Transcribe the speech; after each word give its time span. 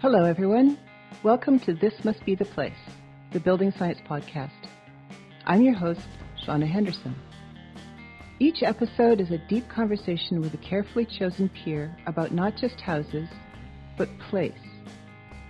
Hello, 0.00 0.24
everyone. 0.24 0.78
Welcome 1.22 1.58
to 1.60 1.74
This 1.74 1.92
Must 2.04 2.24
Be 2.24 2.34
the 2.34 2.46
Place, 2.46 2.72
the 3.32 3.38
Building 3.38 3.70
Science 3.70 3.98
Podcast. 4.08 4.66
I'm 5.44 5.60
your 5.60 5.74
host, 5.74 6.08
Shawna 6.42 6.66
Henderson. 6.66 7.14
Each 8.38 8.62
episode 8.62 9.20
is 9.20 9.30
a 9.30 9.46
deep 9.46 9.68
conversation 9.68 10.40
with 10.40 10.54
a 10.54 10.56
carefully 10.56 11.04
chosen 11.04 11.50
peer 11.50 11.94
about 12.06 12.32
not 12.32 12.56
just 12.56 12.80
houses, 12.80 13.28
but 13.98 14.08
place. 14.30 14.54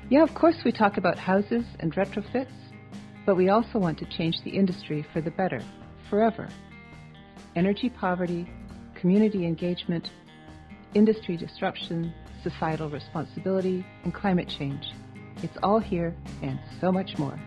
Yeah, 0.08 0.24
of 0.24 0.34
course, 0.34 0.56
we 0.64 0.72
talk 0.72 0.96
about 0.96 1.16
houses 1.16 1.64
and 1.78 1.94
retrofits, 1.94 2.50
but 3.24 3.36
we 3.36 3.50
also 3.50 3.78
want 3.78 3.98
to 3.98 4.16
change 4.16 4.42
the 4.42 4.50
industry 4.50 5.06
for 5.12 5.20
the 5.20 5.30
better, 5.30 5.62
forever. 6.08 6.48
Energy 7.54 7.88
poverty, 7.88 8.50
community 8.96 9.46
engagement, 9.46 10.10
industry 10.94 11.36
disruption, 11.36 12.12
societal 12.42 12.90
responsibility, 12.90 13.84
and 14.04 14.14
climate 14.14 14.48
change. 14.58 14.92
It's 15.42 15.56
all 15.62 15.78
here 15.78 16.16
and 16.42 16.58
so 16.80 16.92
much 16.92 17.18
more. 17.18 17.38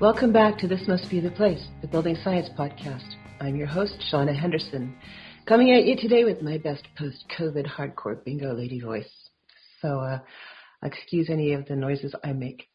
Welcome 0.00 0.32
back 0.34 0.58
to 0.58 0.68
This 0.68 0.86
Must 0.86 1.08
Be 1.08 1.18
the 1.18 1.30
Place, 1.30 1.66
the 1.80 1.88
Building 1.88 2.14
Science 2.22 2.50
Podcast. 2.58 3.14
I'm 3.40 3.56
your 3.56 3.66
host, 3.66 4.04
Shawna 4.12 4.38
Henderson, 4.38 4.94
coming 5.46 5.72
at 5.72 5.84
you 5.84 5.96
today 5.96 6.24
with 6.24 6.40
my 6.40 6.56
best 6.56 6.86
post 6.96 7.24
COVID 7.38 7.66
hardcore 7.66 8.24
bingo 8.24 8.54
lady 8.54 8.80
voice. 8.80 9.10
So, 9.82 10.00
uh, 10.00 10.20
excuse 10.82 11.28
any 11.28 11.52
of 11.52 11.66
the 11.66 11.76
noises 11.76 12.14
I 12.24 12.32
make. 12.32 12.66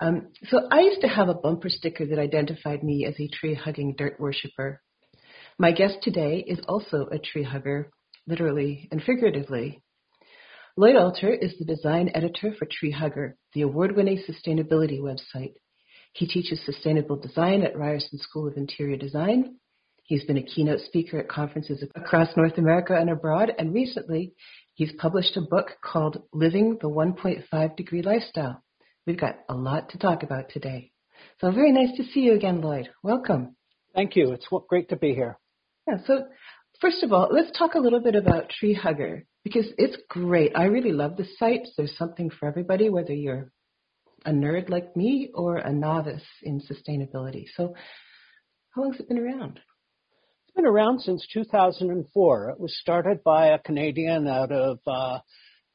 Um, 0.00 0.28
so, 0.48 0.68
I 0.70 0.80
used 0.80 1.00
to 1.00 1.08
have 1.08 1.28
a 1.28 1.34
bumper 1.34 1.68
sticker 1.68 2.06
that 2.06 2.18
identified 2.18 2.84
me 2.84 3.04
as 3.04 3.18
a 3.18 3.28
tree 3.28 3.54
hugging 3.54 3.94
dirt 3.96 4.20
worshiper. 4.20 4.80
My 5.58 5.72
guest 5.72 5.98
today 6.02 6.44
is 6.46 6.60
also 6.68 7.06
a 7.10 7.18
tree 7.18 7.44
hugger, 7.44 7.90
literally 8.26 8.88
and 8.92 9.02
figuratively. 9.02 9.82
Lloyd 10.76 10.96
Alter 10.96 11.32
is 11.32 11.56
the 11.58 11.64
design 11.64 12.10
editor 12.14 12.52
for 12.58 12.66
Tree 12.70 12.90
Hugger, 12.90 13.36
the 13.52 13.62
award 13.62 13.94
winning 13.96 14.18
sustainability 14.18 15.00
website. 15.00 15.54
He 16.12 16.26
teaches 16.26 16.60
sustainable 16.64 17.16
design 17.16 17.62
at 17.62 17.76
Ryerson 17.76 18.18
School 18.18 18.48
of 18.48 18.56
Interior 18.56 18.96
Design. 18.96 19.56
He's 20.06 20.24
been 20.24 20.36
a 20.36 20.42
keynote 20.42 20.80
speaker 20.80 21.18
at 21.18 21.28
conferences 21.28 21.82
across 21.94 22.36
North 22.36 22.58
America 22.58 22.94
and 22.94 23.08
abroad, 23.08 23.50
and 23.58 23.72
recently 23.72 24.34
he's 24.74 24.92
published 24.98 25.34
a 25.38 25.40
book 25.40 25.70
called 25.82 26.22
Living 26.30 26.76
the 26.82 26.90
1.5 26.90 27.76
Degree 27.76 28.02
Lifestyle. 28.02 28.62
We've 29.06 29.18
got 29.18 29.36
a 29.48 29.54
lot 29.54 29.88
to 29.90 29.98
talk 29.98 30.22
about 30.22 30.50
today. 30.50 30.92
So 31.40 31.50
very 31.50 31.72
nice 31.72 31.96
to 31.96 32.04
see 32.04 32.20
you 32.20 32.34
again, 32.34 32.60
Lloyd. 32.60 32.90
Welcome. 33.02 33.56
Thank 33.94 34.14
you. 34.14 34.32
It's 34.32 34.46
great 34.68 34.90
to 34.90 34.96
be 34.96 35.14
here. 35.14 35.38
Yeah, 35.88 35.96
so 36.06 36.26
first 36.82 37.02
of 37.02 37.14
all, 37.14 37.28
let's 37.30 37.56
talk 37.56 37.74
a 37.74 37.80
little 37.80 38.00
bit 38.00 38.14
about 38.14 38.50
Tree 38.50 38.74
Hugger 38.74 39.24
because 39.42 39.66
it's 39.78 39.96
great. 40.10 40.52
I 40.54 40.64
really 40.64 40.92
love 40.92 41.16
the 41.16 41.26
site. 41.38 41.66
There's 41.78 41.96
something 41.96 42.28
for 42.28 42.46
everybody, 42.46 42.90
whether 42.90 43.14
you're 43.14 43.50
a 44.26 44.32
nerd 44.32 44.68
like 44.68 44.94
me 44.96 45.30
or 45.32 45.56
a 45.56 45.72
novice 45.72 46.26
in 46.42 46.60
sustainability. 46.60 47.44
So, 47.56 47.74
how 48.74 48.82
long 48.82 48.92
has 48.92 49.00
it 49.00 49.08
been 49.08 49.18
around? 49.18 49.60
Been 50.56 50.66
around 50.66 51.00
since 51.00 51.26
2004. 51.32 52.50
It 52.50 52.60
was 52.60 52.76
started 52.78 53.24
by 53.24 53.48
a 53.48 53.58
Canadian 53.58 54.28
out 54.28 54.52
of 54.52 54.78
uh, 54.86 55.18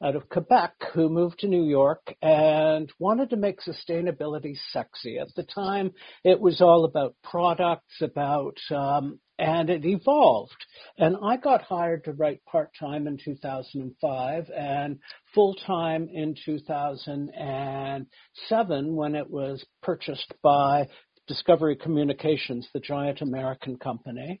out 0.02 0.16
of 0.16 0.30
Quebec 0.30 0.72
who 0.94 1.10
moved 1.10 1.40
to 1.40 1.48
New 1.48 1.64
York 1.64 2.14
and 2.22 2.90
wanted 2.98 3.28
to 3.28 3.36
make 3.36 3.58
sustainability 3.60 4.56
sexy. 4.72 5.18
At 5.18 5.34
the 5.36 5.42
time, 5.42 5.92
it 6.24 6.40
was 6.40 6.62
all 6.62 6.86
about 6.86 7.14
products, 7.22 8.00
about 8.00 8.56
um, 8.70 9.20
and 9.38 9.68
it 9.68 9.84
evolved. 9.84 10.64
And 10.96 11.14
I 11.22 11.36
got 11.36 11.60
hired 11.60 12.04
to 12.04 12.12
write 12.12 12.42
part 12.46 12.70
time 12.80 13.06
in 13.06 13.18
2005 13.22 14.48
and 14.48 14.98
full 15.34 15.56
time 15.66 16.08
in 16.10 16.34
2007 16.42 18.96
when 18.96 19.14
it 19.14 19.30
was 19.30 19.62
purchased 19.82 20.32
by 20.42 20.88
Discovery 21.30 21.76
Communications, 21.76 22.68
the 22.72 22.80
giant 22.80 23.20
American 23.20 23.76
company. 23.76 24.40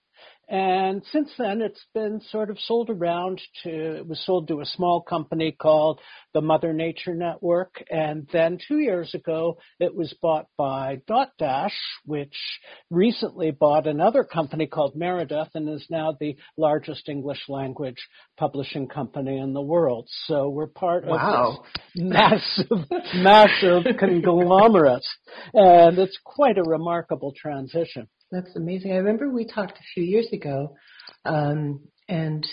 And 0.50 1.04
since 1.12 1.30
then, 1.38 1.62
it's 1.62 1.84
been 1.94 2.20
sort 2.32 2.50
of 2.50 2.58
sold 2.58 2.90
around 2.90 3.40
to, 3.62 3.98
it 3.98 4.08
was 4.08 4.20
sold 4.26 4.48
to 4.48 4.60
a 4.60 4.66
small 4.66 5.00
company 5.00 5.52
called 5.52 6.00
the 6.34 6.40
Mother 6.40 6.72
Nature 6.72 7.14
Network. 7.14 7.80
And 7.88 8.28
then 8.32 8.58
two 8.66 8.80
years 8.80 9.14
ago, 9.14 9.58
it 9.78 9.94
was 9.94 10.12
bought 10.20 10.46
by 10.58 11.02
Dotdash, 11.08 11.76
which 12.04 12.34
recently 12.90 13.52
bought 13.52 13.86
another 13.86 14.24
company 14.24 14.66
called 14.66 14.96
Meredith 14.96 15.50
and 15.54 15.68
is 15.68 15.86
now 15.88 16.16
the 16.18 16.34
largest 16.56 17.08
English 17.08 17.48
language 17.48 18.08
publishing 18.36 18.88
company 18.88 19.38
in 19.38 19.52
the 19.52 19.62
world. 19.62 20.08
So 20.26 20.48
we're 20.48 20.66
part 20.66 21.06
wow. 21.06 21.58
of 21.58 21.64
this 21.94 22.02
massive, 22.02 22.88
massive 23.14 23.84
conglomerate. 24.00 25.06
And 25.54 25.96
it's 25.96 26.18
quite 26.24 26.58
a 26.58 26.68
remarkable 26.68 27.32
transition. 27.40 28.08
That's 28.30 28.54
amazing. 28.54 28.92
I 28.92 28.96
remember 28.96 29.28
we 29.28 29.44
talked 29.44 29.78
a 29.78 29.92
few 29.94 30.04
years 30.04 30.28
ago, 30.32 30.76
um, 31.24 31.80
and 32.08 32.46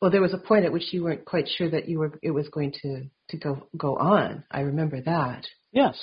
well, 0.00 0.10
there 0.10 0.20
was 0.20 0.34
a 0.34 0.38
point 0.38 0.64
at 0.64 0.72
which 0.72 0.92
you 0.92 1.02
weren't 1.02 1.24
quite 1.24 1.48
sure 1.48 1.70
that 1.70 1.88
you 1.88 1.98
were 1.98 2.18
it 2.22 2.30
was 2.30 2.48
going 2.48 2.72
to 2.82 3.04
to 3.30 3.36
go 3.36 3.68
go 3.76 3.96
on. 3.96 4.44
I 4.50 4.60
remember 4.60 5.00
that. 5.02 5.44
Yes, 5.72 5.98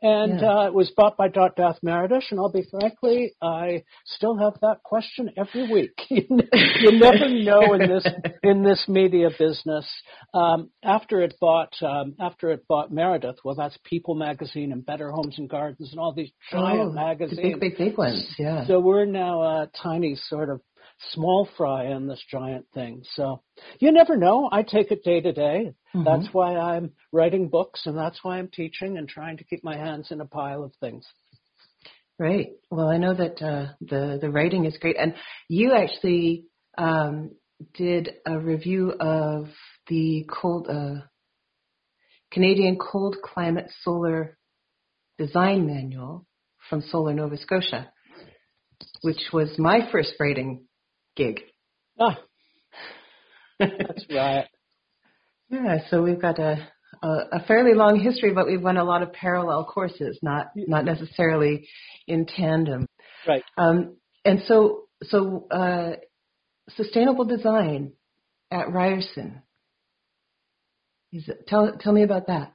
and 0.00 0.40
yeah. 0.40 0.48
uh, 0.48 0.66
it 0.66 0.74
was 0.74 0.90
bought 0.96 1.16
by 1.16 1.28
Dotdash 1.28 1.78
Meredith, 1.82 2.24
and 2.30 2.38
I'll 2.38 2.52
be 2.52 2.66
frankly, 2.70 3.34
I 3.42 3.84
still 4.06 4.36
have 4.36 4.54
that 4.60 4.82
question 4.84 5.30
every 5.36 5.72
week. 5.72 5.98
you 6.08 6.92
never 6.92 7.28
know 7.28 7.72
in 7.74 7.88
this 7.88 8.06
in 8.42 8.62
this 8.62 8.84
media 8.88 9.30
business. 9.36 9.86
Um, 10.32 10.70
after 10.84 11.20
it 11.22 11.34
bought 11.40 11.74
um, 11.82 12.14
after 12.20 12.50
it 12.50 12.66
bought 12.68 12.92
Meredith, 12.92 13.36
well, 13.44 13.54
that's 13.54 13.76
People 13.84 14.14
Magazine 14.14 14.72
and 14.72 14.84
Better 14.84 15.10
Homes 15.10 15.36
and 15.38 15.48
Gardens 15.48 15.90
and 15.90 15.98
all 15.98 16.12
these 16.12 16.30
giant 16.50 16.90
oh, 16.90 16.92
magazines, 16.92 17.40
big, 17.40 17.60
big, 17.60 17.78
big 17.78 17.98
ones. 17.98 18.24
Yeah. 18.38 18.66
So 18.66 18.80
we're 18.80 19.04
now 19.04 19.42
a 19.42 19.70
tiny 19.82 20.16
sort 20.28 20.50
of 20.50 20.60
small 21.12 21.48
fry 21.56 21.86
in 21.86 22.08
this 22.08 22.22
giant 22.30 22.66
thing. 22.74 23.02
So 23.14 23.42
you 23.78 23.92
never 23.92 24.16
know. 24.16 24.48
I 24.50 24.62
take 24.62 24.90
it 24.90 25.04
day 25.04 25.20
to 25.20 25.32
day. 25.32 25.72
Mm-hmm. 25.94 26.04
That's 26.04 26.32
why 26.32 26.56
I'm 26.56 26.92
writing 27.12 27.48
books 27.48 27.82
and 27.86 27.96
that's 27.96 28.18
why 28.22 28.38
I'm 28.38 28.48
teaching 28.48 28.98
and 28.98 29.08
trying 29.08 29.36
to 29.38 29.44
keep 29.44 29.62
my 29.62 29.76
hands 29.76 30.08
in 30.10 30.20
a 30.20 30.26
pile 30.26 30.64
of 30.64 30.72
things. 30.80 31.06
Right. 32.18 32.48
Well, 32.70 32.88
I 32.88 32.96
know 32.96 33.14
that 33.14 33.40
uh, 33.40 33.74
the 33.80 34.18
the 34.20 34.28
writing 34.28 34.64
is 34.64 34.76
great, 34.78 34.96
and 34.98 35.14
you 35.48 35.72
actually 35.72 36.46
um, 36.76 37.30
did 37.74 38.10
a 38.26 38.36
review 38.36 38.90
of 38.90 39.46
the 39.86 40.28
cold 40.28 40.66
uh, 40.68 41.02
Canadian 42.32 42.76
Cold 42.76 43.18
Climate 43.22 43.70
Solar 43.82 44.36
Design 45.16 45.66
Manual 45.66 46.26
from 46.68 46.82
Solar 46.82 47.14
Nova 47.14 47.36
Scotia, 47.36 47.92
which 49.02 49.30
was 49.32 49.56
my 49.56 49.88
first 49.92 50.14
writing 50.18 50.67
gig. 51.18 51.40
Ah, 52.00 52.18
that's 53.58 54.06
right. 54.10 54.46
Yeah, 55.50 55.78
so 55.88 56.02
we've 56.02 56.20
got 56.20 56.38
a, 56.38 56.68
a, 57.02 57.08
a 57.08 57.44
fairly 57.46 57.72
long 57.72 57.98
history, 57.98 58.34
but 58.34 58.46
we've 58.46 58.62
run 58.62 58.76
a 58.76 58.84
lot 58.84 59.02
of 59.02 59.14
parallel 59.14 59.64
courses, 59.64 60.18
not 60.20 60.48
not 60.54 60.84
necessarily 60.84 61.66
in 62.06 62.26
tandem. 62.26 62.86
Right. 63.26 63.42
Um, 63.56 63.96
and 64.26 64.42
so 64.46 64.82
so 65.04 65.46
uh, 65.50 65.92
sustainable 66.76 67.24
design 67.24 67.92
at 68.50 68.70
Ryerson. 68.70 69.40
Is 71.14 71.26
it, 71.30 71.46
tell 71.48 71.72
tell 71.80 71.94
me 71.94 72.02
about 72.02 72.26
that. 72.26 72.52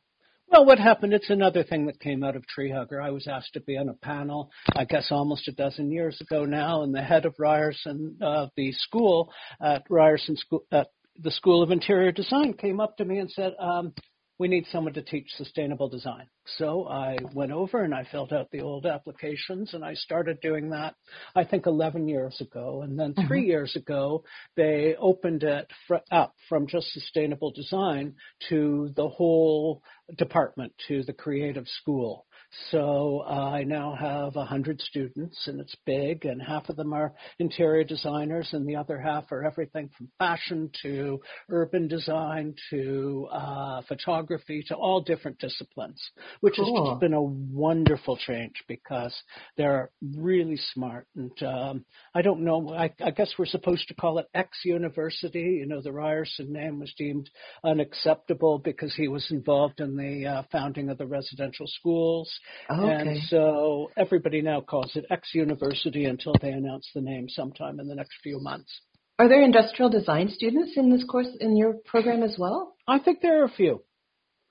Well, 0.53 0.65
what 0.65 0.77
happened? 0.77 1.13
It's 1.13 1.31
another 1.31 1.63
thing 1.63 1.87
that 1.87 1.99
came 1.99 2.23
out 2.23 2.35
of 2.35 2.45
Tree 2.45 2.69
Hugger. 2.69 3.01
I 3.01 3.09
was 3.09 3.27
asked 3.27 3.53
to 3.53 3.59
be 3.59 3.75
on 3.75 3.89
a 3.89 3.95
panel, 3.95 4.51
I 4.75 4.85
guess 4.85 5.07
almost 5.09 5.47
a 5.47 5.51
dozen 5.51 5.91
years 5.91 6.21
ago 6.21 6.45
now, 6.45 6.83
and 6.83 6.93
the 6.93 7.01
head 7.01 7.25
of 7.25 7.33
Ryerson, 7.39 8.19
uh, 8.21 8.45
the 8.55 8.71
school 8.73 9.33
at 9.59 9.81
Ryerson 9.89 10.37
School, 10.37 10.63
at 10.71 10.89
the 11.17 11.31
School 11.31 11.63
of 11.63 11.71
Interior 11.71 12.11
Design, 12.11 12.53
came 12.53 12.79
up 12.79 12.97
to 12.97 13.05
me 13.05 13.17
and 13.17 13.31
said, 13.31 13.53
um, 13.59 13.93
we 14.43 14.49
need 14.49 14.67
someone 14.73 14.93
to 14.93 15.01
teach 15.01 15.29
sustainable 15.37 15.87
design. 15.87 16.27
So 16.57 16.85
I 16.85 17.15
went 17.33 17.53
over 17.53 17.81
and 17.81 17.95
I 17.95 18.05
filled 18.11 18.33
out 18.33 18.51
the 18.51 18.59
old 18.59 18.85
applications 18.85 19.73
and 19.73 19.85
I 19.85 19.93
started 19.93 20.41
doing 20.41 20.71
that, 20.71 20.95
I 21.33 21.45
think 21.45 21.65
11 21.65 22.09
years 22.09 22.41
ago. 22.41 22.81
And 22.81 22.99
then 22.99 23.13
3 23.13 23.23
mm-hmm. 23.23 23.47
years 23.47 23.73
ago, 23.77 24.25
they 24.57 24.95
opened 24.99 25.43
it 25.43 25.71
fr- 25.87 26.03
up 26.11 26.33
from 26.49 26.67
just 26.67 26.91
sustainable 26.91 27.51
design 27.51 28.15
to 28.49 28.91
the 28.97 29.07
whole 29.07 29.81
department, 30.17 30.73
to 30.89 31.03
the 31.03 31.13
creative 31.13 31.69
school. 31.79 32.25
So 32.71 33.23
uh, 33.25 33.49
I 33.51 33.63
now 33.63 33.95
have 33.95 34.35
100 34.35 34.81
students, 34.81 35.47
and 35.47 35.59
it's 35.59 35.75
big, 35.85 36.25
and 36.25 36.41
half 36.41 36.69
of 36.69 36.75
them 36.75 36.93
are 36.93 37.13
interior 37.39 37.83
designers, 37.83 38.49
and 38.51 38.67
the 38.67 38.75
other 38.75 38.99
half 38.99 39.31
are 39.31 39.43
everything 39.43 39.89
from 39.97 40.09
fashion 40.19 40.69
to 40.83 41.19
urban 41.49 41.87
design 41.87 42.53
to 42.69 43.27
uh, 43.31 43.81
photography 43.87 44.63
to 44.67 44.75
all 44.75 45.01
different 45.01 45.39
disciplines, 45.39 45.99
which 46.41 46.55
cool. 46.55 46.85
has 46.85 46.91
just 46.91 47.01
been 47.01 47.13
a 47.13 47.21
wonderful 47.21 48.17
change 48.17 48.63
because 48.67 49.15
they're 49.57 49.89
really 50.15 50.59
smart. 50.73 51.07
And 51.15 51.31
um, 51.43 51.85
I 52.13 52.21
don't 52.21 52.41
know, 52.41 52.73
I, 52.73 52.93
I 53.03 53.11
guess 53.11 53.33
we're 53.37 53.45
supposed 53.45 53.87
to 53.87 53.95
call 53.95 54.19
it 54.19 54.27
X 54.33 54.59
University. 54.63 55.57
You 55.59 55.65
know, 55.65 55.81
the 55.81 55.91
Ryerson 55.91 56.53
name 56.53 56.79
was 56.79 56.93
deemed 56.97 57.29
unacceptable 57.63 58.59
because 58.59 58.93
he 58.95 59.07
was 59.07 59.25
involved 59.31 59.79
in 59.79 59.95
the 59.95 60.25
uh, 60.27 60.43
founding 60.51 60.89
of 60.89 60.97
the 60.97 61.07
residential 61.07 61.67
schools. 61.67 62.31
Okay. 62.69 63.09
And 63.09 63.21
so 63.27 63.91
everybody 63.97 64.41
now 64.41 64.61
calls 64.61 64.95
it 64.95 65.05
X 65.09 65.29
University 65.33 66.05
until 66.05 66.33
they 66.41 66.51
announce 66.51 66.89
the 66.93 67.01
name 67.01 67.27
sometime 67.29 67.79
in 67.79 67.87
the 67.87 67.95
next 67.95 68.13
few 68.21 68.39
months. 68.39 68.71
Are 69.19 69.29
there 69.29 69.43
industrial 69.43 69.89
design 69.89 70.29
students 70.29 70.73
in 70.75 70.89
this 70.89 71.03
course 71.03 71.29
in 71.39 71.55
your 71.55 71.75
program 71.85 72.23
as 72.23 72.35
well? 72.39 72.75
I 72.87 72.99
think 72.99 73.21
there 73.21 73.41
are 73.41 73.45
a 73.45 73.49
few. 73.49 73.83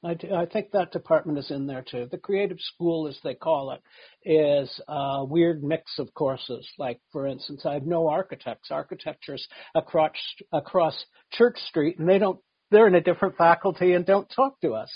I, 0.05 0.17
I 0.35 0.47
think 0.47 0.73
that 0.73 0.93
department 0.93 1.39
is 1.39 1.51
in 1.51 1.67
there 1.67 1.85
too. 1.89 2.09
The 2.11 2.19
creative 2.19 2.59
school, 2.61 3.07
as 3.07 3.19
they 3.23 3.35
call 3.35 3.73
it, 3.73 3.81
is 4.25 4.81
a 4.89 5.25
weird 5.25 5.63
mix 5.63 5.99
of 5.99 6.13
courses. 6.15 6.69
Like, 6.79 7.01
for 7.13 7.27
instance, 7.27 7.63
I 7.65 7.75
have 7.75 7.87
no 7.87 8.09
architects. 8.09 8.71
Architecture's 8.71 9.47
across 9.75 10.13
across 10.53 11.05
Church 11.33 11.59
Street, 11.69 11.99
and 11.99 12.09
they 12.09 12.19
don't. 12.19 12.41
They're 12.71 12.89
in 12.89 12.95
a 12.95 13.01
different 13.01 13.37
faculty 13.37 13.93
and 13.93 14.05
don't 14.07 14.29
talk 14.35 14.61
to 14.63 14.73
us. 14.73 14.91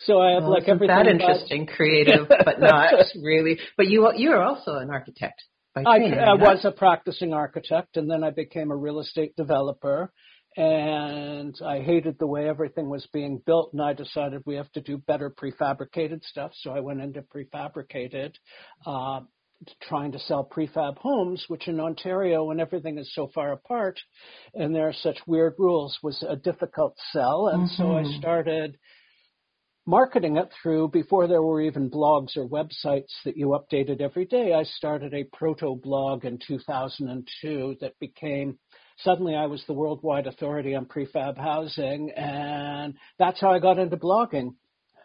So 0.00 0.20
I 0.20 0.34
have 0.34 0.44
well, 0.44 0.52
like 0.52 0.68
everything. 0.68 0.96
That 0.96 1.06
interesting, 1.06 1.66
creative, 1.66 2.28
but 2.28 2.60
not 2.60 2.94
really. 3.22 3.58
But 3.76 3.88
you 3.88 4.10
you 4.16 4.30
are 4.30 4.42
also 4.42 4.76
an 4.76 4.90
architect. 4.90 5.42
I, 5.76 5.80
I 5.80 6.34
was 6.34 6.64
a 6.64 6.72
practicing 6.72 7.32
architect, 7.32 7.96
and 7.96 8.10
then 8.10 8.24
I 8.24 8.30
became 8.30 8.70
a 8.70 8.76
real 8.76 9.00
estate 9.00 9.36
developer. 9.36 10.12
And 10.56 11.54
I 11.64 11.78
hated 11.80 12.18
the 12.18 12.26
way 12.26 12.48
everything 12.48 12.88
was 12.88 13.06
being 13.12 13.40
built, 13.46 13.72
and 13.72 13.80
I 13.80 13.92
decided 13.92 14.42
we 14.44 14.56
have 14.56 14.70
to 14.72 14.80
do 14.80 14.98
better 14.98 15.30
prefabricated 15.30 16.24
stuff. 16.24 16.50
So 16.62 16.72
I 16.72 16.80
went 16.80 17.00
into 17.00 17.22
prefabricated, 17.22 18.32
uh, 18.84 19.20
trying 19.82 20.10
to 20.12 20.18
sell 20.18 20.44
prefab 20.44 20.98
homes, 20.98 21.44
which 21.46 21.68
in 21.68 21.78
Ontario, 21.78 22.44
when 22.44 22.58
everything 22.58 22.98
is 22.98 23.14
so 23.14 23.30
far 23.32 23.52
apart 23.52 24.00
and 24.54 24.74
there 24.74 24.88
are 24.88 24.92
such 24.92 25.18
weird 25.26 25.54
rules, 25.58 25.96
was 26.02 26.22
a 26.28 26.36
difficult 26.36 26.96
sell. 27.12 27.48
And 27.48 27.68
mm-hmm. 27.68 27.76
so 27.82 27.92
I 27.92 28.02
mm-hmm. 28.02 28.18
started 28.18 28.78
marketing 29.90 30.36
it 30.36 30.48
through 30.62 30.88
before 30.88 31.26
there 31.26 31.42
were 31.42 31.60
even 31.60 31.90
blogs 31.90 32.36
or 32.36 32.46
websites 32.48 33.10
that 33.24 33.36
you 33.36 33.48
updated 33.48 34.00
every 34.00 34.24
day. 34.24 34.54
I 34.54 34.62
started 34.62 35.12
a 35.12 35.24
proto 35.24 35.74
blog 35.74 36.24
in 36.24 36.38
2002 36.46 37.76
that 37.80 37.98
became 37.98 38.56
suddenly 38.98 39.34
I 39.34 39.46
was 39.46 39.64
the 39.66 39.72
worldwide 39.72 40.28
authority 40.28 40.76
on 40.76 40.86
prefab 40.86 41.36
housing, 41.36 42.12
and 42.12 42.94
that's 43.18 43.40
how 43.40 43.50
I 43.50 43.58
got 43.58 43.80
into 43.80 43.96
blogging. 43.96 44.54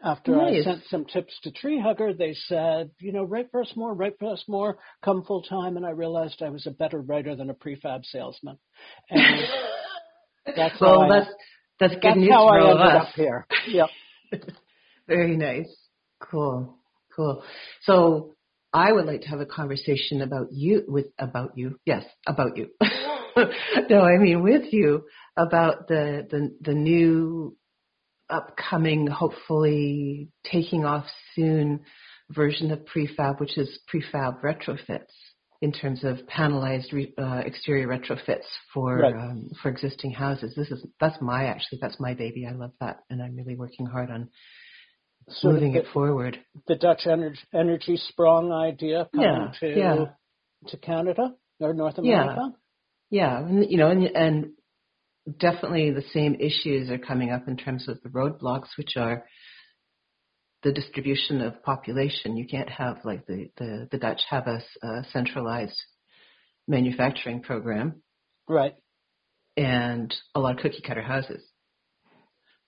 After 0.03 0.35
nice. 0.35 0.61
I 0.61 0.63
sent 0.63 0.83
some 0.91 1.05
tips 1.05 1.33
to 1.43 1.51
Tree 1.51 1.81
Hugger, 1.83 2.13
they 2.13 2.35
said, 2.45 2.91
you 2.99 3.11
know, 3.11 3.23
write 3.23 3.49
for 3.49 3.61
us 3.61 3.73
more, 3.75 3.95
write 3.95 4.19
for 4.19 4.31
us 4.31 4.43
more, 4.47 4.77
come 5.03 5.23
full 5.23 5.41
time, 5.41 5.77
and 5.77 5.85
I 5.85 5.91
realized 5.91 6.43
I 6.43 6.49
was 6.49 6.67
a 6.67 6.71
better 6.71 7.01
writer 7.01 7.35
than 7.35 7.49
a 7.49 7.55
prefab 7.55 8.05
salesman. 8.05 8.59
And 9.09 9.47
that's 10.55 10.79
well, 10.79 11.09
that's 11.09 11.31
that's 11.79 11.93
good 11.95 12.03
that's 12.03 12.17
news 12.17 12.29
how 12.29 12.47
for 12.49 12.59
I 12.59 12.69
ended 12.69 12.85
us. 12.85 13.07
up 13.07 13.15
here. 13.15 13.47
Yep. 13.67 13.89
Very 15.07 15.37
nice. 15.37 15.73
Cool. 16.21 16.77
Cool. 17.15 17.43
So 17.83 18.35
I 18.73 18.91
would 18.91 19.05
like 19.05 19.21
to 19.21 19.29
have 19.29 19.39
a 19.39 19.45
conversation 19.45 20.21
about 20.21 20.47
you 20.51 20.83
with 20.87 21.07
about 21.17 21.51
you. 21.55 21.79
Yes, 21.85 22.03
about 22.27 22.57
you. 22.57 22.69
no, 23.89 24.01
I 24.01 24.17
mean 24.17 24.43
with 24.43 24.73
you 24.73 25.03
about 25.37 25.87
the 25.87 26.27
the 26.29 26.55
the 26.61 26.73
new 26.73 27.55
upcoming, 28.29 29.07
hopefully 29.07 30.29
taking 30.43 30.85
off 30.85 31.05
soon 31.35 31.81
version 32.31 32.71
of 32.71 32.79
prefab, 32.85 33.39
which 33.39 33.57
is 33.57 33.79
prefab 33.93 34.41
retrofits 34.41 35.13
in 35.61 35.71
terms 35.71 36.03
of 36.03 36.17
panelized 36.27 36.91
re, 36.91 37.13
uh, 37.17 37.41
exterior 37.45 37.87
retrofits 37.87 38.45
for 38.73 38.97
right. 38.97 39.15
um, 39.15 39.49
for 39.61 39.69
existing 39.69 40.11
houses. 40.11 40.53
This 40.55 40.69
is 40.69 40.85
that's 40.99 41.21
my 41.21 41.45
actually 41.45 41.79
that's 41.81 41.99
my 41.99 42.13
baby. 42.13 42.45
I 42.45 42.53
love 42.53 42.71
that, 42.81 42.97
and 43.09 43.21
I'm 43.21 43.35
really 43.35 43.55
working 43.55 43.85
hard 43.85 44.11
on 44.11 44.29
moving 45.43 45.73
the, 45.73 45.79
it 45.79 45.85
forward. 45.93 46.39
The 46.67 46.75
Dutch 46.75 47.07
energy, 47.07 47.39
Energiesprong 47.53 48.51
idea 48.51 49.07
coming 49.13 49.29
yeah, 49.29 49.59
to 49.59 49.79
yeah. 49.79 50.05
to 50.67 50.77
Canada 50.77 51.33
or 51.59 51.73
North 51.73 51.97
America. 51.97 52.51
Yeah, 53.09 53.39
yeah, 53.39 53.39
and, 53.39 53.69
you 53.69 53.77
know, 53.77 53.89
and, 53.89 54.03
and 54.03 54.45
definitely 55.39 55.91
the 55.91 56.03
same 56.13 56.35
issues 56.35 56.89
are 56.89 56.97
coming 56.97 57.31
up 57.31 57.47
in 57.47 57.57
terms 57.57 57.87
of 57.87 58.01
the 58.01 58.09
roadblocks, 58.09 58.69
which 58.77 58.97
are 58.97 59.25
the 60.63 60.71
distribution 60.71 61.41
of 61.41 61.63
population. 61.63 62.37
You 62.37 62.47
can't 62.47 62.69
have 62.69 62.97
like 63.03 63.25
the 63.25 63.49
the, 63.57 63.87
the 63.91 63.97
Dutch 63.97 64.21
have 64.29 64.47
a, 64.47 64.61
a 64.85 65.03
centralized 65.11 65.79
manufacturing 66.67 67.41
program, 67.41 68.01
right? 68.47 68.75
And 69.57 70.13
a 70.33 70.39
lot 70.39 70.55
of 70.55 70.61
cookie 70.61 70.83
cutter 70.85 71.01
houses. 71.01 71.43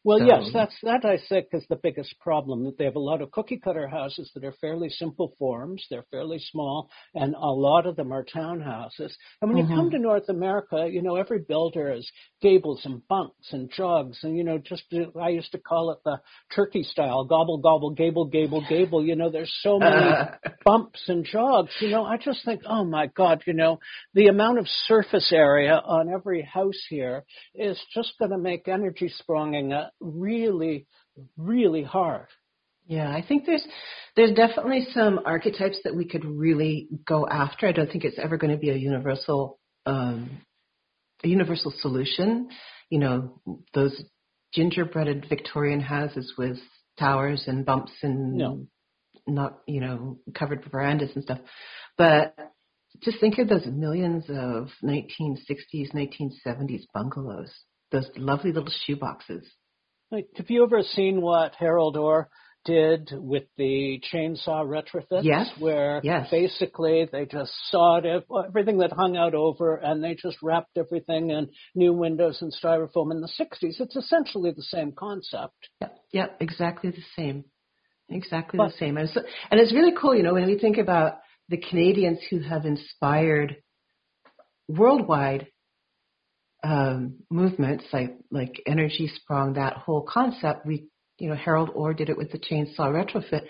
Well, 0.07 0.21
yes, 0.21 0.49
that's 0.53 0.73
that 0.83 1.03
I 1.03 1.19
think 1.27 1.47
is 1.51 1.65
the 1.69 1.75
biggest 1.75 2.17
problem. 2.21 2.63
That 2.63 2.77
they 2.77 2.85
have 2.85 2.95
a 2.95 2.99
lot 2.99 3.21
of 3.21 3.29
cookie 3.31 3.59
cutter 3.61 3.89
houses 3.89 4.31
that 4.33 4.45
are 4.45 4.53
fairly 4.61 4.87
simple 4.87 5.35
forms, 5.37 5.85
they're 5.89 6.05
fairly 6.11 6.39
small, 6.39 6.89
and 7.13 7.35
a 7.35 7.51
lot 7.51 7.85
of 7.85 7.97
them 7.97 8.13
are 8.13 8.23
townhouses. 8.23 9.11
And 9.41 9.51
when 9.51 9.57
mm-hmm. 9.57 9.69
you 9.69 9.75
come 9.75 9.87
mm-hmm. 9.87 9.97
to 9.97 9.99
North 9.99 10.29
America, 10.29 10.87
you 10.89 11.01
know 11.01 11.17
every 11.17 11.39
builder 11.39 11.91
has 11.93 12.09
gables 12.41 12.83
and 12.85 13.05
bunks 13.09 13.51
and 13.51 13.69
jogs, 13.69 14.19
and 14.23 14.37
you 14.37 14.45
know 14.45 14.59
just 14.59 14.83
I 15.21 15.27
used 15.27 15.51
to 15.51 15.57
call 15.57 15.91
it 15.91 15.97
the 16.05 16.21
turkey 16.55 16.83
style, 16.83 17.25
gobble 17.25 17.57
gobble, 17.57 17.91
gable 17.91 18.27
gable 18.27 18.65
gable. 18.69 19.05
You 19.05 19.17
know, 19.17 19.29
there's 19.29 19.53
so 19.59 19.77
many 19.77 20.09
bumps 20.63 21.03
and 21.09 21.25
jogs. 21.25 21.71
You 21.81 21.89
know, 21.89 22.05
I 22.05 22.15
just 22.15 22.45
think, 22.45 22.61
oh 22.65 22.85
my 22.85 23.07
God, 23.07 23.43
you 23.45 23.53
know, 23.53 23.79
the 24.13 24.27
amount 24.27 24.59
of 24.59 24.67
surface 24.85 25.33
area 25.33 25.73
on 25.73 26.07
every 26.07 26.43
house 26.43 26.81
here 26.89 27.25
is 27.53 27.77
just 27.93 28.13
going 28.19 28.31
to 28.31 28.37
make 28.37 28.69
energy 28.69 29.09
spronging 29.09 29.73
a 29.73 29.91
really, 29.99 30.87
really 31.37 31.83
hard. 31.83 32.27
Yeah, 32.87 33.09
I 33.09 33.23
think 33.25 33.45
there's 33.45 33.65
there's 34.15 34.33
definitely 34.33 34.87
some 34.93 35.19
archetypes 35.25 35.79
that 35.83 35.95
we 35.95 36.07
could 36.07 36.23
really 36.23 36.87
go 37.05 37.27
after. 37.27 37.67
I 37.67 37.73
don't 37.73 37.91
think 37.91 38.05
it's 38.05 38.17
ever 38.17 38.37
going 38.37 38.51
to 38.51 38.57
be 38.57 38.69
a 38.69 38.75
universal 38.75 39.59
um, 39.85 40.41
a 41.23 41.27
universal 41.27 41.73
solution. 41.79 42.49
You 42.89 42.99
know, 42.99 43.41
those 43.73 44.01
gingerbreaded 44.53 45.25
Victorian 45.27 45.81
houses 45.81 46.33
with 46.37 46.57
towers 46.97 47.43
and 47.47 47.65
bumps 47.65 47.91
and 48.01 48.35
no. 48.35 48.67
not 49.27 49.59
you 49.67 49.81
know 49.81 50.19
covered 50.33 50.65
verandas 50.71 51.11
and 51.13 51.23
stuff. 51.23 51.39
But 51.97 52.35
just 53.03 53.19
think 53.19 53.37
of 53.37 53.49
those 53.49 53.65
millions 53.65 54.23
of 54.29 54.69
1960s, 54.81 55.93
1970s 55.93 56.83
bungalows, 56.93 57.53
those 57.91 58.09
lovely 58.15 58.53
little 58.53 58.71
shoe 58.85 58.95
boxes 58.95 59.45
like, 60.11 60.27
have 60.35 60.49
you 60.49 60.63
ever 60.63 60.81
seen 60.83 61.21
what 61.21 61.53
Harold 61.55 61.97
Orr 61.97 62.29
did 62.65 63.11
with 63.13 63.43
the 63.57 64.01
chainsaw 64.13 64.65
retrofits? 64.65 65.23
Yes. 65.23 65.49
Where 65.57 66.01
yes. 66.03 66.27
basically 66.29 67.07
they 67.11 67.25
just 67.25 67.51
sawed 67.69 68.05
it, 68.05 68.25
everything 68.47 68.77
that 68.79 68.91
hung 68.91 69.17
out 69.17 69.33
over 69.33 69.75
and 69.75 70.03
they 70.03 70.15
just 70.15 70.37
wrapped 70.43 70.77
everything 70.77 71.31
in 71.31 71.49
new 71.75 71.93
windows 71.93 72.41
and 72.41 72.53
styrofoam 72.53 73.11
in 73.11 73.21
the 73.21 73.31
60s. 73.39 73.79
It's 73.79 73.95
essentially 73.95 74.51
the 74.51 74.63
same 74.63 74.91
concept. 74.91 75.55
Yep, 75.81 75.97
yep 76.11 76.37
exactly 76.39 76.91
the 76.91 77.03
same. 77.15 77.45
Exactly 78.09 78.57
but, 78.57 78.67
the 78.67 78.77
same. 78.77 78.97
And, 78.97 79.09
so, 79.09 79.21
and 79.51 79.59
it's 79.59 79.73
really 79.73 79.93
cool, 79.99 80.15
you 80.15 80.23
know, 80.23 80.33
when 80.33 80.45
we 80.45 80.57
think 80.57 80.77
about 80.77 81.19
the 81.49 81.57
Canadians 81.57 82.19
who 82.29 82.39
have 82.39 82.65
inspired 82.65 83.57
worldwide 84.67 85.47
um, 86.67 87.15
movements 87.29 87.85
like 87.93 88.17
like 88.29 88.61
Energiesprong, 88.67 89.55
that 89.55 89.77
whole 89.77 90.01
concept, 90.01 90.65
we 90.65 90.87
you 91.17 91.29
know, 91.29 91.35
Harold 91.35 91.69
Orr 91.73 91.93
did 91.93 92.09
it 92.09 92.17
with 92.17 92.31
the 92.31 92.39
chainsaw 92.39 92.91
retrofit. 92.91 93.45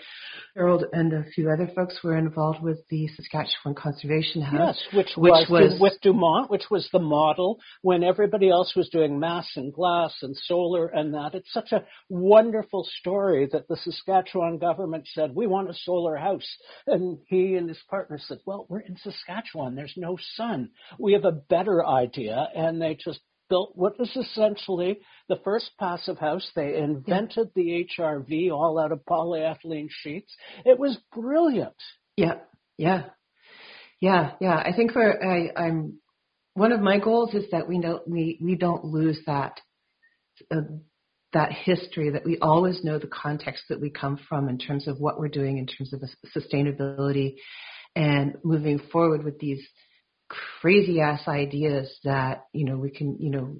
Harold 0.54 0.84
and 0.92 1.12
a 1.12 1.24
few 1.34 1.50
other 1.50 1.70
folks 1.74 2.00
were 2.02 2.16
involved 2.16 2.62
with 2.62 2.78
the 2.88 3.06
Saskatchewan 3.08 3.74
Conservation 3.76 4.42
House. 4.42 4.82
Yes, 4.92 4.96
which, 4.96 5.16
which 5.16 5.30
was, 5.30 5.48
was 5.50 5.80
with 5.80 6.00
Dumont, 6.02 6.50
which 6.50 6.64
was 6.70 6.88
the 6.92 6.98
model 6.98 7.60
when 7.82 8.02
everybody 8.02 8.50
else 8.50 8.74
was 8.74 8.88
doing 8.88 9.20
mass 9.20 9.46
and 9.56 9.72
glass 9.72 10.14
and 10.22 10.36
solar 10.36 10.88
and 10.88 11.14
that. 11.14 11.34
It's 11.34 11.52
such 11.52 11.72
a 11.72 11.84
wonderful 12.08 12.88
story 12.98 13.48
that 13.52 13.68
the 13.68 13.76
Saskatchewan 13.76 14.58
government 14.58 15.06
said, 15.12 15.34
we 15.34 15.46
want 15.46 15.70
a 15.70 15.74
solar 15.74 16.16
house. 16.16 16.48
And 16.86 17.18
he 17.26 17.54
and 17.54 17.68
his 17.68 17.78
partner 17.88 18.18
said, 18.18 18.38
well, 18.44 18.66
we're 18.68 18.80
in 18.80 18.96
Saskatchewan. 18.96 19.74
There's 19.74 19.94
no 19.96 20.18
sun. 20.34 20.70
We 20.98 21.12
have 21.12 21.24
a 21.24 21.32
better 21.32 21.86
idea. 21.86 22.48
And 22.56 22.82
they 22.82 22.94
just 22.94 23.20
built 23.48 23.72
what 23.74 23.94
is 23.98 24.14
essentially 24.16 25.00
the 25.28 25.40
first 25.44 25.70
passive 25.78 26.18
house. 26.18 26.48
They 26.54 26.76
invented 26.76 27.50
yeah. 27.54 27.62
the 27.62 27.86
HRV 27.98 28.50
all 28.52 28.78
out 28.78 28.92
of 28.92 29.04
polyethylene 29.04 29.88
sheets. 29.90 30.34
It 30.64 30.78
was 30.78 30.98
brilliant. 31.14 31.74
Yeah, 32.16 32.36
yeah, 32.76 33.04
yeah, 34.00 34.32
yeah. 34.40 34.56
I 34.56 34.72
think 34.74 34.92
for 34.92 35.24
I, 35.24 35.50
I'm 35.56 35.98
one 36.54 36.72
of 36.72 36.80
my 36.80 36.98
goals 36.98 37.34
is 37.34 37.44
that 37.52 37.68
we 37.68 37.80
don't 37.80 38.06
we 38.08 38.38
we 38.42 38.56
don't 38.56 38.84
lose 38.84 39.18
that 39.26 39.60
uh, 40.50 40.62
that 41.32 41.52
history 41.52 42.10
that 42.10 42.24
we 42.24 42.38
always 42.38 42.82
know 42.82 42.98
the 42.98 43.06
context 43.06 43.64
that 43.68 43.80
we 43.80 43.90
come 43.90 44.18
from 44.28 44.48
in 44.48 44.58
terms 44.58 44.88
of 44.88 44.98
what 44.98 45.18
we're 45.18 45.28
doing 45.28 45.58
in 45.58 45.66
terms 45.66 45.92
of 45.92 46.02
sustainability 46.34 47.36
and 47.94 48.34
moving 48.44 48.78
forward 48.90 49.24
with 49.24 49.38
these 49.38 49.60
crazy 50.28 51.00
ass 51.00 51.26
ideas 51.26 51.92
that 52.04 52.44
you 52.52 52.64
know 52.64 52.76
we 52.76 52.90
can 52.90 53.16
you 53.18 53.30
know 53.30 53.56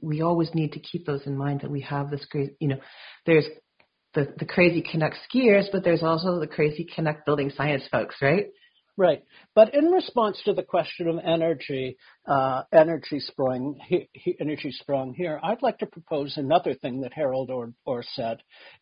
we 0.00 0.22
always 0.22 0.52
need 0.54 0.72
to 0.72 0.80
keep 0.80 1.06
those 1.06 1.26
in 1.26 1.36
mind 1.36 1.60
that 1.60 1.70
we 1.70 1.80
have 1.82 2.10
this 2.10 2.26
great 2.30 2.52
you 2.60 2.68
know 2.68 2.78
there's 3.24 3.46
the 4.14 4.32
the 4.38 4.46
crazy 4.46 4.82
Canuck 4.82 5.12
skiers 5.30 5.66
but 5.70 5.84
there's 5.84 6.02
also 6.02 6.40
the 6.40 6.46
crazy 6.46 6.84
Canuck 6.84 7.24
building 7.24 7.50
science 7.56 7.84
folks 7.90 8.16
right 8.20 8.46
Right. 8.98 9.22
But 9.54 9.74
in 9.74 9.86
response 9.86 10.40
to 10.46 10.54
the 10.54 10.62
question 10.62 11.06
of 11.08 11.18
energy, 11.22 11.98
uh, 12.26 12.62
Energiesprong, 12.72 13.74
he, 13.86 14.08
he, 14.12 14.36
Energiesprong 14.40 15.14
here, 15.14 15.38
I'd 15.42 15.60
like 15.60 15.78
to 15.78 15.86
propose 15.86 16.38
another 16.38 16.72
thing 16.72 17.02
that 17.02 17.12
Harold 17.12 17.50
Orr, 17.50 17.74
Orr 17.84 18.02
said 18.14 18.38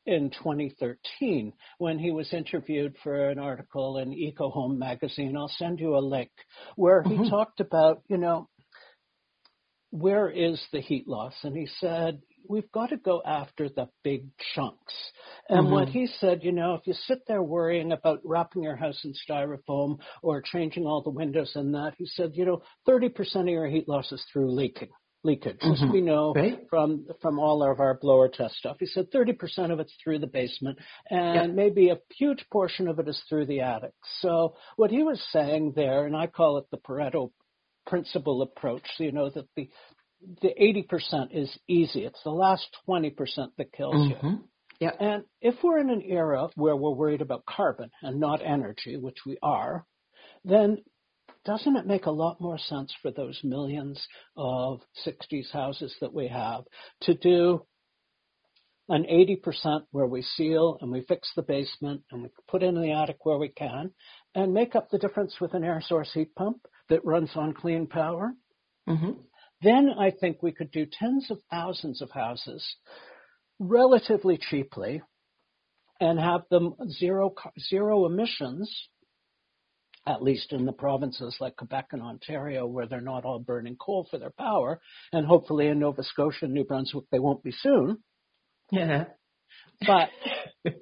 in 0.06 0.30
2013 0.30 1.52
when 1.78 1.98
he 1.98 2.12
was 2.12 2.32
interviewed 2.32 2.94
for 3.02 3.28
an 3.28 3.40
article 3.40 3.98
in 3.98 4.12
Eco 4.12 4.50
Home 4.50 4.78
magazine. 4.78 5.36
I'll 5.36 5.48
send 5.48 5.80
you 5.80 5.96
a 5.96 5.98
link 5.98 6.30
where 6.76 7.02
he 7.02 7.10
mm-hmm. 7.10 7.30
talked 7.30 7.58
about, 7.58 8.02
you 8.08 8.18
know, 8.18 8.48
where 9.90 10.28
is 10.28 10.64
the 10.72 10.80
heat 10.80 11.08
loss? 11.08 11.34
And 11.42 11.56
he 11.56 11.66
said, 11.80 12.20
we've 12.48 12.70
got 12.72 12.90
to 12.90 12.96
go 12.96 13.22
after 13.24 13.68
the 13.68 13.88
big 14.02 14.26
chunks. 14.54 14.94
And 15.48 15.64
mm-hmm. 15.64 15.72
what 15.72 15.88
he 15.88 16.06
said, 16.06 16.42
you 16.42 16.52
know, 16.52 16.74
if 16.74 16.86
you 16.86 16.94
sit 17.06 17.22
there 17.26 17.42
worrying 17.42 17.92
about 17.92 18.20
wrapping 18.24 18.62
your 18.62 18.76
house 18.76 19.00
in 19.04 19.14
styrofoam 19.28 19.98
or 20.22 20.42
changing 20.42 20.86
all 20.86 21.02
the 21.02 21.10
windows 21.10 21.52
and 21.54 21.74
that, 21.74 21.94
he 21.98 22.06
said, 22.06 22.32
you 22.34 22.44
know, 22.44 22.62
30% 22.88 23.36
of 23.36 23.48
your 23.48 23.66
heat 23.66 23.88
loss 23.88 24.10
is 24.12 24.24
through 24.32 24.54
leaking. 24.54 24.88
Leakage, 25.26 25.58
mm-hmm. 25.60 25.84
as 25.84 25.90
we 25.90 26.02
know 26.02 26.34
right. 26.34 26.66
from 26.68 27.06
from 27.22 27.38
all 27.38 27.62
of 27.62 27.80
our 27.80 27.94
blower 27.94 28.28
test 28.28 28.56
stuff. 28.56 28.76
He 28.78 28.84
said 28.84 29.10
30% 29.10 29.72
of 29.72 29.80
it's 29.80 29.94
through 30.04 30.18
the 30.18 30.26
basement, 30.26 30.78
and 31.08 31.56
maybe 31.56 31.88
a 31.88 31.98
huge 32.18 32.44
portion 32.52 32.88
of 32.88 32.98
it 32.98 33.08
is 33.08 33.18
through 33.26 33.46
the 33.46 33.62
attic. 33.62 33.94
So 34.20 34.54
what 34.76 34.90
he 34.90 35.02
was 35.02 35.26
saying 35.32 35.72
there, 35.76 36.04
and 36.04 36.14
I 36.14 36.26
call 36.26 36.58
it 36.58 36.66
the 36.70 36.76
Pareto 36.76 37.30
principle 37.86 38.42
approach. 38.42 38.84
You 38.98 39.12
know 39.12 39.30
that 39.30 39.46
the 39.56 39.70
the 40.42 40.50
80% 40.90 41.28
is 41.32 41.56
easy. 41.68 42.04
It's 42.04 42.22
the 42.22 42.30
last 42.30 42.66
20% 42.88 43.14
that 43.58 43.72
kills 43.72 43.94
mm-hmm. 43.94 44.26
you. 44.26 44.44
Yeah. 44.80 44.90
And 44.98 45.24
if 45.40 45.54
we're 45.62 45.78
in 45.78 45.90
an 45.90 46.02
era 46.02 46.48
where 46.56 46.76
we're 46.76 46.90
worried 46.90 47.22
about 47.22 47.46
carbon 47.46 47.90
and 48.02 48.18
not 48.18 48.44
energy, 48.44 48.96
which 48.96 49.18
we 49.24 49.38
are, 49.42 49.86
then 50.44 50.78
doesn't 51.44 51.76
it 51.76 51.86
make 51.86 52.06
a 52.06 52.10
lot 52.10 52.40
more 52.40 52.58
sense 52.58 52.92
for 53.02 53.10
those 53.10 53.38
millions 53.44 54.04
of 54.36 54.80
60s 55.06 55.50
houses 55.52 55.94
that 56.00 56.12
we 56.12 56.28
have 56.28 56.64
to 57.02 57.14
do 57.14 57.64
an 58.88 59.04
80% 59.04 59.82
where 59.92 60.06
we 60.06 60.22
seal 60.22 60.78
and 60.80 60.90
we 60.90 61.02
fix 61.02 61.30
the 61.34 61.42
basement 61.42 62.02
and 62.10 62.22
we 62.22 62.28
put 62.48 62.62
in 62.62 62.74
the 62.74 62.92
attic 62.92 63.24
where 63.24 63.38
we 63.38 63.48
can 63.48 63.90
and 64.34 64.52
make 64.52 64.74
up 64.74 64.90
the 64.90 64.98
difference 64.98 65.36
with 65.40 65.54
an 65.54 65.64
air 65.64 65.82
source 65.86 66.10
heat 66.12 66.34
pump 66.34 66.58
that 66.88 67.04
runs 67.04 67.30
on 67.34 67.54
clean 67.54 67.86
power? 67.86 68.32
Mm-hmm. 68.88 69.12
Then 69.64 69.88
I 69.98 70.10
think 70.10 70.42
we 70.42 70.52
could 70.52 70.70
do 70.70 70.86
tens 70.86 71.30
of 71.30 71.38
thousands 71.50 72.02
of 72.02 72.10
houses 72.10 72.62
relatively 73.58 74.38
cheaply 74.38 75.00
and 76.00 76.20
have 76.20 76.42
them 76.50 76.74
zero 76.90 77.34
zero 77.70 78.04
emissions 78.04 78.70
at 80.06 80.22
least 80.22 80.52
in 80.52 80.66
the 80.66 80.72
provinces 80.72 81.34
like 81.40 81.56
Quebec 81.56 81.86
and 81.92 82.02
Ontario, 82.02 82.66
where 82.66 82.86
they're 82.86 83.00
not 83.00 83.24
all 83.24 83.38
burning 83.38 83.76
coal 83.76 84.06
for 84.10 84.18
their 84.18 84.34
power, 84.36 84.78
and 85.12 85.26
hopefully 85.26 85.68
in 85.68 85.78
Nova 85.78 86.02
Scotia 86.02 86.44
and 86.44 86.52
New 86.52 86.64
Brunswick 86.64 87.04
they 87.10 87.18
won't 87.18 87.42
be 87.42 87.52
soon. 87.52 87.98
Yeah. 88.70 89.04
But 89.86 90.10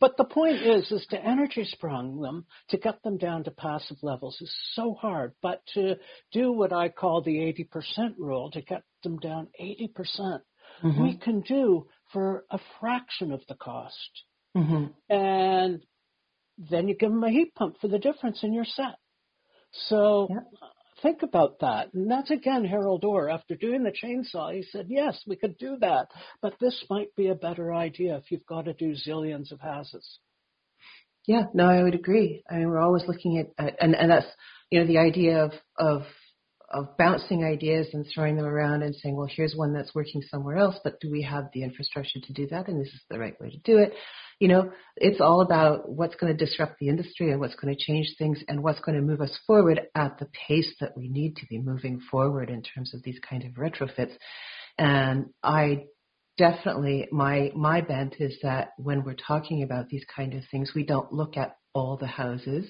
but 0.00 0.16
the 0.16 0.24
point 0.24 0.62
is, 0.62 0.90
is 0.90 1.06
to 1.10 1.24
energy 1.24 1.64
sprung 1.64 2.20
them 2.20 2.46
to 2.70 2.78
get 2.78 3.02
them 3.02 3.18
down 3.18 3.44
to 3.44 3.50
passive 3.50 3.98
levels 4.02 4.38
is 4.40 4.54
so 4.74 4.94
hard. 4.94 5.32
But 5.42 5.62
to 5.74 5.96
do 6.32 6.52
what 6.52 6.72
I 6.72 6.88
call 6.88 7.22
the 7.22 7.36
80% 7.36 8.14
rule, 8.18 8.50
to 8.50 8.62
get 8.62 8.82
them 9.02 9.18
down 9.18 9.48
80%, 9.60 9.88
mm-hmm. 10.82 11.02
we 11.02 11.16
can 11.16 11.40
do 11.42 11.86
for 12.12 12.44
a 12.50 12.58
fraction 12.80 13.32
of 13.32 13.42
the 13.48 13.54
cost. 13.54 14.22
Mm-hmm. 14.56 14.86
And 15.14 15.82
then 16.58 16.88
you 16.88 16.96
give 16.96 17.10
them 17.10 17.24
a 17.24 17.30
heat 17.30 17.54
pump 17.54 17.76
for 17.80 17.88
the 17.88 17.98
difference 17.98 18.42
and 18.42 18.54
you're 18.54 18.64
set. 18.64 18.96
So 19.88 20.28
think 21.02 21.22
about 21.22 21.60
that. 21.60 21.92
And 21.92 22.10
that's 22.10 22.30
again 22.30 22.64
Harold 22.64 23.04
Orr. 23.04 23.28
After 23.28 23.54
doing 23.54 23.82
the 23.82 23.92
chainsaw, 23.92 24.54
he 24.54 24.62
said, 24.62 24.86
yes, 24.88 25.20
we 25.26 25.36
could 25.36 25.58
do 25.58 25.76
that. 25.80 26.08
But 26.40 26.54
this 26.60 26.84
might 26.88 27.14
be 27.16 27.28
a 27.28 27.34
better 27.34 27.72
idea 27.74 28.16
if 28.16 28.30
you've 28.30 28.46
got 28.46 28.66
to 28.66 28.72
do 28.72 28.94
zillions 28.94 29.52
of 29.52 29.60
houses. 29.60 30.18
Yeah, 31.26 31.44
no, 31.54 31.66
I 31.66 31.82
would 31.82 31.94
agree. 31.94 32.42
I 32.50 32.56
mean, 32.56 32.68
we're 32.68 32.80
always 32.80 33.04
looking 33.06 33.38
at, 33.38 33.64
at 33.64 33.76
and, 33.80 33.94
and 33.94 34.10
that's, 34.10 34.26
you 34.70 34.80
know, 34.80 34.86
the 34.86 34.98
idea 34.98 35.44
of, 35.44 35.52
of 35.76 36.02
of 36.72 36.96
bouncing 36.96 37.44
ideas 37.44 37.88
and 37.92 38.06
throwing 38.06 38.36
them 38.36 38.46
around 38.46 38.82
and 38.82 38.94
saying, 38.94 39.16
well, 39.16 39.28
here's 39.30 39.54
one 39.54 39.72
that's 39.72 39.94
working 39.94 40.22
somewhere 40.22 40.56
else, 40.56 40.76
but 40.82 41.00
do 41.00 41.10
we 41.10 41.22
have 41.22 41.44
the 41.52 41.62
infrastructure 41.62 42.20
to 42.20 42.32
do 42.32 42.46
that? 42.48 42.68
And 42.68 42.80
this 42.80 42.92
is 42.92 43.00
the 43.10 43.18
right 43.18 43.38
way 43.40 43.50
to 43.50 43.58
do 43.58 43.78
it. 43.78 43.92
You 44.38 44.48
know, 44.48 44.72
it's 44.96 45.20
all 45.20 45.42
about 45.42 45.88
what's 45.88 46.14
going 46.16 46.36
to 46.36 46.44
disrupt 46.44 46.78
the 46.78 46.88
industry 46.88 47.30
and 47.30 47.40
what's 47.40 47.54
going 47.54 47.74
to 47.74 47.84
change 47.84 48.14
things 48.18 48.42
and 48.48 48.62
what's 48.62 48.80
going 48.80 48.96
to 48.96 49.02
move 49.02 49.20
us 49.20 49.38
forward 49.46 49.82
at 49.94 50.18
the 50.18 50.28
pace 50.48 50.74
that 50.80 50.96
we 50.96 51.08
need 51.08 51.36
to 51.36 51.46
be 51.46 51.58
moving 51.58 52.00
forward 52.10 52.50
in 52.50 52.62
terms 52.62 52.94
of 52.94 53.02
these 53.02 53.18
kind 53.28 53.44
of 53.44 53.52
retrofits. 53.52 54.14
And 54.78 55.26
I 55.42 55.84
definitely, 56.38 57.08
my, 57.12 57.52
my 57.54 57.82
bent 57.82 58.16
is 58.18 58.36
that 58.42 58.70
when 58.78 59.04
we're 59.04 59.14
talking 59.14 59.62
about 59.62 59.88
these 59.88 60.04
kind 60.14 60.34
of 60.34 60.42
things, 60.50 60.72
we 60.74 60.84
don't 60.84 61.12
look 61.12 61.36
at 61.36 61.56
all 61.74 61.96
the 61.96 62.06
houses. 62.06 62.66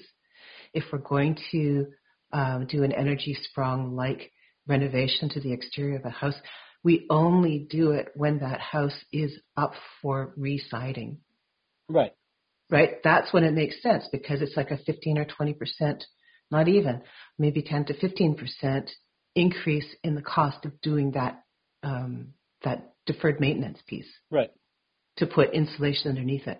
If 0.73 0.83
we're 0.91 0.99
going 0.99 1.37
to 1.51 1.87
um, 2.33 2.67
do 2.67 2.83
an 2.83 2.91
energy 2.91 3.37
sprung 3.49 3.95
like 3.95 4.31
renovation 4.67 5.29
to 5.29 5.39
the 5.39 5.53
exterior 5.53 5.97
of 5.97 6.05
a 6.05 6.09
house, 6.09 6.35
we 6.83 7.05
only 7.09 7.67
do 7.69 7.91
it 7.91 8.09
when 8.15 8.39
that 8.39 8.59
house 8.59 8.97
is 9.13 9.39
up 9.55 9.73
for 10.01 10.33
residing. 10.35 11.19
Right. 11.87 12.13
Right. 12.69 12.95
That's 13.03 13.31
when 13.31 13.43
it 13.43 13.53
makes 13.53 13.81
sense 13.81 14.07
because 14.11 14.41
it's 14.41 14.57
like 14.57 14.71
a 14.71 14.77
15 14.77 15.17
or 15.17 15.25
20 15.25 15.53
percent, 15.53 16.03
not 16.49 16.67
even, 16.67 17.01
maybe 17.37 17.61
10 17.61 17.85
to 17.85 17.93
15 17.93 18.35
percent 18.35 18.89
increase 19.35 19.87
in 20.03 20.15
the 20.15 20.21
cost 20.21 20.65
of 20.65 20.79
doing 20.81 21.11
that 21.11 21.43
um, 21.83 22.29
that 22.63 22.93
deferred 23.05 23.39
maintenance 23.39 23.79
piece. 23.87 24.09
Right. 24.31 24.51
To 25.17 25.27
put 25.27 25.53
insulation 25.53 26.09
underneath 26.09 26.47
it 26.47 26.59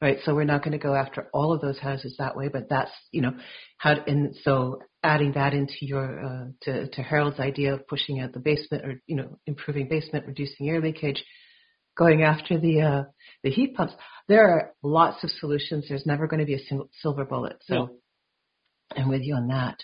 right? 0.00 0.18
So 0.24 0.34
we're 0.34 0.44
not 0.44 0.62
going 0.62 0.72
to 0.72 0.78
go 0.78 0.94
after 0.94 1.28
all 1.32 1.52
of 1.52 1.60
those 1.60 1.78
houses 1.78 2.16
that 2.18 2.36
way, 2.36 2.48
but 2.48 2.68
that's 2.68 2.90
you 3.10 3.22
know 3.22 3.32
how 3.78 3.94
and 4.06 4.34
so 4.42 4.80
adding 5.02 5.32
that 5.32 5.54
into 5.54 5.74
your 5.80 6.24
uh, 6.24 6.44
to 6.62 6.88
to 6.88 7.02
Harold's 7.02 7.40
idea 7.40 7.74
of 7.74 7.86
pushing 7.86 8.20
out 8.20 8.32
the 8.32 8.40
basement 8.40 8.84
or 8.84 9.02
you 9.06 9.16
know 9.16 9.38
improving 9.46 9.88
basement, 9.88 10.26
reducing 10.26 10.68
air 10.68 10.80
leakage, 10.80 11.24
going 11.96 12.22
after 12.22 12.58
the 12.58 12.80
uh, 12.80 13.04
the 13.42 13.50
heat 13.50 13.74
pumps. 13.74 13.94
There 14.28 14.48
are 14.48 14.74
lots 14.82 15.24
of 15.24 15.30
solutions. 15.30 15.86
There's 15.88 16.06
never 16.06 16.26
going 16.26 16.40
to 16.40 16.46
be 16.46 16.54
a 16.54 16.64
single 16.66 16.88
silver 17.00 17.24
bullet. 17.24 17.56
So 17.62 17.74
no. 17.74 17.90
I'm 18.96 19.08
with 19.08 19.22
you 19.22 19.34
on 19.34 19.48
that. 19.48 19.78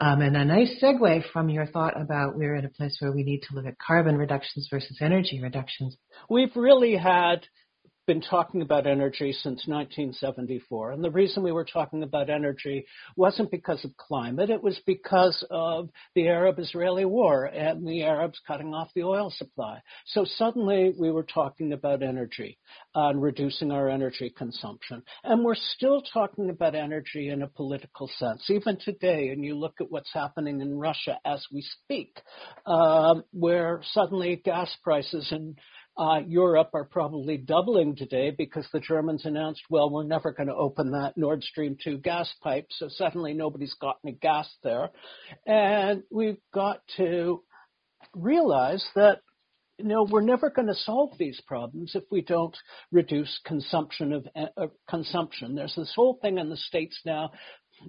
Um, 0.00 0.22
and 0.22 0.36
a 0.36 0.44
nice 0.44 0.82
segue 0.82 1.22
from 1.32 1.48
your 1.48 1.66
thought 1.66 2.00
about 2.00 2.36
we're 2.36 2.56
in 2.56 2.64
a 2.64 2.68
place 2.70 2.96
where 2.98 3.12
we 3.12 3.22
need 3.22 3.42
to 3.42 3.54
look 3.54 3.64
at 3.64 3.78
carbon 3.78 4.16
reductions 4.16 4.68
versus 4.70 4.98
energy 5.00 5.40
reductions. 5.40 5.96
We've 6.28 6.54
really 6.56 6.96
had 6.96 7.46
been 8.06 8.20
talking 8.20 8.62
about 8.62 8.86
energy 8.86 9.32
since 9.32 9.66
1974. 9.66 10.92
And 10.92 11.04
the 11.04 11.10
reason 11.10 11.42
we 11.42 11.52
were 11.52 11.64
talking 11.64 12.02
about 12.02 12.30
energy 12.30 12.86
wasn't 13.16 13.50
because 13.50 13.84
of 13.84 13.96
climate, 13.96 14.50
it 14.50 14.62
was 14.62 14.80
because 14.86 15.44
of 15.50 15.88
the 16.14 16.28
Arab 16.28 16.58
Israeli 16.58 17.04
war 17.04 17.44
and 17.44 17.86
the 17.86 18.02
Arabs 18.02 18.40
cutting 18.46 18.74
off 18.74 18.90
the 18.94 19.04
oil 19.04 19.30
supply. 19.30 19.80
So 20.06 20.24
suddenly 20.24 20.92
we 20.98 21.10
were 21.10 21.24
talking 21.24 21.72
about 21.72 22.02
energy 22.02 22.58
and 22.94 23.22
reducing 23.22 23.70
our 23.70 23.88
energy 23.88 24.32
consumption. 24.36 25.02
And 25.22 25.44
we're 25.44 25.54
still 25.54 26.02
talking 26.12 26.50
about 26.50 26.74
energy 26.74 27.28
in 27.28 27.42
a 27.42 27.48
political 27.48 28.10
sense, 28.18 28.48
even 28.50 28.78
today. 28.78 29.28
And 29.28 29.44
you 29.44 29.54
look 29.54 29.80
at 29.80 29.90
what's 29.90 30.12
happening 30.12 30.60
in 30.60 30.78
Russia 30.78 31.18
as 31.24 31.44
we 31.52 31.62
speak, 31.62 32.18
uh, 32.66 33.16
where 33.32 33.80
suddenly 33.92 34.36
gas 34.36 34.74
prices 34.82 35.28
and 35.30 35.58
uh, 35.96 36.20
Europe 36.26 36.70
are 36.74 36.84
probably 36.84 37.36
doubling 37.36 37.94
today 37.94 38.30
because 38.36 38.66
the 38.72 38.80
Germans 38.80 39.24
announced, 39.24 39.62
well, 39.70 39.90
we're 39.90 40.04
never 40.04 40.32
going 40.32 40.48
to 40.48 40.54
open 40.54 40.92
that 40.92 41.16
Nord 41.16 41.42
Stream 41.42 41.76
2 41.82 41.98
gas 41.98 42.32
pipe, 42.42 42.66
so 42.70 42.88
suddenly 42.88 43.32
nobody's 43.32 43.74
got 43.80 43.98
any 44.04 44.14
gas 44.20 44.52
there. 44.62 44.90
And 45.46 46.02
we've 46.10 46.40
got 46.52 46.80
to 46.96 47.42
realize 48.14 48.84
that 48.96 49.20
you 49.78 49.86
know, 49.86 50.06
we're 50.08 50.20
never 50.20 50.50
going 50.50 50.68
to 50.68 50.74
solve 50.74 51.10
these 51.18 51.40
problems 51.46 51.92
if 51.94 52.04
we 52.10 52.22
don't 52.22 52.56
reduce 52.92 53.40
consumption 53.44 54.12
of 54.12 54.26
uh, 54.36 54.66
consumption. 54.88 55.54
There's 55.54 55.74
this 55.74 55.92
whole 55.96 56.18
thing 56.22 56.38
in 56.38 56.48
the 56.48 56.56
states 56.56 57.00
now, 57.04 57.32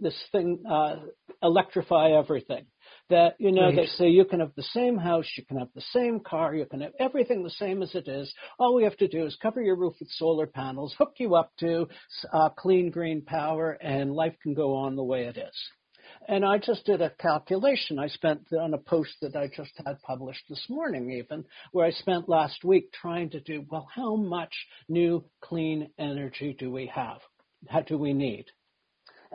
this 0.02 0.20
thing, 0.32 0.64
uh, 0.70 0.96
electrify 1.44 2.12
everything. 2.12 2.66
That 3.10 3.36
you 3.38 3.52
know, 3.52 3.68
right. 3.68 3.76
they 3.76 3.86
say 3.86 4.10
you 4.10 4.26
can 4.26 4.40
have 4.40 4.56
the 4.56 4.64
same 4.64 4.98
house, 4.98 5.28
you 5.38 5.46
can 5.46 5.58
have 5.58 5.70
the 5.76 5.84
same 5.94 6.20
car, 6.20 6.56
you 6.56 6.66
can 6.66 6.82
have 6.82 6.94
everything 7.00 7.44
the 7.44 7.52
same 7.52 7.84
as 7.84 7.94
it 7.94 8.08
is. 8.08 8.34
All 8.58 8.74
we 8.74 8.84
have 8.84 8.98
to 8.98 9.08
do 9.08 9.26
is 9.26 9.38
cover 9.40 9.62
your 9.62 9.76
roof 9.76 9.94
with 10.00 10.10
solar 10.10 10.48
panels, 10.48 10.96
hook 10.98 11.14
you 11.18 11.36
up 11.36 11.52
to 11.60 11.88
uh, 12.34 12.50
clean 12.50 12.90
green 12.90 13.22
power, 13.22 13.72
and 13.74 14.12
life 14.12 14.36
can 14.42 14.56
go 14.56 14.76
on 14.76 14.96
the 14.96 15.04
way 15.04 15.26
it 15.26 15.38
is. 15.38 15.56
And 16.28 16.44
I 16.44 16.58
just 16.58 16.86
did 16.86 17.02
a 17.02 17.12
calculation. 17.12 18.00
I 18.00 18.08
spent 18.08 18.48
on 18.54 18.74
a 18.74 18.80
post 18.80 19.16
that 19.22 19.36
I 19.36 19.48
just 19.56 19.72
had 19.86 20.02
published 20.02 20.44
this 20.50 20.66
morning, 20.70 21.12
even, 21.12 21.46
where 21.72 21.86
I 21.86 21.92
spent 21.92 22.28
last 22.28 22.64
week 22.64 22.92
trying 22.92 23.30
to 23.32 23.40
do, 23.40 23.66
well, 23.70 23.88
how 23.94 24.16
much 24.16 24.54
new 24.90 25.24
clean 25.42 25.90
energy 26.00 26.56
do 26.58 26.72
we 26.72 26.88
have? 26.88 27.20
How 27.68 27.82
do 27.82 27.98
we 27.98 28.14
need? 28.14 28.46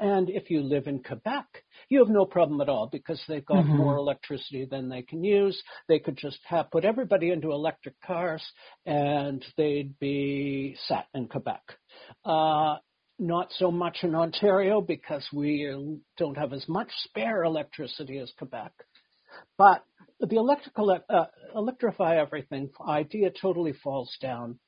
And 0.01 0.31
if 0.31 0.51
you 0.51 0.63
live 0.63 0.87
in 0.87 1.03
Quebec, 1.03 1.45
you 1.91 1.99
have 1.99 2.09
no 2.09 2.25
problem 2.25 2.63
at 2.63 2.71
all 2.71 2.89
because 2.91 3.23
they've 3.29 3.45
got 3.45 3.65
mm-hmm. 3.65 3.77
more 3.77 3.97
electricity 3.97 4.65
than 4.65 4.89
they 4.89 5.03
can 5.03 5.23
use. 5.23 5.63
They 5.89 5.99
could 5.99 6.17
just 6.17 6.39
have 6.47 6.71
put 6.71 6.87
everybody 6.87 7.31
into 7.31 7.53
electric 7.53 8.01
cars 8.01 8.43
and 8.87 9.45
they'd 9.59 9.99
be 9.99 10.75
set 10.87 11.05
in 11.13 11.29
Quebec. 11.29 11.61
Uh, 12.25 12.77
not 13.19 13.49
so 13.59 13.71
much 13.71 13.99
in 14.03 14.15
Ontario 14.15 14.81
because 14.81 15.29
we 15.35 16.01
don't 16.17 16.39
have 16.39 16.55
as 16.55 16.67
much 16.67 16.89
spare 17.05 17.45
electricity 17.45 18.17
as 18.19 18.33
Quebec. 18.39 18.73
But 19.59 19.85
the 20.19 20.37
electrical, 20.37 20.99
uh, 21.11 21.25
electrify 21.55 22.17
everything 22.17 22.71
idea 22.89 23.31
totally 23.31 23.75
falls 23.75 24.17
down 24.19 24.59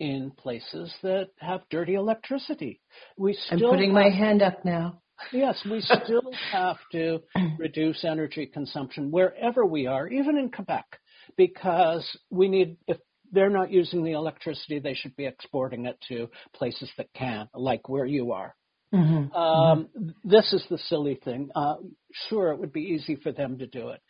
in 0.00 0.32
places 0.36 0.92
that 1.02 1.30
have 1.38 1.62
dirty 1.70 1.94
electricity. 1.94 2.80
We 3.16 3.34
still 3.34 3.66
I'm 3.66 3.70
putting 3.72 3.90
have, 3.90 4.02
my 4.02 4.10
hand 4.10 4.42
up 4.42 4.64
now. 4.64 5.00
yes, 5.32 5.60
we 5.70 5.80
still 6.04 6.32
have 6.52 6.76
to 6.92 7.20
reduce 7.58 8.04
energy 8.04 8.46
consumption 8.46 9.10
wherever 9.10 9.64
we 9.64 9.86
are, 9.86 10.08
even 10.08 10.36
in 10.36 10.50
Quebec, 10.50 10.86
because 11.36 12.04
we 12.30 12.48
need, 12.48 12.76
if 12.86 12.98
they're 13.32 13.50
not 13.50 13.70
using 13.70 14.04
the 14.04 14.12
electricity, 14.12 14.78
they 14.78 14.94
should 14.94 15.16
be 15.16 15.26
exporting 15.26 15.86
it 15.86 15.98
to 16.08 16.28
places 16.54 16.90
that 16.96 17.12
can, 17.14 17.48
like 17.54 17.88
where 17.88 18.06
you 18.06 18.32
are. 18.32 18.54
Mm-hmm. 18.92 19.34
Um, 19.34 19.88
mm-hmm. 19.96 20.08
This 20.24 20.52
is 20.52 20.64
the 20.70 20.78
silly 20.78 21.18
thing. 21.24 21.50
Uh, 21.54 21.76
sure, 22.28 22.50
it 22.50 22.58
would 22.58 22.72
be 22.72 22.82
easy 22.82 23.16
for 23.16 23.32
them 23.32 23.58
to 23.58 23.66
do 23.66 23.90
it. 23.90 24.00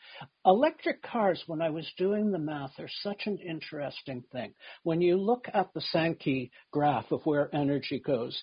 Electric 0.45 1.03
cars, 1.03 1.43
when 1.47 1.63
I 1.63 1.71
was 1.71 1.91
doing 1.97 2.31
the 2.31 2.39
math, 2.39 2.79
are 2.79 2.89
such 3.03 3.23
an 3.27 3.39
interesting 3.39 4.23
thing. 4.33 4.55
When 4.83 5.01
you 5.01 5.17
look 5.17 5.47
at 5.53 5.73
the 5.75 5.81
Sankey 5.81 6.51
graph 6.71 7.11
of 7.11 7.25
where 7.25 7.55
energy 7.55 8.01
goes, 8.05 8.41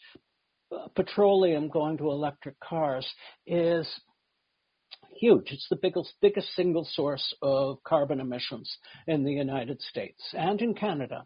uh, 0.72 0.88
petroleum 0.96 1.70
going 1.70 1.98
to 1.98 2.12
electric 2.12 2.60
cars 2.60 3.08
is 3.46 3.88
huge. 5.20 5.52
It's 5.52 5.68
the 5.70 5.76
biggest, 5.76 6.14
biggest 6.22 6.48
single 6.56 6.88
source 6.94 7.34
of 7.42 7.84
carbon 7.84 8.20
emissions 8.20 8.76
in 9.08 9.24
the 9.24 9.32
United 9.32 9.82
States 9.82 10.22
and 10.34 10.62
in 10.62 10.74
Canada. 10.74 11.26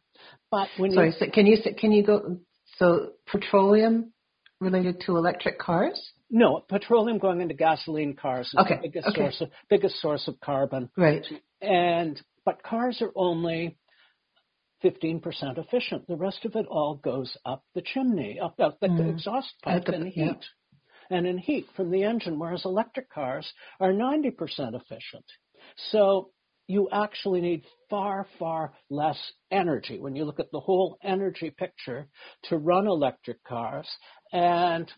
But 0.51 0.69
when 0.77 0.91
Sorry, 0.91 1.07
you, 1.07 1.13
so 1.17 1.25
can 1.33 1.45
you 1.45 1.57
can 1.77 1.91
you 1.91 2.03
go? 2.03 2.37
So 2.77 3.11
petroleum 3.27 4.11
related 4.59 5.01
to 5.05 5.17
electric 5.17 5.59
cars? 5.59 6.11
No, 6.35 6.59
petroleum 6.67 7.17
going 7.17 7.39
into 7.39 7.53
gasoline 7.53 8.13
cars 8.13 8.47
is 8.47 8.55
okay. 8.59 8.75
the 8.75 8.81
biggest 8.89 9.07
okay. 9.07 9.21
source 9.21 9.39
of 9.39 9.49
biggest 9.69 10.01
source 10.01 10.27
of 10.27 10.37
carbon. 10.41 10.89
Right. 10.97 11.25
And 11.61 12.21
but 12.43 12.61
cars 12.61 13.01
are 13.01 13.13
only 13.15 13.77
15% 14.83 15.23
efficient. 15.57 16.05
The 16.09 16.17
rest 16.17 16.43
of 16.43 16.57
it 16.57 16.65
all 16.69 16.95
goes 16.95 17.37
up 17.45 17.63
the 17.73 17.81
chimney, 17.81 18.37
up, 18.37 18.59
up 18.59 18.81
the 18.81 18.87
mm. 18.87 19.11
exhaust 19.11 19.53
pipe 19.63 19.85
the, 19.85 19.95
in 19.95 20.07
heat. 20.07 20.25
Yeah. 21.09 21.17
And 21.17 21.25
in 21.25 21.37
heat 21.37 21.67
from 21.77 21.89
the 21.89 22.03
engine, 22.03 22.37
whereas 22.37 22.65
electric 22.65 23.09
cars 23.09 23.49
are 23.79 23.93
90% 23.93 24.33
efficient. 24.73 25.25
So 25.91 26.31
you 26.67 26.89
actually 26.91 27.39
need 27.39 27.63
far, 27.89 28.27
far 28.39 28.73
less 28.89 29.19
energy 29.51 29.99
when 29.99 30.17
you 30.17 30.25
look 30.25 30.41
at 30.41 30.51
the 30.51 30.59
whole 30.59 30.97
energy 31.01 31.49
picture 31.49 32.09
to 32.49 32.57
run 32.57 32.87
electric 32.87 33.41
cars. 33.45 33.87
And 34.33 34.91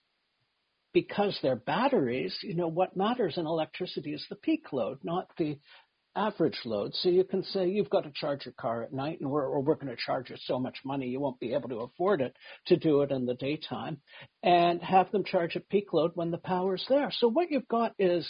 because 1.02 1.38
they're 1.44 1.56
batteries, 1.56 2.36
you 2.42 2.56
know, 2.56 2.68
what 2.68 2.98
matters 2.98 3.38
in 3.38 3.46
electricity 3.46 4.16
is 4.16 4.26
the 4.32 4.36
peak 4.36 4.74
load, 4.74 4.98
not 5.04 5.28
the 5.38 5.56
average 6.16 6.58
load. 6.66 6.92
So 6.96 7.10
you 7.10 7.24
can 7.24 7.44
say 7.44 7.68
you've 7.70 7.92
got 7.92 8.06
to 8.06 8.12
charge 8.16 8.48
your 8.48 8.56
car 8.60 8.82
at 8.82 8.92
night 8.92 9.20
and 9.22 9.30
we're, 9.30 9.46
or 9.46 9.62
we're 9.62 9.76
going 9.76 9.96
to 9.96 10.04
charge 10.04 10.32
you 10.32 10.38
so 10.46 10.58
much 10.58 10.78
money 10.84 11.06
you 11.06 11.20
won't 11.20 11.40
be 11.40 11.54
able 11.54 11.70
to 11.70 11.82
afford 11.82 12.22
it 12.22 12.36
to 12.66 12.78
do 12.78 13.04
it 13.04 13.12
in 13.12 13.28
the 13.28 13.36
daytime 13.36 14.02
and 14.42 14.82
have 14.82 15.12
them 15.12 15.24
charge 15.24 15.56
at 15.56 15.70
peak 15.70 15.94
load 15.94 16.14
when 16.16 16.32
the 16.32 16.40
power's 16.40 16.84
there. 16.90 17.12
So 17.12 17.28
what 17.28 17.52
you've 17.52 17.68
got 17.68 17.94
is 18.00 18.28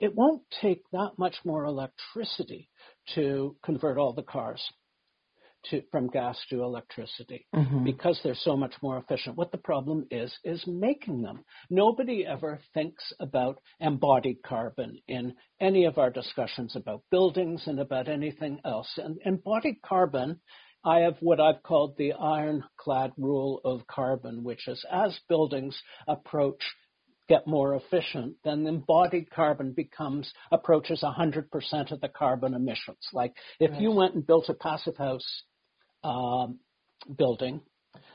it 0.00 0.14
won't 0.14 0.40
take 0.62 0.84
that 0.92 1.18
much 1.18 1.36
more 1.44 1.66
electricity 1.66 2.70
to 3.14 3.56
convert 3.62 3.98
all 3.98 4.14
the 4.14 4.22
cars 4.22 4.62
to, 5.70 5.82
from 5.90 6.08
gas 6.08 6.38
to 6.50 6.62
electricity 6.62 7.46
mm-hmm. 7.54 7.84
because 7.84 8.20
they're 8.22 8.34
so 8.34 8.56
much 8.56 8.74
more 8.82 8.98
efficient. 8.98 9.36
What 9.36 9.52
the 9.52 9.58
problem 9.58 10.06
is, 10.10 10.36
is 10.44 10.64
making 10.66 11.22
them. 11.22 11.44
Nobody 11.70 12.26
ever 12.26 12.60
thinks 12.72 13.12
about 13.20 13.60
embodied 13.80 14.42
carbon 14.44 14.98
in 15.08 15.34
any 15.60 15.84
of 15.84 15.98
our 15.98 16.10
discussions 16.10 16.76
about 16.76 17.02
buildings 17.10 17.62
and 17.66 17.80
about 17.80 18.08
anything 18.08 18.60
else. 18.64 18.90
And 18.96 19.18
embodied 19.24 19.82
carbon, 19.82 20.40
I 20.84 21.00
have 21.00 21.16
what 21.20 21.40
I've 21.40 21.62
called 21.62 21.96
the 21.96 22.12
ironclad 22.12 23.12
rule 23.16 23.60
of 23.64 23.86
carbon, 23.86 24.44
which 24.44 24.68
is 24.68 24.84
as 24.90 25.18
buildings 25.28 25.80
approach 26.06 26.62
get 27.28 27.46
more 27.46 27.74
efficient, 27.74 28.36
then 28.44 28.66
embodied 28.66 29.30
carbon 29.30 29.72
becomes 29.72 30.30
approaches 30.52 31.02
100% 31.02 31.92
of 31.92 32.00
the 32.00 32.08
carbon 32.08 32.54
emissions. 32.54 33.08
Like 33.12 33.32
if 33.60 33.70
right. 33.70 33.80
you 33.80 33.90
went 33.92 34.14
and 34.14 34.26
built 34.26 34.48
a 34.48 34.54
passive 34.54 34.96
house 34.96 35.42
um, 36.04 36.58
building, 37.16 37.60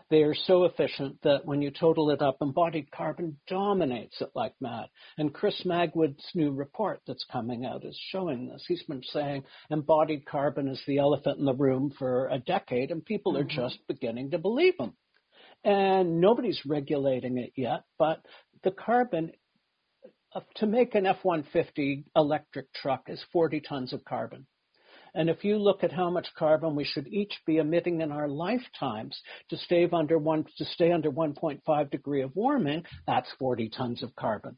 they 0.10 0.24
are 0.24 0.34
so 0.34 0.64
efficient 0.64 1.22
that 1.24 1.46
when 1.46 1.62
you 1.62 1.70
total 1.70 2.10
it 2.10 2.22
up, 2.22 2.38
embodied 2.42 2.90
carbon 2.92 3.38
dominates 3.48 4.20
it 4.22 4.32
like 4.34 4.54
mad. 4.60 4.88
And 5.18 5.34
Chris 5.34 5.62
Magwood's 5.66 6.26
new 6.34 6.52
report 6.52 7.02
that's 7.06 7.26
coming 7.32 7.66
out 7.66 7.86
is 7.86 8.00
showing 8.12 8.48
this. 8.48 8.64
He's 8.68 8.84
been 8.84 9.04
saying 9.04 9.44
embodied 9.70 10.26
carbon 10.26 10.68
is 10.68 10.82
the 10.88 10.98
elephant 10.98 11.40
in 11.40 11.46
the 11.46 11.54
room 11.54 11.92
for 11.98 12.28
a 12.28 12.40
decade, 12.40 12.90
and 12.92 13.06
people 13.06 13.34
mm-hmm. 13.34 13.42
are 13.42 13.68
just 13.68 13.80
beginning 13.88 14.32
to 14.32 14.40
believe 14.40 14.76
him. 14.80 14.94
And 15.64 16.20
nobody's 16.20 16.62
regulating 16.66 17.38
it 17.38 17.52
yet, 17.56 17.84
but 18.00 18.26
the 18.64 18.72
carbon 18.72 19.32
uh, 20.34 20.42
to 20.56 20.66
make 20.66 20.96
an 20.96 21.06
F-150 21.06 22.06
electric 22.16 22.72
truck 22.74 23.04
is 23.08 23.24
40 23.32 23.62
tons 23.62 23.94
of 23.94 24.04
carbon. 24.06 24.48
And 25.14 25.30
if 25.30 25.44
you 25.44 25.58
look 25.58 25.84
at 25.84 25.92
how 25.92 26.10
much 26.10 26.28
carbon 26.38 26.76
we 26.76 26.84
should 26.84 27.08
each 27.08 27.34
be 27.46 27.58
emitting 27.58 28.02
in 28.02 28.12
our 28.12 28.28
lifetimes 28.28 29.20
to 29.50 29.58
stay 29.58 29.88
under 29.92 30.18
one 30.18 30.46
to 30.58 30.66
stay 30.66 30.92
under 30.92 31.12
1.5 31.12 31.92
degree 31.92 32.22
of 32.22 32.36
warming, 32.36 32.84
that's 33.08 33.30
40 33.40 33.70
tons 33.70 34.04
of 34.04 34.16
carbon. 34.16 34.58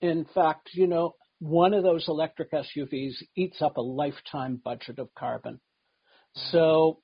In 0.00 0.26
fact, 0.34 0.70
you 0.72 0.86
know, 0.86 1.14
one 1.38 1.74
of 1.74 1.82
those 1.82 2.08
electric 2.08 2.52
SUVs 2.52 3.14
eats 3.36 3.60
up 3.60 3.76
a 3.76 3.82
lifetime 3.82 4.60
budget 4.62 4.98
of 4.98 5.08
carbon. 5.14 5.60
So 6.50 7.00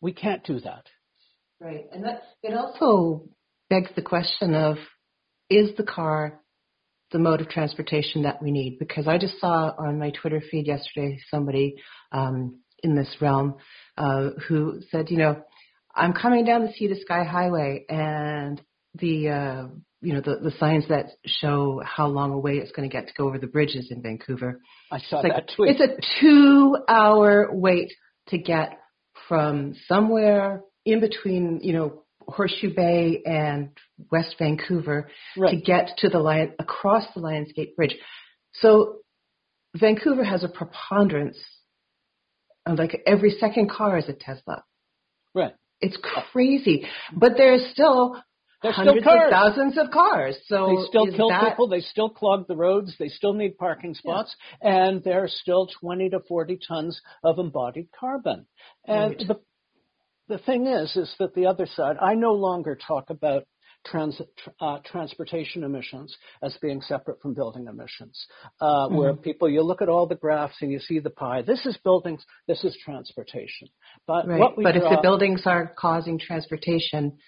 we 0.00 0.12
can't 0.12 0.44
do 0.44 0.60
that. 0.60 0.86
Right. 1.60 1.84
And 1.92 2.04
that 2.04 2.22
it 2.42 2.54
also 2.54 3.28
begs 3.68 3.90
the 3.94 4.02
question 4.02 4.54
of 4.54 4.76
is 5.48 5.76
the 5.76 5.84
car 5.84 6.40
the 7.12 7.18
mode 7.18 7.40
of 7.40 7.48
transportation 7.48 8.22
that 8.22 8.42
we 8.42 8.50
need? 8.50 8.78
Because 8.78 9.08
I 9.08 9.18
just 9.18 9.38
saw 9.40 9.72
on 9.78 9.98
my 9.98 10.10
Twitter 10.10 10.42
feed 10.50 10.66
yesterday 10.66 11.18
somebody 11.30 11.76
um, 12.12 12.60
in 12.82 12.94
this 12.94 13.16
realm 13.20 13.56
uh, 13.96 14.30
who 14.48 14.80
said, 14.90 15.10
you 15.10 15.18
know, 15.18 15.42
I'm 15.94 16.12
coming 16.12 16.44
down 16.44 16.62
the 16.62 16.72
Sea 16.72 16.88
to 16.88 17.00
Sky 17.00 17.24
Highway 17.24 17.84
and 17.88 18.60
the 18.94 19.28
uh, 19.28 19.66
you 20.00 20.14
know 20.14 20.20
the, 20.20 20.36
the 20.36 20.52
signs 20.58 20.88
that 20.88 21.10
show 21.26 21.80
how 21.84 22.06
long 22.06 22.32
away 22.32 22.54
it's 22.54 22.72
going 22.72 22.88
to 22.88 22.92
get 22.92 23.08
to 23.08 23.14
go 23.16 23.26
over 23.26 23.38
the 23.38 23.46
bridges 23.46 23.88
in 23.90 24.02
Vancouver. 24.02 24.60
I 24.90 24.98
saw 24.98 25.20
it's 25.20 25.28
that 25.28 25.34
like, 25.34 25.48
tweet. 25.54 25.76
It's 25.76 25.80
a 25.80 26.20
two-hour 26.20 27.50
wait 27.52 27.92
to 28.28 28.38
get 28.38 28.78
from 29.28 29.74
somewhere 29.86 30.62
in 30.84 31.00
between, 31.00 31.60
you 31.62 31.72
know, 31.72 32.04
Horseshoe 32.30 32.74
Bay 32.74 33.22
and 33.24 33.70
West 34.10 34.36
Vancouver 34.38 35.08
right. 35.36 35.50
to 35.50 35.60
get 35.60 35.90
to 35.98 36.08
the 36.08 36.18
Lion 36.18 36.54
across 36.58 37.04
the 37.14 37.20
Lionsgate 37.20 37.76
Bridge. 37.76 37.96
So 38.54 38.98
Vancouver 39.74 40.24
has 40.24 40.44
a 40.44 40.48
preponderance 40.48 41.38
of 42.66 42.78
like 42.78 43.02
every 43.06 43.30
second 43.38 43.70
car 43.70 43.98
is 43.98 44.08
a 44.08 44.12
Tesla. 44.12 44.64
Right. 45.34 45.54
It's 45.80 45.98
crazy. 46.32 46.86
But 47.14 47.32
there's 47.36 47.64
still 47.72 48.20
They're 48.62 48.72
hundreds 48.72 49.04
still 49.04 49.24
of 49.24 49.30
thousands 49.30 49.78
of 49.78 49.90
cars. 49.90 50.36
So 50.46 50.76
they 50.76 50.86
still 50.88 51.06
kill 51.10 51.28
that, 51.30 51.50
people. 51.50 51.68
They 51.68 51.80
still 51.80 52.10
clog 52.10 52.46
the 52.48 52.56
roads. 52.56 52.94
They 52.98 53.08
still 53.08 53.32
need 53.32 53.56
parking 53.56 53.94
spots, 53.94 54.34
yeah. 54.62 54.88
and 54.88 55.06
are 55.06 55.28
still 55.28 55.68
20 55.80 56.10
to 56.10 56.20
40 56.28 56.58
tons 56.66 57.00
of 57.24 57.38
embodied 57.38 57.88
carbon. 57.98 58.46
And 58.86 59.16
right. 59.16 59.28
the 59.28 59.40
the 60.30 60.38
thing 60.38 60.66
is, 60.66 60.96
is 60.96 61.14
that 61.18 61.34
the 61.34 61.46
other 61.46 61.66
side. 61.66 61.96
I 62.00 62.14
no 62.14 62.32
longer 62.32 62.78
talk 62.86 63.10
about 63.10 63.44
trans, 63.84 64.20
uh, 64.60 64.78
transportation 64.84 65.64
emissions 65.64 66.16
as 66.42 66.56
being 66.62 66.80
separate 66.82 67.20
from 67.20 67.34
building 67.34 67.66
emissions. 67.66 68.26
Uh, 68.60 68.86
mm-hmm. 68.86 68.96
Where 68.96 69.14
people, 69.14 69.50
you 69.50 69.62
look 69.62 69.82
at 69.82 69.88
all 69.88 70.06
the 70.06 70.14
graphs 70.14 70.54
and 70.60 70.70
you 70.70 70.78
see 70.78 71.00
the 71.00 71.10
pie. 71.10 71.42
This 71.42 71.66
is 71.66 71.76
buildings. 71.82 72.24
This 72.46 72.62
is 72.64 72.76
transportation. 72.84 73.68
But 74.06 74.28
right. 74.28 74.38
what 74.38 74.56
we 74.56 74.64
but 74.64 74.74
draw, 74.74 74.84
if 74.90 74.96
the 74.96 75.02
buildings 75.02 75.42
are 75.46 75.74
causing 75.76 76.18
transportation, 76.18 77.18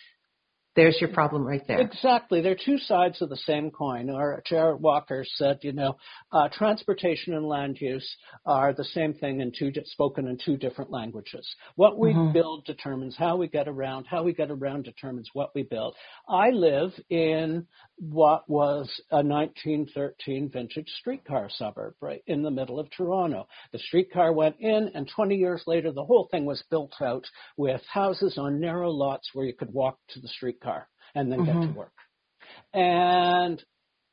there's 0.75 0.97
your 1.01 1.11
problem 1.11 1.47
right 1.47 1.63
there. 1.67 1.81
Exactly. 1.81 2.41
They're 2.41 2.57
two 2.57 2.79
sides 2.79 3.21
of 3.21 3.29
the 3.29 3.37
same 3.37 3.71
coin. 3.71 4.09
Or 4.09 4.43
Jarrett 4.47 4.81
Walker 4.81 5.25
said, 5.37 5.59
you 5.63 5.73
know, 5.73 5.97
uh, 6.33 6.49
transportation 6.51 7.35
and 7.35 7.47
land 7.47 7.79
use 7.81 8.09
are 8.47 8.73
the 8.73 8.85
same 8.85 9.13
thing 9.15 9.41
in 9.41 9.53
two 9.57 9.71
spoken 9.85 10.27
in 10.29 10.39
two 10.43 10.57
different 10.57 10.91
languages. 10.91 11.47
What 11.77 11.99
we 11.99 12.13
mm-hmm. 12.13 12.33
build 12.33 12.65
determines 12.65 13.17
how 13.17 13.37
we 13.37 13.49
get 13.49 13.69
around. 13.69 14.07
How 14.07 14.23
we 14.23 14.33
get 14.33 14.51
around 14.51 14.85
determines 14.85 15.29
what 15.35 15.55
we 15.55 15.63
build. 15.63 15.95
I 16.29 16.51
live 16.51 16.93
in 17.11 17.67
what 18.11 18.51
was 18.51 18.91
a 19.13 19.23
1913 19.23 20.51
vintage 20.53 20.89
streetcar 20.99 21.49
suburb, 21.49 21.95
right 22.01 22.21
in 22.27 22.43
the 22.43 22.51
middle 22.51 22.81
of 22.81 22.91
Toronto. 22.91 23.47
The 23.71 23.79
streetcar 23.79 24.33
went 24.33 24.57
in, 24.59 24.91
and 24.95 25.09
20 25.09 25.37
years 25.37 25.63
later, 25.69 25.93
the 25.93 26.05
whole 26.05 26.27
thing 26.29 26.45
was 26.45 26.65
built 26.69 26.95
out 27.01 27.25
with 27.57 27.81
houses 27.89 28.39
on 28.39 28.59
narrow 28.59 28.91
lots 28.91 29.31
where 29.33 29.47
you 29.47 29.55
could 29.55 29.73
walk 29.73 29.99
to 30.11 30.21
the 30.21 30.27
streetcar 30.27 30.89
and 31.15 31.31
then 31.31 31.41
mm-hmm. 31.41 31.47
get 31.47 31.61
to 31.61 31.69
mm-hmm. 31.69 31.79
work. 31.79 31.93
And 32.75 33.63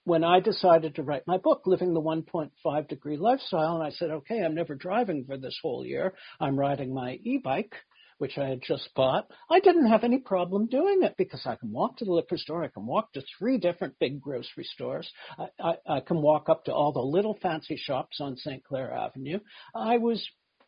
when 0.03 0.23
I 0.23 0.39
decided 0.39 0.95
to 0.95 1.03
write 1.03 1.23
my 1.25 1.37
book, 1.37 1.63
Living 1.65 1.95
the 1.95 2.01
1.5 2.01 2.87
Degree 2.87 3.17
Lifestyle, 3.17 3.73
and 3.73 3.83
I 3.83 3.89
said, 3.89 4.11
okay, 4.11 4.43
I'm 4.43 4.53
never 4.53 4.75
driving 4.75 5.25
for 5.25 5.37
this 5.37 5.57
whole 5.63 5.83
year. 5.83 6.13
I'm 6.39 6.59
riding 6.59 6.93
my 6.93 7.13
e-bike, 7.23 7.73
which 8.19 8.37
I 8.37 8.47
had 8.47 8.61
just 8.61 8.89
bought. 8.95 9.27
I 9.49 9.59
didn't 9.59 9.87
have 9.87 10.03
any 10.03 10.19
problem 10.19 10.67
doing 10.67 11.03
it 11.03 11.15
because 11.17 11.41
I 11.45 11.55
can 11.55 11.71
walk 11.71 11.97
to 11.97 12.05
the 12.05 12.13
liquor 12.13 12.37
store. 12.37 12.63
I 12.63 12.67
can 12.67 12.85
walk 12.85 13.11
to 13.13 13.23
three 13.37 13.57
different 13.57 13.97
big 13.99 14.21
grocery 14.21 14.65
stores. 14.65 15.09
I, 15.37 15.47
I, 15.59 15.95
I 15.95 15.99
can 16.01 16.21
walk 16.21 16.47
up 16.47 16.65
to 16.65 16.73
all 16.73 16.91
the 16.93 16.99
little 16.99 17.37
fancy 17.41 17.77
shops 17.77 18.19
on 18.21 18.37
St. 18.37 18.63
Clair 18.63 18.93
Avenue. 18.93 19.39
I 19.73 19.97
was 19.97 20.23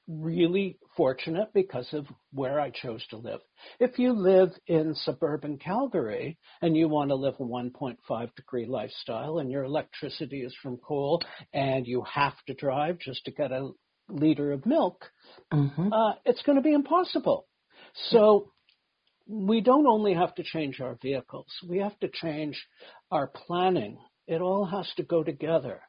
really 0.08 0.78
fortunate 0.98 1.50
because 1.54 1.88
of 1.94 2.06
where 2.34 2.60
I 2.60 2.70
chose 2.70 3.06
to 3.10 3.18
live. 3.18 3.40
If 3.80 4.00
you 4.00 4.14
live 4.14 4.50
in 4.68 4.96
suburban 4.96 5.58
Calgary 5.58 6.38
and 6.62 6.76
you 6.76 6.88
want 6.88 7.10
to 7.10 7.16
live 7.16 7.36
a 7.40 7.44
1.5 7.44 8.36
degree 8.36 8.66
lifestyle 8.66 9.40
and 9.40 9.52
your 9.52 9.64
electricity 9.64 10.42
is 10.42 10.56
from 10.62 10.78
coal 10.78 11.22
and 11.54 11.86
you 11.86 12.04
have 12.12 12.36
to 12.48 12.54
drive 12.54 13.00
just 13.00 13.24
to 13.26 13.32
get 13.32 13.52
a 13.52 13.72
liter 14.14 14.52
of 14.52 14.66
milk, 14.66 15.06
mm-hmm. 15.54 15.94
uh, 15.94 16.14
it's 16.26 16.42
going 16.44 16.58
to 16.58 16.62
be 16.62 16.74
impossible. 16.74 17.48
So 18.10 18.52
we 19.28 19.62
don't 19.62 19.88
only 19.88 20.14
have 20.14 20.36
to 20.36 20.44
change 20.44 20.80
our 20.82 20.98
vehicles, 21.02 21.48
we 21.68 21.80
have 21.80 21.98
to 22.00 22.10
change 22.10 22.62
our 23.12 23.28
planning. 23.28 23.98
It 24.28 24.42
all 24.42 24.66
has 24.66 24.90
to 24.98 25.04
go 25.04 25.24
together. 25.24 25.82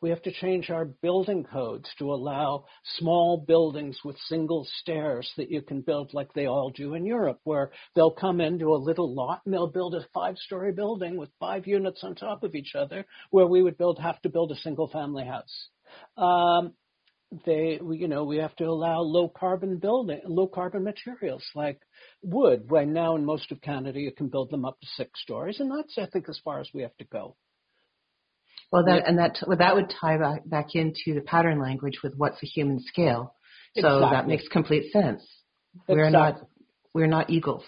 We 0.00 0.10
have 0.10 0.22
to 0.22 0.32
change 0.32 0.70
our 0.70 0.86
building 0.86 1.44
codes 1.44 1.88
to 1.98 2.12
allow 2.12 2.64
small 2.98 3.44
buildings 3.46 3.98
with 4.02 4.16
single 4.28 4.66
stairs 4.80 5.30
that 5.36 5.50
you 5.50 5.60
can 5.60 5.82
build 5.82 6.14
like 6.14 6.32
they 6.32 6.46
all 6.46 6.70
do 6.70 6.94
in 6.94 7.04
Europe, 7.04 7.38
where 7.44 7.70
they'll 7.94 8.10
come 8.10 8.40
into 8.40 8.74
a 8.74 8.80
little 8.80 9.14
lot 9.14 9.42
and 9.44 9.52
they'll 9.52 9.66
build 9.66 9.94
a 9.94 10.06
five 10.14 10.38
story 10.38 10.72
building 10.72 11.18
with 11.18 11.28
five 11.38 11.66
units 11.66 12.02
on 12.02 12.14
top 12.14 12.44
of 12.44 12.54
each 12.54 12.74
other, 12.74 13.04
where 13.30 13.46
we 13.46 13.62
would 13.62 13.76
build 13.76 13.98
have 13.98 14.20
to 14.22 14.30
build 14.30 14.52
a 14.52 14.56
single 14.56 14.88
family 14.88 15.26
house. 15.26 15.68
Um, 16.16 16.72
they, 17.44 17.78
you 17.92 18.08
know, 18.08 18.24
we 18.24 18.38
have 18.38 18.54
to 18.56 18.64
allow 18.64 19.00
low 19.00 19.28
carbon 19.28 19.78
building, 19.78 20.20
low 20.26 20.48
carbon 20.48 20.82
materials 20.82 21.44
like 21.54 21.80
wood. 22.22 22.64
Right 22.68 22.88
now, 22.88 23.16
in 23.16 23.24
most 23.24 23.52
of 23.52 23.60
Canada, 23.60 24.00
you 24.00 24.12
can 24.12 24.28
build 24.28 24.50
them 24.50 24.64
up 24.64 24.80
to 24.80 24.86
six 24.96 25.20
stories, 25.22 25.60
and 25.60 25.70
that's, 25.70 25.96
I 25.96 26.06
think, 26.06 26.28
as 26.28 26.40
far 26.44 26.60
as 26.60 26.68
we 26.74 26.82
have 26.82 26.96
to 26.98 27.04
go. 27.04 27.36
Well, 28.72 28.84
that 28.84 29.06
and 29.06 29.18
that 29.18 29.38
well, 29.46 29.58
that 29.58 29.74
would 29.74 29.92
tie 30.00 30.16
back, 30.16 30.48
back 30.48 30.74
into 30.74 31.14
the 31.14 31.22
pattern 31.22 31.60
language 31.60 32.00
with 32.02 32.14
what's 32.16 32.42
a 32.42 32.46
human 32.46 32.80
scale. 32.80 33.34
So 33.76 33.96
exactly. 33.96 34.10
that 34.10 34.26
makes 34.28 34.48
complete 34.48 34.92
sense. 34.92 35.22
We're 35.88 36.10
not 36.10 36.40
we're 36.94 37.06
not 37.06 37.30
eagles. 37.30 37.64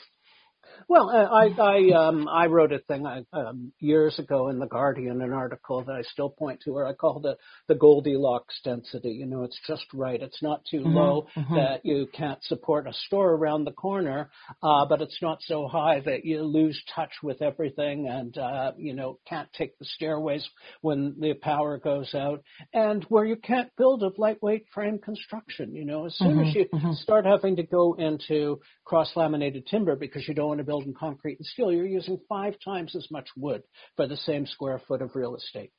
Well, 0.92 1.08
I 1.08 1.46
I 1.58 2.06
um, 2.06 2.28
I 2.28 2.48
wrote 2.48 2.70
a 2.70 2.78
thing 2.78 3.06
um, 3.32 3.72
years 3.80 4.18
ago 4.18 4.48
in 4.48 4.58
the 4.58 4.66
Guardian, 4.66 5.22
an 5.22 5.32
article 5.32 5.82
that 5.82 5.92
I 5.92 6.02
still 6.02 6.28
point 6.28 6.60
to, 6.64 6.70
where 6.70 6.86
I 6.86 6.92
called 6.92 7.24
it 7.24 7.38
the 7.66 7.76
Goldilocks 7.76 8.60
density. 8.62 9.12
You 9.12 9.24
know, 9.24 9.42
it's 9.44 9.58
just 9.66 9.86
right. 9.94 10.20
It's 10.20 10.42
not 10.42 10.60
too 10.70 10.80
mm-hmm, 10.80 10.94
low 10.94 11.26
mm-hmm. 11.34 11.54
that 11.54 11.86
you 11.86 12.08
can't 12.12 12.44
support 12.44 12.86
a 12.86 12.92
store 12.92 13.32
around 13.32 13.64
the 13.64 13.72
corner, 13.72 14.28
uh, 14.62 14.84
but 14.84 15.00
it's 15.00 15.16
not 15.22 15.38
so 15.40 15.66
high 15.66 16.00
that 16.00 16.26
you 16.26 16.42
lose 16.42 16.78
touch 16.94 17.12
with 17.22 17.40
everything 17.40 18.06
and 18.08 18.36
uh, 18.36 18.72
you 18.76 18.92
know 18.92 19.18
can't 19.26 19.48
take 19.54 19.78
the 19.78 19.86
stairways 19.86 20.46
when 20.82 21.14
the 21.18 21.32
power 21.32 21.78
goes 21.78 22.14
out, 22.14 22.42
and 22.74 23.02
where 23.04 23.24
you 23.24 23.36
can't 23.36 23.74
build 23.78 24.02
a 24.02 24.10
lightweight 24.18 24.66
frame 24.74 24.98
construction. 24.98 25.74
You 25.74 25.86
know, 25.86 26.04
as 26.04 26.18
soon 26.18 26.36
mm-hmm, 26.36 26.48
as 26.48 26.54
you 26.54 26.66
mm-hmm. 26.66 26.92
start 26.92 27.24
having 27.24 27.56
to 27.56 27.62
go 27.62 27.94
into 27.94 28.60
cross 28.84 29.10
laminated 29.16 29.66
timber 29.68 29.96
because 29.96 30.28
you 30.28 30.34
don't 30.34 30.48
want 30.48 30.58
to 30.58 30.64
build 30.64 30.81
in 30.84 30.94
concrete 30.94 31.38
and 31.38 31.46
steel, 31.46 31.72
you're 31.72 31.86
using 31.86 32.20
five 32.28 32.54
times 32.64 32.94
as 32.96 33.06
much 33.10 33.28
wood 33.36 33.62
for 33.96 34.06
the 34.06 34.16
same 34.16 34.46
square 34.46 34.80
foot 34.86 35.02
of 35.02 35.14
real 35.14 35.36
estate. 35.36 35.72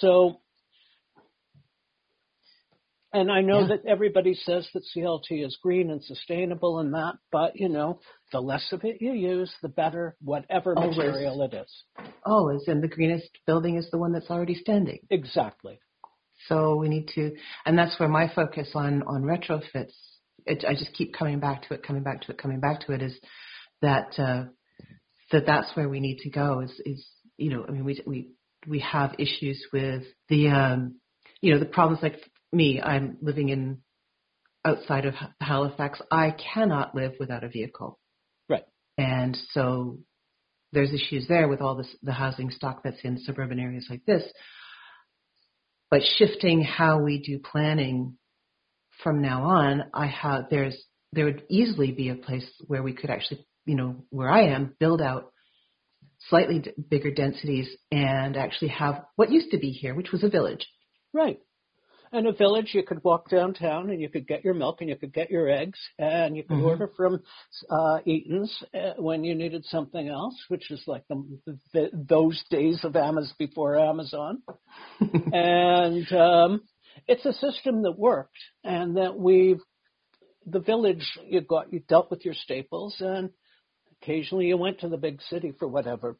So, 0.00 0.40
and 3.12 3.30
I 3.30 3.42
know 3.42 3.60
yeah. 3.60 3.68
that 3.68 3.86
everybody 3.86 4.34
says 4.34 4.66
that 4.72 4.84
CLT 4.96 5.44
is 5.44 5.58
green 5.62 5.90
and 5.90 6.02
sustainable 6.02 6.78
and 6.78 6.94
that, 6.94 7.14
but 7.30 7.52
you 7.56 7.68
know, 7.68 8.00
the 8.32 8.40
less 8.40 8.66
of 8.72 8.84
it 8.84 8.98
you 9.00 9.12
use, 9.12 9.52
the 9.62 9.68
better, 9.68 10.16
whatever 10.22 10.74
Always. 10.76 10.96
material 10.96 11.42
it 11.42 11.54
is. 11.54 11.84
Always, 12.24 12.62
and 12.68 12.82
the 12.82 12.88
greenest 12.88 13.28
building 13.46 13.76
is 13.76 13.90
the 13.90 13.98
one 13.98 14.12
that's 14.12 14.30
already 14.30 14.54
standing. 14.54 15.00
Exactly. 15.10 15.78
So 16.48 16.76
we 16.76 16.88
need 16.88 17.08
to, 17.14 17.32
and 17.66 17.78
that's 17.78 17.98
where 18.00 18.08
my 18.08 18.32
focus 18.34 18.70
on 18.74 19.02
on 19.02 19.22
retrofits. 19.22 19.92
It, 20.44 20.64
I 20.66 20.72
just 20.72 20.92
keep 20.94 21.14
coming 21.14 21.38
back 21.38 21.68
to 21.68 21.74
it, 21.74 21.86
coming 21.86 22.02
back 22.02 22.22
to 22.22 22.32
it, 22.32 22.38
coming 22.38 22.60
back 22.60 22.80
to 22.86 22.92
it. 22.92 23.02
Is 23.02 23.16
that 23.82 24.18
uh, 24.18 24.44
that 25.30 25.46
that's 25.46 25.74
where 25.76 25.88
we 25.88 26.00
need 26.00 26.18
to 26.18 26.30
go. 26.30 26.60
Is 26.60 26.80
is 26.84 27.06
you 27.36 27.50
know 27.50 27.64
I 27.68 27.72
mean 27.72 27.84
we 27.84 28.00
we 28.06 28.30
we 28.66 28.80
have 28.80 29.14
issues 29.18 29.64
with 29.72 30.04
the 30.28 30.48
um, 30.48 30.96
you 31.40 31.52
know 31.52 31.60
the 31.60 31.66
problems 31.66 32.02
like 32.02 32.20
me. 32.52 32.80
I'm 32.80 33.18
living 33.20 33.48
in 33.48 33.78
outside 34.64 35.04
of 35.04 35.14
Halifax. 35.40 36.00
I 36.10 36.34
cannot 36.54 36.94
live 36.94 37.12
without 37.18 37.44
a 37.44 37.48
vehicle. 37.48 37.98
Right. 38.48 38.64
And 38.96 39.36
so 39.52 39.98
there's 40.72 40.92
issues 40.92 41.26
there 41.28 41.48
with 41.48 41.60
all 41.60 41.76
this 41.76 41.94
the 42.02 42.12
housing 42.12 42.50
stock 42.50 42.82
that's 42.82 43.02
in 43.02 43.18
suburban 43.18 43.58
areas 43.58 43.86
like 43.90 44.04
this. 44.06 44.22
But 45.90 46.02
shifting 46.16 46.62
how 46.62 47.02
we 47.02 47.20
do 47.20 47.38
planning 47.38 48.16
from 49.02 49.20
now 49.20 49.44
on, 49.44 49.82
I 49.92 50.06
have 50.06 50.44
there's 50.50 50.80
there 51.12 51.26
would 51.26 51.42
easily 51.50 51.92
be 51.92 52.08
a 52.08 52.14
place 52.14 52.48
where 52.66 52.82
we 52.82 52.94
could 52.94 53.10
actually 53.10 53.46
you 53.64 53.76
know, 53.76 54.04
where 54.10 54.30
I 54.30 54.48
am, 54.48 54.74
build 54.78 55.00
out 55.00 55.32
slightly 56.28 56.60
d- 56.60 56.72
bigger 56.88 57.10
densities 57.10 57.68
and 57.90 58.36
actually 58.36 58.68
have 58.68 59.04
what 59.16 59.30
used 59.30 59.50
to 59.50 59.58
be 59.58 59.70
here, 59.70 59.94
which 59.94 60.12
was 60.12 60.24
a 60.24 60.28
village. 60.28 60.66
Right. 61.12 61.40
And 62.14 62.26
a 62.26 62.32
village, 62.32 62.72
you 62.74 62.82
could 62.82 63.02
walk 63.02 63.30
downtown 63.30 63.88
and 63.88 63.98
you 63.98 64.10
could 64.10 64.28
get 64.28 64.44
your 64.44 64.52
milk 64.52 64.80
and 64.82 64.90
you 64.90 64.96
could 64.96 65.14
get 65.14 65.30
your 65.30 65.48
eggs 65.48 65.78
and 65.98 66.36
you 66.36 66.42
could 66.42 66.58
mm-hmm. 66.58 66.66
order 66.66 66.90
from 66.94 67.22
uh, 67.70 68.00
Eaton's 68.04 68.62
uh, 68.74 68.92
when 68.98 69.24
you 69.24 69.34
needed 69.34 69.64
something 69.64 70.08
else, 70.08 70.36
which 70.48 70.70
is 70.70 70.82
like 70.86 71.04
the, 71.08 71.24
the, 71.72 71.90
those 71.94 72.42
days 72.50 72.80
of 72.84 72.96
Amazon 72.96 73.34
before 73.38 73.78
Amazon. 73.78 74.42
and 75.32 76.12
um, 76.12 76.60
it's 77.06 77.24
a 77.24 77.32
system 77.32 77.82
that 77.84 77.98
worked 77.98 78.36
and 78.62 78.98
that 78.98 79.18
we've 79.18 79.60
the 80.44 80.60
village 80.60 81.18
you 81.24 81.40
got 81.40 81.72
you 81.72 81.80
dealt 81.88 82.10
with 82.10 82.24
your 82.24 82.34
staples 82.34 82.96
and 82.98 83.30
Occasionally 84.02 84.46
you 84.46 84.56
went 84.56 84.80
to 84.80 84.88
the 84.88 84.96
big 84.96 85.20
city 85.22 85.52
for 85.58 85.68
whatever. 85.68 86.16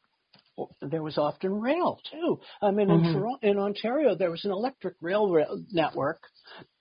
There 0.83 1.03
was 1.03 1.17
often 1.17 1.61
rail 1.61 1.99
too. 2.11 2.41
I 2.61 2.71
mean, 2.71 2.89
mm-hmm. 2.89 3.07
in, 3.07 3.13
Toronto, 3.13 3.39
in 3.43 3.59
Ontario, 3.59 4.15
there 4.15 4.31
was 4.31 4.45
an 4.45 4.51
electric 4.51 4.95
rail 5.01 5.35
network 5.73 6.23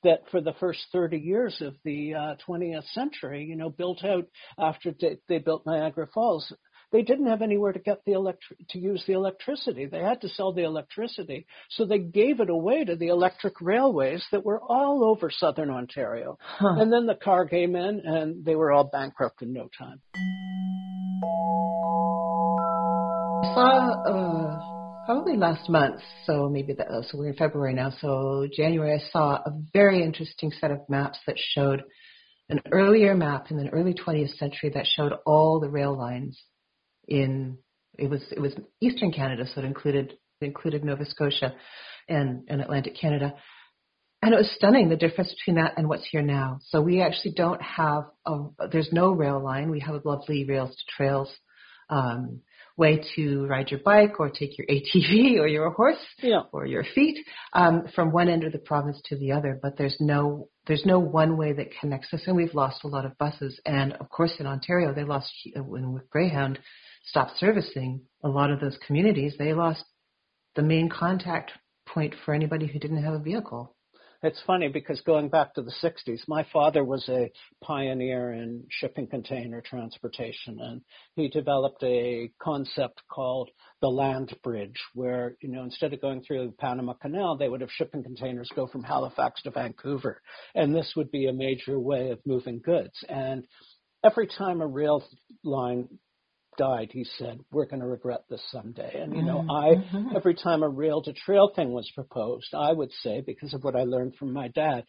that 0.04 0.24
for 0.30 0.42
the 0.42 0.54
first 0.60 0.86
30 0.92 1.18
years 1.18 1.62
of 1.62 1.76
the 1.86 2.14
uh, 2.14 2.36
20th 2.48 2.86
century, 2.92 3.46
you 3.46 3.56
know, 3.56 3.70
built 3.70 4.04
out 4.04 4.26
after 4.60 4.94
they, 5.00 5.18
they 5.30 5.40
built 5.40 5.66
Niagara 5.66 6.08
Falls 6.14 6.52
they 6.92 7.02
didn't 7.02 7.28
have 7.28 7.42
anywhere 7.42 7.72
to 7.72 7.80
get 7.80 8.04
the 8.06 8.14
electric 8.14 8.68
to 8.70 8.80
use 8.80 9.04
the 9.08 9.14
electricity. 9.14 9.86
They 9.86 10.02
had 10.02 10.22
to 10.22 10.30
sell 10.30 10.54
the 10.54 10.64
electricity, 10.64 11.46
so 11.70 11.86
they 11.86 12.00
gave 12.00 12.40
it 12.40 12.50
away 12.50 12.84
to 12.84 12.96
the 12.96 13.08
electric 13.08 13.62
railways 13.62 14.26
that 14.32 14.46
were 14.46 14.62
all 14.62 15.04
over 15.04 15.30
southern 15.32 15.70
Ontario. 15.70 16.38
Huh. 16.42 16.76
And 16.78 16.92
then 16.92 17.06
the 17.06 17.16
car 17.16 17.48
came 17.48 17.76
in, 17.76 18.02
and 18.04 18.44
they 18.44 18.56
were 18.56 18.72
all 18.72 18.84
bankrupt 18.84 19.42
in 19.42 19.54
no 19.54 19.70
time. 19.78 20.02
Saw 23.54 24.04
uh, 24.04 25.06
probably 25.06 25.38
last 25.38 25.70
month, 25.70 26.02
so 26.26 26.50
maybe 26.50 26.74
that, 26.74 26.88
so 27.10 27.18
we're 27.18 27.30
in 27.30 27.36
February 27.36 27.74
now. 27.74 27.92
So 28.00 28.48
January, 28.56 29.00
I 29.00 29.12
saw 29.12 29.36
a 29.36 29.52
very 29.74 30.04
interesting 30.04 30.52
set 30.60 30.72
of 30.72 30.80
maps 30.90 31.20
that 31.28 31.36
showed 31.38 31.84
an 32.50 32.62
earlier 32.72 33.16
map 33.16 33.50
in 33.50 33.58
the 33.58 33.70
early 33.70 33.94
20th 33.94 34.38
century 34.38 34.72
that 34.74 34.86
showed 34.86 35.14
all 35.26 35.60
the 35.60 35.70
rail 35.70 35.98
lines 35.98 36.42
in 37.08 37.58
it 37.98 38.10
was 38.10 38.24
it 38.32 38.40
was 38.40 38.54
eastern 38.80 39.12
Canada, 39.12 39.46
so 39.46 39.62
it 39.62 39.66
included 39.66 40.14
it 40.40 40.46
included 40.46 40.84
Nova 40.84 41.06
Scotia 41.06 41.54
and, 42.08 42.44
and 42.48 42.62
Atlantic 42.62 42.96
Canada. 43.00 43.34
And 44.24 44.34
it 44.34 44.38
was 44.38 44.52
stunning 44.56 44.90
the 44.90 44.96
difference 44.96 45.34
between 45.34 45.62
that 45.62 45.74
and 45.78 45.90
what's 45.90 46.08
here 46.10 46.22
now. 46.22 46.60
So 46.68 46.80
we 46.80 47.02
actually 47.02 47.34
don't 47.36 47.62
have 47.62 48.04
a, 48.26 48.68
there's 48.72 48.90
no 48.92 49.12
rail 49.12 49.44
line. 49.44 49.72
We 49.72 49.80
have 49.80 49.96
a 49.96 50.08
lovely 50.08 50.46
rails 50.46 50.70
to 50.70 50.96
trails 50.96 51.30
um, 51.90 52.42
way 52.82 53.00
to 53.16 53.46
ride 53.46 53.70
your 53.70 53.80
bike 53.86 54.20
or 54.20 54.32
take 54.32 54.58
your 54.58 54.66
ATV 54.66 55.38
or 55.40 55.48
your 55.48 55.70
horse 55.70 56.04
yeah. 56.18 56.42
or 56.52 56.66
your 56.66 56.84
feet 56.96 57.24
um, 57.54 57.84
from 57.94 58.12
one 58.12 58.28
end 58.28 58.44
of 58.44 58.52
the 58.52 58.58
province 58.58 59.00
to 59.06 59.16
the 59.16 59.32
other. 59.32 59.60
But 59.62 59.78
there's 59.78 59.98
no 60.00 60.50
there's 60.68 60.86
no 60.86 61.00
one 61.00 61.38
way 61.38 61.54
that 61.54 61.68
connects 61.80 62.14
us, 62.14 62.22
and 62.26 62.36
we've 62.36 62.54
lost 62.54 62.84
a 62.84 62.88
lot 62.88 63.06
of 63.06 63.18
buses. 63.18 63.60
And 63.66 63.94
of 63.94 64.10
course, 64.10 64.34
in 64.40 64.48
Ontario, 64.48 64.94
they 64.94 65.04
lost 65.04 65.32
when 65.56 65.94
with 65.94 66.10
Greyhound 66.10 66.60
stopped 67.06 67.38
servicing 67.38 68.02
a 68.24 68.30
lot 68.30 68.52
of 68.52 68.60
those 68.60 68.78
communities. 68.86 69.36
They 69.38 69.54
lost 69.54 69.84
the 70.56 70.64
main 70.64 70.90
contact 70.90 71.52
point 71.88 72.16
for 72.26 72.34
anybody 72.34 72.68
who 72.68 72.80
didn't 72.80 73.04
have 73.04 73.14
a 73.14 73.20
vehicle. 73.20 73.76
It's 74.24 74.42
funny 74.46 74.68
because 74.68 75.02
going 75.02 75.30
back 75.30 75.56
to 75.56 75.64
the 75.64 75.74
60s, 75.82 76.28
my 76.28 76.46
father 76.54 76.84
was 76.84 77.10
a 77.10 77.32
pioneer 77.64 78.32
in 78.34 78.66
shipping 78.70 79.08
container 79.08 79.62
transportation 79.62 80.60
and 80.60 80.82
he 81.16 81.28
developed 81.28 81.82
a 81.82 82.30
concept 82.40 83.02
called 83.12 83.50
the 83.82 83.88
land 83.88 84.32
bridge 84.44 84.80
where, 84.94 85.38
you 85.42 85.50
know, 85.50 85.64
instead 85.64 85.92
of 85.92 86.02
going 86.02 86.22
through 86.22 86.46
the 86.46 86.54
Panama 86.54 86.94
Canal, 86.94 87.36
they 87.36 87.50
would 87.50 87.62
have 87.62 87.72
shipping 87.72 88.04
containers 88.04 88.50
go 88.56 88.68
from 88.68 88.84
Halifax 88.84 89.42
to 89.42 89.50
Vancouver. 89.50 90.22
And 90.54 90.76
this 90.76 90.94
would 90.96 91.10
be 91.10 91.26
a 91.26 91.34
major 91.34 91.80
way 91.80 92.12
of 92.12 92.20
moving 92.24 92.62
goods. 92.64 93.04
And 93.10 93.48
every 94.04 94.28
time 94.28 94.62
a 94.62 94.68
rail 94.68 95.04
line 95.44 95.88
died, 96.58 96.90
he 96.92 97.06
said, 97.18 97.40
we're 97.52 97.66
going 97.66 97.82
to 97.82 97.88
regret 97.88 98.26
this 98.30 98.42
someday. 98.52 99.02
And, 99.02 99.16
you 99.16 99.24
know, 99.24 99.40
mm-hmm. 99.40 99.52
I, 99.52 99.70
mm-hmm. 99.76 100.16
every 100.16 100.36
time 100.36 100.64
a 100.64 100.70
rail 100.70 101.02
to 101.04 101.14
trail 101.14 101.52
thing 101.56 101.72
was 101.72 101.90
proposed, 101.96 102.54
I 102.54 102.72
would 102.72 102.92
say, 103.04 103.22
because 103.26 103.54
of 103.54 103.64
what 103.64 103.76
I 103.76 103.84
learned 103.84 104.16
from 104.16 104.34
my 104.34 104.50
dad, 104.50 104.86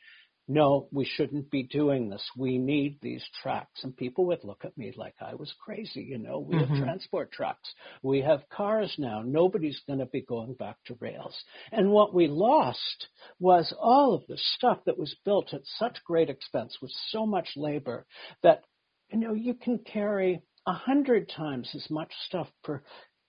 no, 0.48 0.88
we 0.90 1.04
shouldn't 1.04 1.50
be 1.50 1.62
doing 1.62 2.08
this. 2.08 2.22
We 2.36 2.58
need 2.58 2.98
these 3.00 3.24
tracks. 3.42 3.84
And 3.84 3.96
people 3.96 4.26
would 4.26 4.42
look 4.42 4.64
at 4.64 4.76
me 4.76 4.92
like 4.96 5.14
I 5.20 5.34
was 5.36 5.54
crazy. 5.64 6.02
You 6.02 6.18
know, 6.18 6.40
we 6.40 6.56
mm-hmm. 6.56 6.74
have 6.74 6.82
transport 6.82 7.30
trucks. 7.30 7.72
We 8.02 8.22
have 8.22 8.48
cars 8.52 8.92
now. 8.98 9.22
Nobody's 9.24 9.80
going 9.86 10.00
to 10.00 10.06
be 10.06 10.22
going 10.22 10.54
back 10.54 10.78
to 10.86 10.96
rails. 10.98 11.36
And 11.70 11.92
what 11.92 12.12
we 12.12 12.26
lost 12.26 13.06
was 13.38 13.72
all 13.80 14.14
of 14.14 14.26
the 14.26 14.38
stuff 14.56 14.78
that 14.86 14.98
was 14.98 15.14
built 15.24 15.54
at 15.54 15.62
such 15.78 16.02
great 16.04 16.28
expense 16.28 16.76
with 16.82 16.90
so 17.10 17.24
much 17.24 17.50
labor 17.56 18.04
that, 18.42 18.64
you 19.12 19.20
know, 19.20 19.34
you 19.34 19.54
can 19.54 19.78
carry 19.78 20.42
a 20.66 20.72
hundred 20.72 21.28
times 21.28 21.68
as 21.74 21.88
much 21.90 22.12
stuff 22.26 22.48
per 22.62 22.82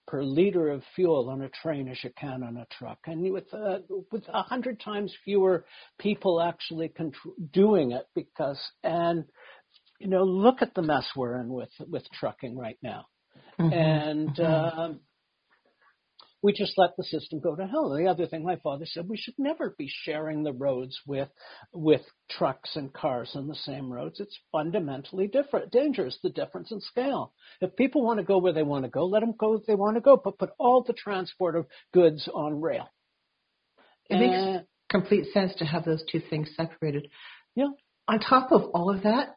per 0.05 0.21
liter 0.21 0.69
of 0.69 0.83
fuel 0.95 1.29
on 1.29 1.41
a 1.41 1.49
train 1.49 1.87
as 1.87 1.97
you 2.03 2.11
can 2.19 2.43
on 2.43 2.57
a 2.57 2.67
truck, 2.77 2.99
and 3.05 3.31
with 3.31 3.51
uh, 3.53 3.79
with 4.11 4.23
a 4.27 4.43
hundred 4.43 4.79
times 4.79 5.13
fewer 5.23 5.65
people 5.99 6.41
actually 6.41 6.89
contr- 6.89 7.51
doing 7.51 7.91
it 7.91 8.05
because 8.13 8.59
and 8.83 9.25
you 9.99 10.07
know 10.07 10.23
look 10.23 10.61
at 10.61 10.73
the 10.75 10.81
mess 10.81 11.05
we're 11.15 11.39
in 11.39 11.49
with 11.49 11.71
with 11.89 12.03
trucking 12.19 12.57
right 12.57 12.77
now, 12.81 13.05
mm-hmm. 13.59 13.73
and 13.73 14.35
mm-hmm. 14.35 14.81
Uh, 14.81 14.93
we 16.43 16.51
just 16.51 16.77
let 16.77 16.95
the 16.97 17.05
system 17.05 17.39
go 17.39 17.55
to 17.55 17.65
hell. 17.65 17.89
The 17.89 18.07
other 18.07 18.27
thing 18.27 18.43
my 18.43 18.57
father 18.57 18.85
said, 18.85 19.07
we 19.07 19.17
should 19.17 19.35
never 19.37 19.73
be 19.77 19.89
sharing 20.03 20.43
the 20.43 20.51
roads 20.51 20.99
with 21.07 21.29
with 21.73 22.01
trucks 22.29 22.75
and 22.75 22.93
cars 22.93 23.31
on 23.33 23.47
the 23.47 23.55
same 23.55 23.91
roads. 23.91 24.19
It's 24.19 24.37
fundamentally 24.51 25.27
different, 25.27 25.71
dangerous, 25.71 26.19
the 26.21 26.29
difference 26.29 26.71
in 26.71 26.81
scale. 26.81 27.33
If 27.61 27.77
people 27.77 28.03
want 28.03 28.19
to 28.19 28.25
go 28.25 28.39
where 28.39 28.51
they 28.51 28.61
want 28.61 28.83
to 28.83 28.91
go, 28.91 29.05
let 29.05 29.21
them 29.21 29.33
go 29.39 29.53
if 29.53 29.65
they 29.65 29.75
want 29.75 29.95
to 29.95 30.01
go, 30.01 30.21
but 30.21 30.37
put 30.37 30.49
all 30.59 30.83
the 30.83 30.93
transport 30.93 31.55
of 31.55 31.65
goods 31.93 32.27
on 32.33 32.59
rail. 32.59 32.89
It 34.09 34.15
and, 34.15 34.53
makes 34.53 34.65
complete 34.89 35.31
sense 35.33 35.55
to 35.55 35.65
have 35.65 35.85
those 35.85 36.03
two 36.11 36.21
things 36.29 36.49
separated. 36.57 37.07
Yeah. 37.55 37.69
On 38.09 38.19
top 38.19 38.51
of 38.51 38.63
all 38.73 38.93
of 38.93 39.03
that, 39.03 39.35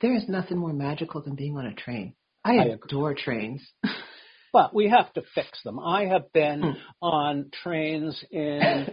there 0.00 0.14
is 0.14 0.28
nothing 0.28 0.58
more 0.58 0.72
magical 0.72 1.20
than 1.20 1.34
being 1.34 1.56
on 1.56 1.66
a 1.66 1.74
train. 1.74 2.14
I, 2.44 2.58
I 2.58 2.64
adore 2.66 3.14
trains. 3.14 3.60
but 4.52 4.74
we 4.74 4.88
have 4.88 5.12
to 5.14 5.22
fix 5.34 5.62
them. 5.62 5.78
I 5.78 6.06
have 6.06 6.32
been 6.32 6.62
mm. 6.62 6.74
on 7.00 7.50
trains 7.62 8.22
in 8.30 8.86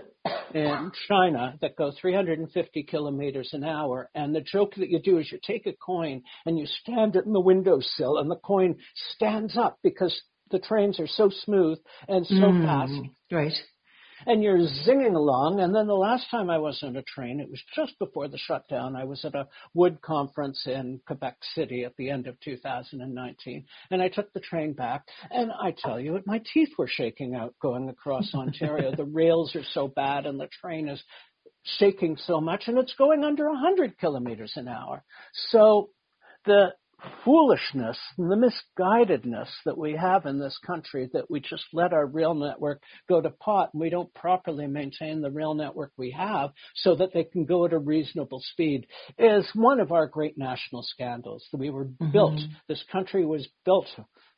in 0.53 0.91
China 1.07 1.55
that 1.61 1.75
go 1.75 1.91
350 1.99 2.83
kilometers 2.83 3.49
an 3.53 3.63
hour, 3.63 4.09
and 4.15 4.33
the 4.33 4.41
joke 4.41 4.73
that 4.75 4.89
you 4.89 4.99
do 4.99 5.19
is 5.19 5.31
you 5.31 5.39
take 5.45 5.67
a 5.67 5.73
coin 5.73 6.23
and 6.45 6.57
you 6.57 6.65
stand 6.65 7.15
it 7.15 7.25
in 7.25 7.33
the 7.33 7.39
windowsill, 7.39 8.17
and 8.17 8.29
the 8.29 8.37
coin 8.37 8.75
stands 9.15 9.57
up 9.57 9.77
because 9.83 10.19
the 10.51 10.59
trains 10.59 10.99
are 10.99 11.07
so 11.07 11.29
smooth 11.43 11.77
and 12.07 12.25
so 12.25 12.35
mm, 12.35 12.65
fast. 12.65 13.09
Right 13.31 13.53
and 14.25 14.43
you're 14.43 14.57
zinging 14.57 15.15
along. 15.15 15.59
And 15.59 15.73
then 15.73 15.87
the 15.87 15.93
last 15.93 16.29
time 16.29 16.49
I 16.49 16.57
was 16.57 16.79
on 16.83 16.95
a 16.95 17.03
train, 17.03 17.39
it 17.39 17.49
was 17.49 17.61
just 17.75 17.97
before 17.99 18.27
the 18.27 18.37
shutdown. 18.37 18.95
I 18.95 19.03
was 19.03 19.23
at 19.25 19.35
a 19.35 19.47
wood 19.73 20.01
conference 20.01 20.65
in 20.65 20.99
Quebec 21.05 21.37
City 21.53 21.83
at 21.83 21.95
the 21.97 22.09
end 22.09 22.27
of 22.27 22.39
2019, 22.41 23.65
and 23.91 24.01
I 24.01 24.09
took 24.09 24.31
the 24.33 24.39
train 24.39 24.73
back. 24.73 25.03
And 25.31 25.51
I 25.51 25.73
tell 25.77 25.99
you, 25.99 26.19
my 26.25 26.41
teeth 26.53 26.69
were 26.77 26.89
shaking 26.89 27.35
out 27.35 27.55
going 27.61 27.89
across 27.89 28.31
Ontario. 28.35 28.95
the 28.95 29.05
rails 29.05 29.55
are 29.55 29.65
so 29.73 29.87
bad, 29.87 30.25
and 30.25 30.39
the 30.39 30.49
train 30.61 30.87
is 30.89 31.01
shaking 31.79 32.17
so 32.17 32.39
much, 32.39 32.63
and 32.67 32.77
it's 32.77 32.93
going 32.95 33.23
under 33.23 33.49
100 33.49 33.97
kilometers 33.97 34.53
an 34.55 34.67
hour. 34.67 35.03
So 35.49 35.89
the 36.45 36.73
foolishness 37.23 37.97
and 38.17 38.31
the 38.31 38.51
misguidedness 38.79 39.49
that 39.65 39.77
we 39.77 39.93
have 39.93 40.25
in 40.25 40.39
this 40.39 40.57
country 40.65 41.09
that 41.13 41.29
we 41.29 41.39
just 41.39 41.65
let 41.73 41.93
our 41.93 42.05
rail 42.05 42.33
network 42.33 42.81
go 43.09 43.21
to 43.21 43.29
pot 43.29 43.69
and 43.73 43.81
we 43.81 43.89
don't 43.89 44.13
properly 44.13 44.67
maintain 44.67 45.21
the 45.21 45.31
rail 45.31 45.53
network 45.53 45.91
we 45.97 46.11
have 46.11 46.51
so 46.75 46.95
that 46.95 47.13
they 47.13 47.23
can 47.23 47.45
go 47.45 47.65
at 47.65 47.73
a 47.73 47.77
reasonable 47.77 48.41
speed 48.51 48.87
is 49.17 49.47
one 49.53 49.79
of 49.79 49.91
our 49.91 50.07
great 50.07 50.37
national 50.37 50.83
scandals. 50.83 51.45
that 51.51 51.57
We 51.57 51.69
were 51.69 51.85
mm-hmm. 51.85 52.11
built, 52.11 52.39
this 52.67 52.83
country 52.91 53.25
was 53.25 53.47
built 53.65 53.87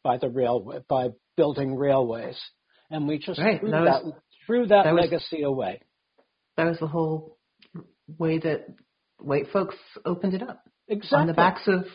by 0.03 0.17
the 0.17 0.29
railway, 0.29 0.79
by 0.87 1.09
building 1.35 1.75
railways. 1.75 2.39
And 2.89 3.07
we 3.07 3.17
just 3.19 3.39
right. 3.39 3.59
threw, 3.59 3.71
that, 3.71 3.81
was, 3.81 4.13
that, 4.13 4.21
threw 4.45 4.67
that, 4.67 4.83
that 4.85 4.95
legacy 4.95 5.43
was, 5.43 5.49
away. 5.49 5.81
That 6.55 6.65
was 6.65 6.79
the 6.79 6.87
whole 6.87 7.37
way 8.17 8.39
that 8.39 8.67
white 9.19 9.49
folks 9.51 9.75
opened 10.05 10.33
it 10.33 10.41
up. 10.41 10.63
Exactly. 10.87 11.17
On 11.19 11.27
the 11.27 11.33
backs 11.33 11.67
of 11.67 11.85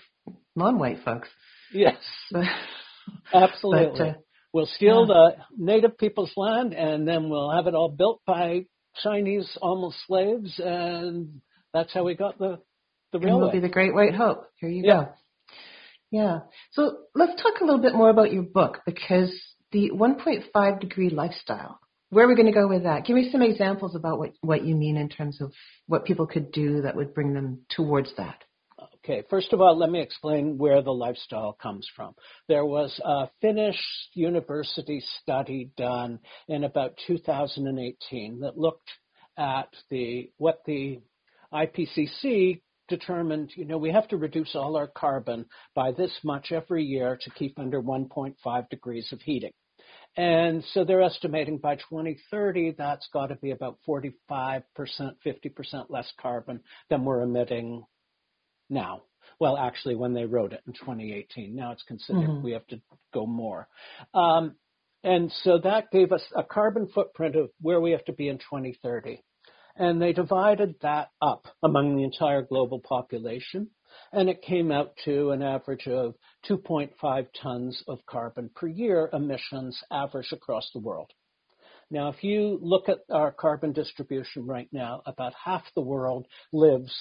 non-white 0.56 0.98
folks. 1.04 1.28
Yes, 1.72 1.96
absolutely. 3.34 3.98
But, 3.98 4.08
uh, 4.08 4.14
we'll 4.52 4.66
steal 4.66 5.06
yeah. 5.08 5.14
the 5.14 5.36
native 5.56 5.98
people's 5.98 6.32
land, 6.36 6.74
and 6.74 7.06
then 7.06 7.30
we'll 7.30 7.50
have 7.50 7.66
it 7.66 7.74
all 7.74 7.88
built 7.88 8.20
by 8.26 8.66
Chinese 9.02 9.56
almost 9.60 9.96
slaves, 10.06 10.60
and 10.62 11.40
that's 11.72 11.92
how 11.92 12.04
we 12.04 12.14
got 12.14 12.38
the 12.38 12.60
the 13.12 13.18
railway. 13.18 13.44
will 13.44 13.52
be 13.52 13.60
the 13.60 13.68
Great 13.68 13.94
White 13.94 14.14
Hope. 14.14 14.48
Here 14.56 14.70
you 14.70 14.82
yeah. 14.84 15.04
go. 15.04 15.08
Yeah. 16.10 16.38
So 16.72 16.98
let's 17.14 17.40
talk 17.42 17.60
a 17.60 17.64
little 17.64 17.80
bit 17.80 17.94
more 17.94 18.10
about 18.10 18.32
your 18.32 18.42
book 18.42 18.80
because 18.84 19.32
the 19.72 19.90
1.5 19.90 20.80
degree 20.80 21.10
lifestyle. 21.10 21.78
Where 22.10 22.26
are 22.26 22.28
we 22.28 22.34
going 22.34 22.46
to 22.46 22.52
go 22.52 22.68
with 22.68 22.82
that? 22.82 23.06
Give 23.06 23.16
me 23.16 23.30
some 23.32 23.40
examples 23.40 23.94
about 23.94 24.18
what, 24.18 24.32
what 24.42 24.64
you 24.64 24.74
mean 24.74 24.98
in 24.98 25.08
terms 25.08 25.40
of 25.40 25.52
what 25.86 26.04
people 26.04 26.26
could 26.26 26.52
do 26.52 26.82
that 26.82 26.94
would 26.94 27.14
bring 27.14 27.32
them 27.32 27.62
towards 27.70 28.14
that. 28.18 28.44
Okay, 29.04 29.24
first 29.28 29.52
of 29.52 29.60
all, 29.60 29.76
let 29.76 29.90
me 29.90 30.00
explain 30.00 30.58
where 30.58 30.80
the 30.80 30.92
lifestyle 30.92 31.56
comes 31.60 31.88
from. 31.96 32.14
There 32.46 32.64
was 32.64 33.00
a 33.04 33.28
Finnish 33.40 33.80
university 34.14 35.02
study 35.20 35.72
done 35.76 36.20
in 36.46 36.62
about 36.62 36.96
2018 37.08 38.40
that 38.40 38.56
looked 38.56 38.90
at 39.36 39.68
the 39.90 40.30
what 40.38 40.60
the 40.66 41.00
IPCC 41.52 42.60
determined, 42.88 43.50
you 43.56 43.64
know, 43.64 43.78
we 43.78 43.90
have 43.90 44.06
to 44.08 44.16
reduce 44.16 44.54
all 44.54 44.76
our 44.76 44.86
carbon 44.86 45.46
by 45.74 45.90
this 45.90 46.16
much 46.22 46.52
every 46.52 46.84
year 46.84 47.18
to 47.22 47.30
keep 47.30 47.58
under 47.58 47.82
1.5 47.82 48.68
degrees 48.68 49.08
of 49.12 49.20
heating. 49.22 49.52
And 50.16 50.62
so 50.72 50.84
they're 50.84 51.02
estimating 51.02 51.58
by 51.58 51.76
2030 51.76 52.74
that's 52.76 53.08
got 53.12 53.28
to 53.28 53.36
be 53.36 53.50
about 53.50 53.78
45%, 53.88 54.62
50% 54.78 55.14
less 55.88 56.12
carbon 56.20 56.60
than 56.90 57.04
we're 57.04 57.22
emitting 57.22 57.84
now. 58.72 59.02
Well, 59.38 59.56
actually, 59.56 59.96
when 59.96 60.14
they 60.14 60.24
wrote 60.24 60.52
it 60.52 60.62
in 60.66 60.72
2018, 60.72 61.54
now 61.54 61.72
it's 61.72 61.82
considered 61.82 62.28
mm-hmm. 62.28 62.42
we 62.42 62.52
have 62.52 62.66
to 62.68 62.80
go 63.12 63.26
more. 63.26 63.68
Um, 64.14 64.56
and 65.04 65.32
so 65.42 65.58
that 65.58 65.90
gave 65.90 66.12
us 66.12 66.22
a 66.36 66.44
carbon 66.44 66.88
footprint 66.94 67.34
of 67.34 67.50
where 67.60 67.80
we 67.80 67.90
have 67.90 68.04
to 68.04 68.12
be 68.12 68.28
in 68.28 68.38
2030. 68.38 69.20
And 69.76 70.00
they 70.00 70.12
divided 70.12 70.76
that 70.82 71.08
up 71.20 71.46
among 71.62 71.96
the 71.96 72.04
entire 72.04 72.42
global 72.42 72.80
population. 72.80 73.70
and 74.12 74.30
it 74.30 74.42
came 74.42 74.72
out 74.72 74.96
to 75.04 75.30
an 75.32 75.42
average 75.42 75.86
of 75.86 76.14
2.5 76.48 77.26
tons 77.42 77.82
of 77.88 77.98
carbon 78.06 78.50
per 78.54 78.66
year 78.66 79.10
emissions 79.12 79.78
average 79.90 80.32
across 80.32 80.70
the 80.72 80.80
world. 80.80 81.10
Now, 81.90 82.08
if 82.08 82.24
you 82.24 82.58
look 82.62 82.88
at 82.88 83.00
our 83.10 83.32
carbon 83.32 83.72
distribution 83.72 84.46
right 84.46 84.68
now, 84.72 85.02
about 85.04 85.34
half 85.34 85.62
the 85.74 85.82
world 85.82 86.26
lives 86.52 86.94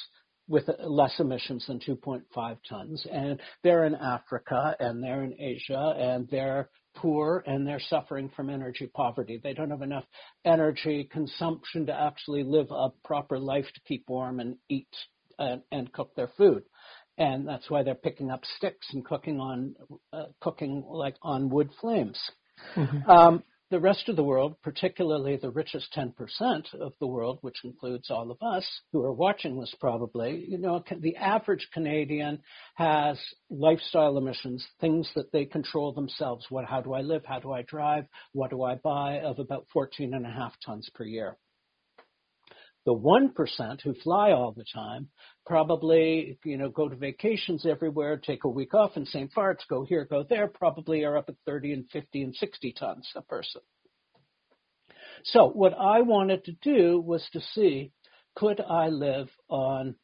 with 0.52 0.70
less 0.80 1.14
emissions 1.20 1.66
than 1.68 1.80
2.5 1.80 2.58
tons, 2.68 3.08
and 3.10 3.40
they're 3.64 3.86
in 3.86 3.96
Africa 3.96 4.76
and 4.80 5.02
they're 5.02 5.24
in 5.24 5.34
Asia 5.40 5.96
and 5.98 6.28
they're 6.30 6.70
poor 6.94 7.42
and 7.48 7.66
they're 7.66 7.80
suffering 7.80 8.30
from 8.36 8.50
energy 8.50 8.92
poverty. 8.94 9.40
They 9.42 9.54
don't 9.54 9.72
have 9.72 9.82
enough 9.82 10.04
energy 10.44 11.08
consumption 11.10 11.86
to 11.86 11.94
actually 11.94 12.44
live 12.44 12.68
a 12.70 12.90
proper 13.06 13.40
life 13.40 13.66
to 13.74 13.82
keep 13.88 14.04
warm 14.10 14.42
and 14.42 14.58
eat 14.68 14.94
and, 15.40 15.62
and 15.72 15.92
cook 15.94 16.14
their 16.16 16.30
food. 16.38 16.64
And 17.18 17.48
that's 17.48 17.70
why 17.70 17.84
they're 17.84 17.96
picking 17.96 18.30
up 18.30 18.42
sticks 18.58 18.88
and 18.92 19.06
cooking 19.06 19.40
on 19.40 19.76
uh, 20.12 20.26
cooking 20.42 20.84
like 20.86 21.16
on 21.22 21.50
wood 21.50 21.70
flames. 21.80 22.20
Mm-hmm. 22.76 23.10
Um, 23.10 23.44
the 23.72 23.80
rest 23.80 24.10
of 24.10 24.18
the 24.18 24.24
world, 24.24 24.56
particularly 24.62 25.38
the 25.38 25.50
richest 25.50 25.88
10% 25.98 26.12
of 26.80 26.94
the 27.00 27.08
world, 27.08 27.40
which 27.42 27.64
includes 27.64 28.12
all 28.12 28.30
of 28.30 28.38
us 28.42 28.68
who 28.92 29.02
are 29.02 29.14
watching 29.14 29.60
this 29.60 29.74
probably, 29.80 30.46
you 30.48 30.58
know, 30.58 30.84
the 31.00 31.16
average 31.16 31.68
Canadian 31.74 32.40
has 32.76 33.18
lifestyle 33.50 34.18
emissions, 34.18 34.68
things 34.82 35.10
that 35.16 35.32
they 35.32 35.46
control 35.46 35.94
themselves. 35.94 36.46
What, 36.50 36.66
how 36.66 36.82
do 36.82 36.94
I 36.94 37.00
live? 37.00 37.24
How 37.26 37.40
do 37.40 37.54
I 37.54 37.62
drive? 37.62 38.06
What 38.34 38.50
do 38.50 38.62
I 38.62 38.76
buy? 38.76 39.22
Of 39.22 39.40
about 39.40 39.66
14 39.72 40.14
and 40.14 40.26
a 40.26 40.30
half 40.30 40.54
tons 40.66 40.90
per 40.94 41.06
year. 41.06 41.38
The 42.86 42.96
1% 42.96 43.82
who 43.82 43.94
fly 44.04 44.32
all 44.32 44.54
the 44.54 44.66
time 44.74 45.10
probably, 45.46 46.40
you 46.44 46.58
know, 46.58 46.70
go 46.70 46.90
to 46.90 46.96
vacations 46.96 47.66
everywhere, 47.66 48.18
take 48.18 48.44
a 48.44 48.50
week 48.50 48.74
off 48.74 48.98
in 48.98 49.06
St. 49.06 49.32
Barts, 49.34 49.64
go 49.70 49.86
here, 49.86 50.06
go 50.06 50.26
there, 50.28 50.48
probably 50.48 51.04
are 51.04 51.18
up 51.18 51.30
at 51.30 51.36
30 51.46 51.74
and 51.74 51.90
50 51.92 52.24
and 52.24 52.36
60 52.36 52.74
tons 52.74 53.08
a 53.16 53.22
person. 53.22 53.62
So 55.26 55.50
what 55.50 55.74
I 55.74 56.02
wanted 56.02 56.46
to 56.46 56.54
do 56.64 57.00
was 57.00 57.24
to 57.34 57.42
see, 57.54 57.92
could 58.36 58.60
I 58.60 58.88
live 58.88 59.30
on 59.50 59.96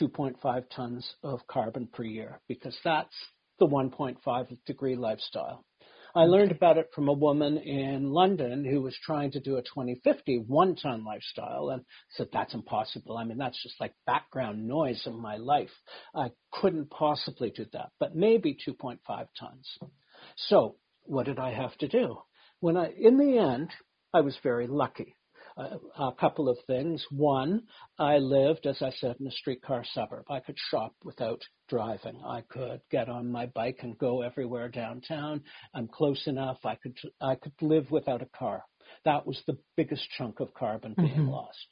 2.5 0.00 0.64
tons 0.70 1.14
of 1.24 1.40
carbon 1.48 1.88
per 1.92 2.04
year? 2.04 2.40
Because 2.46 2.76
that's 2.84 3.14
the 3.58 3.66
1.5 3.66 4.58
degree 4.66 4.96
lifestyle. 4.96 5.64
I 6.16 6.26
learned 6.26 6.52
about 6.52 6.78
it 6.78 6.90
from 6.94 7.08
a 7.08 7.12
woman 7.12 7.58
in 7.58 8.12
London 8.12 8.64
who 8.64 8.80
was 8.80 8.96
trying 9.02 9.32
to 9.32 9.40
do 9.40 9.56
a 9.56 9.62
2050 9.62 10.44
one 10.46 10.76
ton 10.76 11.04
lifestyle 11.04 11.70
and 11.70 11.84
said, 12.10 12.28
that's 12.32 12.54
impossible. 12.54 13.18
I 13.18 13.24
mean, 13.24 13.36
that's 13.36 13.60
just 13.60 13.80
like 13.80 13.94
background 14.06 14.68
noise 14.68 15.02
in 15.06 15.20
my 15.20 15.38
life. 15.38 15.72
I 16.14 16.30
couldn't 16.52 16.90
possibly 16.90 17.50
do 17.50 17.66
that, 17.72 17.90
but 17.98 18.14
maybe 18.14 18.56
2.5 18.66 18.98
tons. 19.08 19.78
So 20.36 20.76
what 21.02 21.26
did 21.26 21.40
I 21.40 21.52
have 21.52 21.76
to 21.78 21.88
do? 21.88 22.18
When 22.60 22.76
I, 22.76 22.92
in 22.96 23.18
the 23.18 23.38
end, 23.38 23.70
I 24.12 24.20
was 24.20 24.38
very 24.42 24.68
lucky 24.68 25.16
a 25.56 26.12
couple 26.18 26.48
of 26.48 26.58
things. 26.66 27.04
One, 27.10 27.62
I 27.98 28.18
lived, 28.18 28.66
as 28.66 28.82
I 28.82 28.90
said, 28.90 29.16
in 29.20 29.26
a 29.26 29.30
streetcar 29.30 29.84
suburb. 29.92 30.24
I 30.28 30.40
could 30.40 30.58
shop 30.70 30.94
without 31.04 31.42
driving. 31.68 32.20
I 32.26 32.42
could 32.48 32.80
get 32.90 33.08
on 33.08 33.30
my 33.30 33.46
bike 33.46 33.78
and 33.82 33.96
go 33.96 34.22
everywhere 34.22 34.68
downtown. 34.68 35.42
I'm 35.74 35.88
close 35.88 36.26
enough. 36.26 36.58
I 36.64 36.74
could 36.76 36.96
I 37.20 37.36
could 37.36 37.52
live 37.60 37.90
without 37.90 38.22
a 38.22 38.28
car. 38.36 38.64
That 39.04 39.26
was 39.26 39.40
the 39.46 39.58
biggest 39.76 40.08
chunk 40.18 40.40
of 40.40 40.54
carbon 40.54 40.94
being 40.96 41.10
mm-hmm. 41.10 41.28
lost. 41.28 41.66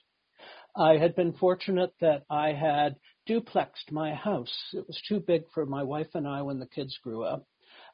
I 0.76 0.96
had 0.96 1.14
been 1.14 1.34
fortunate 1.34 1.92
that 2.00 2.22
I 2.30 2.52
had 2.52 2.96
duplexed 3.28 3.90
my 3.90 4.14
house. 4.14 4.52
It 4.72 4.86
was 4.86 5.00
too 5.08 5.20
big 5.20 5.42
for 5.52 5.66
my 5.66 5.82
wife 5.82 6.08
and 6.14 6.26
I 6.26 6.42
when 6.42 6.58
the 6.58 6.66
kids 6.66 6.96
grew 7.02 7.24
up. 7.24 7.46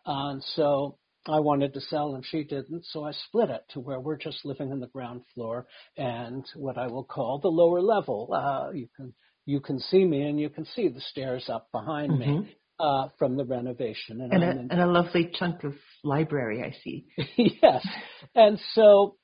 And 0.06 0.42
so 0.54 0.98
I 1.26 1.40
wanted 1.40 1.74
to 1.74 1.80
sell 1.80 2.14
and 2.14 2.24
she 2.24 2.44
didn't, 2.44 2.84
so 2.86 3.04
I 3.04 3.12
split 3.12 3.50
it 3.50 3.64
to 3.70 3.80
where 3.80 4.00
we're 4.00 4.16
just 4.16 4.44
living 4.44 4.70
in 4.70 4.80
the 4.80 4.86
ground 4.86 5.22
floor 5.34 5.66
and 5.96 6.44
what 6.56 6.78
I 6.78 6.86
will 6.86 7.04
call 7.04 7.38
the 7.38 7.48
lower 7.48 7.80
level. 7.80 8.30
Uh, 8.32 8.70
you 8.72 8.88
can 8.96 9.12
you 9.44 9.60
can 9.60 9.78
see 9.78 10.04
me 10.04 10.22
and 10.22 10.38
you 10.38 10.50
can 10.50 10.64
see 10.64 10.88
the 10.88 11.00
stairs 11.00 11.48
up 11.48 11.68
behind 11.72 12.12
mm-hmm. 12.12 12.40
me 12.42 12.56
uh, 12.78 13.08
from 13.18 13.36
the 13.36 13.44
renovation. 13.44 14.20
And, 14.20 14.32
and, 14.32 14.44
a, 14.44 14.50
in, 14.50 14.68
and 14.70 14.80
a 14.80 14.86
lovely 14.86 15.30
chunk 15.34 15.64
of 15.64 15.74
library, 16.04 16.62
I 16.62 16.76
see. 16.82 17.06
yes, 17.62 17.86
and 18.34 18.58
so 18.74 19.16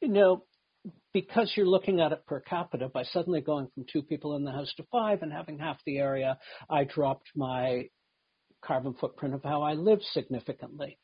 you 0.00 0.08
know 0.08 0.44
because 1.12 1.52
you're 1.56 1.66
looking 1.66 2.00
at 2.00 2.12
it 2.12 2.24
per 2.26 2.40
capita, 2.40 2.88
by 2.88 3.02
suddenly 3.02 3.40
going 3.40 3.68
from 3.74 3.84
two 3.92 4.02
people 4.02 4.36
in 4.36 4.44
the 4.44 4.52
house 4.52 4.72
to 4.76 4.84
five 4.92 5.22
and 5.22 5.32
having 5.32 5.58
half 5.58 5.78
the 5.84 5.98
area, 5.98 6.38
I 6.68 6.84
dropped 6.84 7.28
my 7.34 7.88
carbon 8.62 8.94
footprint 8.94 9.34
of 9.34 9.42
how 9.42 9.62
I 9.62 9.72
live 9.72 10.00
significantly. 10.12 10.98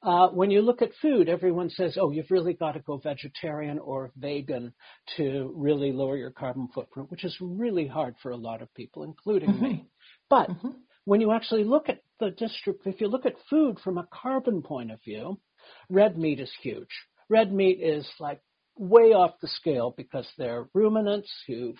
Uh, 0.00 0.28
when 0.28 0.50
you 0.50 0.62
look 0.62 0.80
at 0.80 0.90
food, 1.02 1.28
everyone 1.28 1.70
says, 1.70 1.98
oh, 2.00 2.10
you've 2.10 2.30
really 2.30 2.52
got 2.52 2.72
to 2.72 2.80
go 2.80 2.98
vegetarian 2.98 3.78
or 3.80 4.12
vegan 4.16 4.72
to 5.16 5.52
really 5.56 5.90
lower 5.90 6.16
your 6.16 6.30
carbon 6.30 6.68
footprint, 6.72 7.10
which 7.10 7.24
is 7.24 7.36
really 7.40 7.86
hard 7.86 8.14
for 8.22 8.30
a 8.30 8.36
lot 8.36 8.62
of 8.62 8.72
people, 8.74 9.02
including 9.02 9.50
mm-hmm. 9.50 9.62
me. 9.62 9.86
But 10.30 10.50
mm-hmm. 10.50 10.70
when 11.04 11.20
you 11.20 11.32
actually 11.32 11.64
look 11.64 11.88
at 11.88 12.02
the 12.20 12.30
district, 12.30 12.86
if 12.86 13.00
you 13.00 13.08
look 13.08 13.26
at 13.26 13.34
food 13.50 13.78
from 13.82 13.98
a 13.98 14.06
carbon 14.12 14.62
point 14.62 14.92
of 14.92 15.02
view, 15.02 15.40
red 15.90 16.16
meat 16.16 16.38
is 16.38 16.52
huge. 16.62 16.88
Red 17.28 17.52
meat 17.52 17.80
is 17.82 18.08
like 18.20 18.40
way 18.76 19.12
off 19.12 19.40
the 19.40 19.48
scale 19.48 19.92
because 19.96 20.28
they're 20.38 20.68
ruminants 20.74 21.30
who 21.46 21.74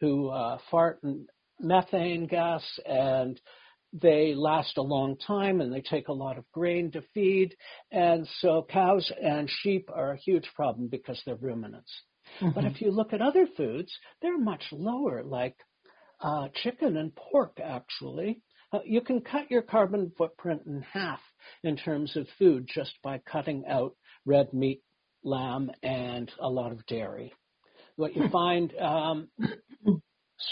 who 0.00 0.28
uh, 0.28 0.58
fart 0.70 1.00
and 1.02 1.28
methane 1.60 2.26
gas 2.26 2.64
and 2.84 3.40
they 3.92 4.34
last 4.34 4.76
a 4.78 4.82
long 4.82 5.16
time 5.16 5.60
and 5.60 5.72
they 5.72 5.80
take 5.80 6.08
a 6.08 6.12
lot 6.12 6.38
of 6.38 6.50
grain 6.52 6.90
to 6.92 7.02
feed. 7.14 7.56
And 7.90 8.28
so 8.40 8.66
cows 8.68 9.10
and 9.22 9.48
sheep 9.50 9.88
are 9.92 10.12
a 10.12 10.18
huge 10.18 10.48
problem 10.54 10.88
because 10.88 11.20
they're 11.24 11.36
ruminants. 11.36 11.92
Mm-hmm. 12.40 12.54
But 12.54 12.64
if 12.64 12.80
you 12.80 12.90
look 12.90 13.12
at 13.12 13.22
other 13.22 13.46
foods, 13.56 13.92
they're 14.22 14.38
much 14.38 14.62
lower, 14.70 15.22
like 15.24 15.56
uh, 16.20 16.48
chicken 16.62 16.96
and 16.96 17.12
pork, 17.14 17.58
actually. 17.62 18.42
Uh, 18.72 18.80
you 18.84 19.00
can 19.00 19.20
cut 19.20 19.50
your 19.50 19.62
carbon 19.62 20.12
footprint 20.16 20.62
in 20.66 20.82
half 20.92 21.20
in 21.64 21.76
terms 21.76 22.16
of 22.16 22.28
food 22.38 22.68
just 22.72 22.92
by 23.02 23.18
cutting 23.18 23.64
out 23.68 23.96
red 24.24 24.52
meat, 24.52 24.82
lamb, 25.24 25.70
and 25.82 26.30
a 26.38 26.48
lot 26.48 26.70
of 26.70 26.86
dairy. 26.86 27.32
What 27.96 28.14
you 28.14 28.28
find 28.28 28.72
um, 28.78 29.28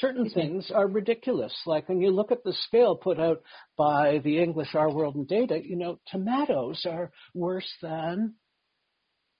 certain 0.01 0.29
things 0.31 0.70
are 0.74 0.87
ridiculous. 0.87 1.55
Like 1.66 1.88
when 1.88 2.01
you 2.01 2.11
look 2.11 2.33
at 2.33 2.44
the 2.44 2.53
scale 2.66 2.96
put 2.96 3.18
out 3.18 3.42
by 3.77 4.18
the 4.22 4.42
English 4.42 4.74
Our 4.74 4.92
World 4.92 5.16
in 5.16 5.24
Data, 5.24 5.61
you 5.62 5.77
know, 5.77 5.98
tomatoes 6.09 6.85
are 6.88 7.11
worse 7.35 7.70
than 7.83 8.35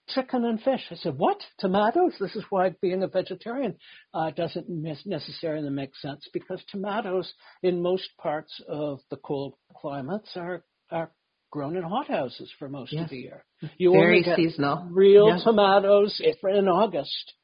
chicken 0.08 0.44
and 0.44 0.61
fish. 0.61 0.80
I 0.90 0.94
said, 0.96 1.18
what? 1.18 1.38
Tomatoes? 1.58 2.14
This 2.18 2.34
is 2.34 2.44
why 2.50 2.74
being 2.80 3.02
a 3.02 3.08
vegetarian 3.08 3.76
uh, 4.14 4.30
doesn't 4.30 4.68
necessarily 4.68 5.70
make 5.70 5.94
sense 5.96 6.26
because 6.32 6.62
tomatoes 6.70 7.32
in 7.62 7.82
most 7.82 8.08
parts 8.20 8.61
of 8.68 9.00
the 9.11 9.16
cold 9.16 9.54
climates 9.76 10.30
are, 10.37 10.64
are 10.90 11.11
grown 11.50 11.76
in 11.76 11.82
hothouses 11.82 12.50
for 12.58 12.68
most 12.68 12.92
yes. 12.92 13.04
of 13.04 13.11
the 13.11 13.18
year. 13.18 13.44
You 13.76 13.92
Very 13.92 14.18
only 14.18 14.22
get 14.22 14.37
seasonal. 14.37 14.88
real 14.90 15.28
yeah. 15.28 15.38
tomatoes 15.42 16.20
in 16.20 16.68
August 16.68 17.34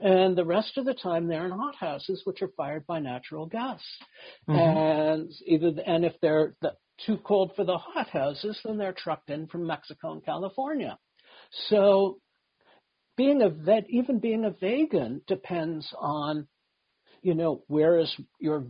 and 0.00 0.36
the 0.36 0.44
rest 0.44 0.76
of 0.76 0.84
the 0.84 0.94
time 0.94 1.26
they're 1.26 1.46
in 1.46 1.52
hothouses, 1.52 2.22
which 2.24 2.42
are 2.42 2.50
fired 2.56 2.86
by 2.86 2.98
natural 2.98 3.46
gas. 3.46 3.80
Mm-hmm. 4.48 4.58
And 4.58 5.32
either 5.46 5.72
and 5.86 6.04
if 6.04 6.14
they're 6.20 6.54
the, 6.60 6.74
too 7.04 7.18
cold 7.18 7.52
for 7.56 7.64
the 7.64 7.78
hothouses, 7.78 8.58
then 8.64 8.78
they're 8.78 8.94
trucked 8.96 9.30
in 9.30 9.46
from 9.46 9.66
Mexico 9.66 10.12
and 10.12 10.24
California. 10.24 10.98
So 11.68 12.18
being 13.16 13.42
a 13.42 13.48
vet, 13.48 13.84
even 13.88 14.18
being 14.18 14.44
a 14.44 14.50
vegan 14.50 15.22
depends 15.26 15.92
on, 15.98 16.48
you 17.22 17.34
know, 17.34 17.62
where 17.66 17.98
is 17.98 18.14
your 18.38 18.64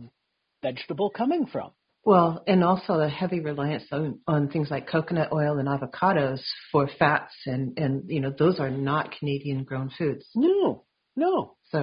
vegetable 0.61 1.09
coming 1.09 1.45
from? 1.45 1.71
Well, 2.07 2.41
and 2.47 2.63
also 2.63 2.97
the 2.97 3.09
heavy 3.09 3.41
reliance 3.41 3.83
on, 3.91 4.19
on 4.27 4.47
things 4.47 4.71
like 4.71 4.87
coconut 4.87 5.33
oil 5.33 5.57
and 5.57 5.67
avocados 5.67 6.39
for 6.71 6.89
fats, 6.97 7.33
and 7.45 7.77
and 7.77 8.09
you 8.09 8.21
know 8.21 8.31
those 8.31 8.61
are 8.61 8.69
not 8.69 9.13
Canadian 9.19 9.65
grown 9.65 9.89
foods. 9.89 10.25
No, 10.33 10.85
no. 11.17 11.57
So 11.71 11.77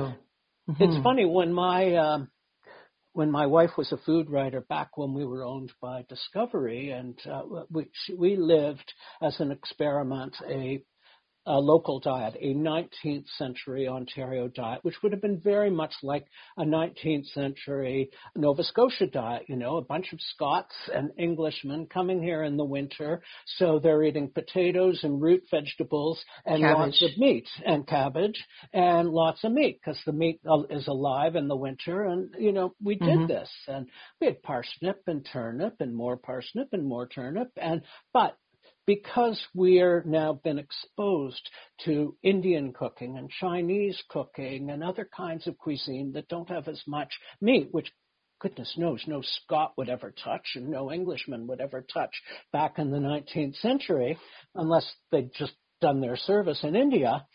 mm-hmm. 0.71 0.83
it's 0.83 1.03
funny 1.03 1.27
when 1.27 1.53
my 1.53 1.95
um, 1.97 2.29
when 3.13 3.31
my 3.31 3.47
wife 3.47 3.71
was 3.77 3.93
a 3.93 3.99
food 3.99 4.31
writer 4.31 4.63
back 4.63 4.97
when 4.97 5.13
we 5.13 5.25
were 5.27 5.45
owned 5.45 5.73
by 5.83 6.05
Discovery, 6.09 6.91
and 6.91 7.19
uh, 7.31 7.43
we 7.71 7.91
we 8.17 8.37
lived 8.37 8.93
as 9.21 9.39
an 9.41 9.51
experiment 9.51 10.35
a 10.49 10.83
a 11.47 11.59
local 11.59 12.01
diet, 12.01 12.37
a 12.41 12.55
19th 12.55 13.27
century 13.37 13.87
Ontario 13.89 14.49
diet, 14.49 14.81
which 14.83 15.03
would 15.03 15.13
have 15.13 15.21
been 15.23 15.41
very 15.41 15.71
much 15.71 15.93
like 16.03 16.27
a 16.57 16.65
19th 16.65 17.27
century 17.33 18.11
Nova 18.37 18.65
Scotia 18.65 19.07
diet, 19.07 19.45
you 19.49 19.57
know, 19.57 19.77
a 19.77 19.83
bunch 19.83 20.13
of 20.13 20.21
Scots 20.21 20.75
and 20.95 21.11
Englishmen 21.19 21.87
coming 21.87 22.23
here 22.23 22.43
in 22.43 22.57
the 22.57 22.65
winter. 22.65 23.23
So 23.59 23.79
they're 23.79 24.03
eating 24.03 24.31
potatoes 24.31 25.01
and 25.03 25.21
root 25.21 25.45
vegetables 25.51 26.23
and 26.47 26.61
cabbage. 26.63 26.79
lots 26.79 27.03
of 27.03 27.19
meat 27.19 27.49
and 27.65 27.87
cabbage 27.87 28.45
and 28.73 29.11
lots 29.11 29.45
of 29.45 29.53
meat 29.53 29.81
because 29.81 30.01
the 30.07 30.13
meat 30.13 30.41
uh, 30.49 30.63
is 30.71 30.87
alive 30.89 31.37
in 31.37 31.49
the 31.49 31.57
winter. 31.57 32.05
And, 32.05 32.35
you 32.39 32.53
know, 32.53 32.75
we 32.83 32.97
did 32.97 33.21
Mhm. 33.21 33.29
this 33.29 33.51
and 33.69 33.89
we 34.21 34.27
had 34.29 34.43
parsnip 34.43 35.03
and 35.07 35.25
turnip 35.33 35.77
and 35.81 35.95
more 35.95 36.17
parsnip 36.17 36.69
and 36.73 36.87
more 36.87 37.07
turnip. 37.07 37.51
And, 37.57 37.83
but 38.13 38.37
because 38.87 39.43
we're 39.55 40.03
now 40.05 40.41
been 40.45 40.59
exposed 40.59 41.49
to 41.85 42.17
Indian 42.23 42.73
cooking 42.73 43.17
and 43.17 43.31
Chinese 43.31 44.03
cooking 44.09 44.71
and 44.71 44.83
other 44.83 45.09
kinds 45.17 45.47
of 45.47 45.59
cuisine 45.59 46.13
that 46.13 46.29
don't 46.29 46.51
have 46.51 46.69
as 46.69 46.83
much 46.87 47.11
meat, 47.41 47.69
which 47.73 47.91
goodness 48.41 48.75
knows 48.77 49.03
no 49.07 49.23
Scot 49.23 49.73
would 49.77 49.89
ever 49.89 50.13
touch 50.23 50.47
and 50.55 50.69
no 50.69 50.93
Englishman 50.93 51.47
would 51.47 51.61
ever 51.61 51.85
touch 51.93 52.13
back 52.53 52.79
in 52.79 52.91
the 52.91 52.99
19th 52.99 53.57
century 53.57 54.19
unless 54.55 54.87
they'd 55.11 55.33
just 55.35 55.55
done 55.81 56.01
their 56.01 56.17
service 56.17 56.61
in 56.63 56.77
India, 56.77 57.27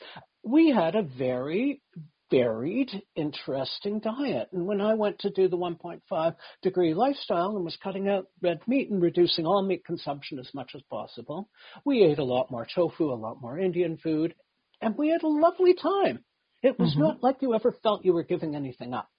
we 0.43 0.69
had 0.69 0.95
a 0.95 1.03
very 1.03 1.81
varied, 2.29 2.89
interesting 3.15 3.99
diet. 3.99 4.49
And 4.51 4.65
when 4.65 4.81
I 4.81 4.93
went 4.93 5.19
to 5.19 5.29
do 5.29 5.47
the 5.47 5.57
1.5 5.57 6.35
degree 6.61 6.93
lifestyle 6.93 7.55
and 7.55 7.65
was 7.65 7.77
cutting 7.77 8.07
out 8.07 8.27
red 8.41 8.59
meat 8.67 8.89
and 8.89 9.01
reducing 9.01 9.45
all 9.45 9.61
meat 9.61 9.85
consumption 9.85 10.39
as 10.39 10.53
much 10.53 10.71
as 10.75 10.81
possible, 10.83 11.49
we 11.85 12.03
ate 12.03 12.19
a 12.19 12.23
lot 12.23 12.51
more 12.51 12.67
tofu, 12.73 13.11
a 13.11 13.15
lot 13.15 13.41
more 13.41 13.57
Indian 13.57 13.97
food, 13.97 14.35
and 14.81 14.97
we 14.97 15.09
had 15.09 15.23
a 15.23 15.27
lovely 15.27 15.73
time. 15.73 16.23
It 16.61 16.77
was 16.79 16.95
Mhm. 16.95 16.99
not 16.99 17.23
like 17.23 17.41
you 17.41 17.53
ever 17.53 17.71
felt 17.71 18.05
you 18.05 18.13
were 18.13 18.23
giving 18.23 18.55
anything 18.55 18.93
up. 18.93 19.09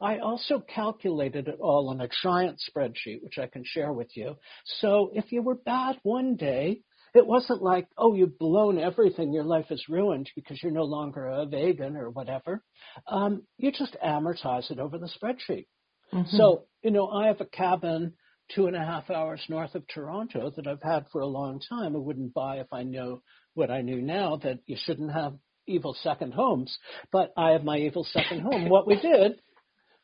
I 0.00 0.18
also 0.18 0.60
calculated 0.60 1.48
it 1.48 1.58
all 1.60 1.88
on 1.88 2.00
a 2.00 2.08
giant 2.22 2.60
spreadsheet, 2.60 3.22
which 3.22 3.38
I 3.38 3.46
can 3.46 3.64
share 3.64 3.92
with 3.92 4.16
you. 4.16 4.36
So 4.64 5.10
if 5.14 5.32
you 5.32 5.42
were 5.42 5.54
bad 5.54 5.98
one 6.02 6.36
day, 6.36 6.82
it 7.16 7.26
wasn't 7.26 7.62
like, 7.62 7.88
oh, 7.96 8.14
you've 8.14 8.38
blown 8.38 8.78
everything, 8.78 9.32
your 9.32 9.44
life 9.44 9.66
is 9.70 9.88
ruined 9.88 10.30
because 10.34 10.62
you're 10.62 10.72
no 10.72 10.84
longer 10.84 11.26
a 11.26 11.46
vegan 11.46 11.96
or 11.96 12.10
whatever. 12.10 12.62
Um, 13.08 13.42
you 13.56 13.72
just 13.72 13.96
amortize 14.04 14.70
it 14.70 14.78
over 14.78 14.98
the 14.98 15.08
spreadsheet. 15.08 15.66
Mhm. 16.12 16.28
So, 16.28 16.64
you 16.82 16.90
know, 16.90 17.08
I 17.08 17.26
have 17.28 17.40
a 17.40 17.46
cabin 17.46 18.14
two 18.54 18.66
and 18.66 18.76
a 18.76 18.84
half 18.84 19.10
hours 19.10 19.44
north 19.48 19.74
of 19.74 19.86
Toronto 19.88 20.50
that 20.50 20.66
I've 20.66 20.82
had 20.82 21.06
for 21.10 21.20
a 21.20 21.26
long 21.26 21.60
time. 21.68 21.96
I 21.96 21.98
wouldn't 21.98 22.32
buy 22.32 22.58
if 22.58 22.72
I 22.72 22.84
knew 22.84 23.20
what 23.54 23.70
I 23.70 23.80
knew 23.82 24.00
now 24.00 24.36
that 24.36 24.60
you 24.66 24.76
shouldn't 24.78 25.12
have 25.12 25.34
evil 25.66 25.94
second 25.94 26.32
homes, 26.32 26.78
but 27.10 27.32
I 27.36 27.50
have 27.52 27.64
my 27.64 27.78
evil 27.78 28.04
second 28.04 28.42
home. 28.42 28.68
What 28.68 28.86
we 28.86 29.00
did, 29.00 29.40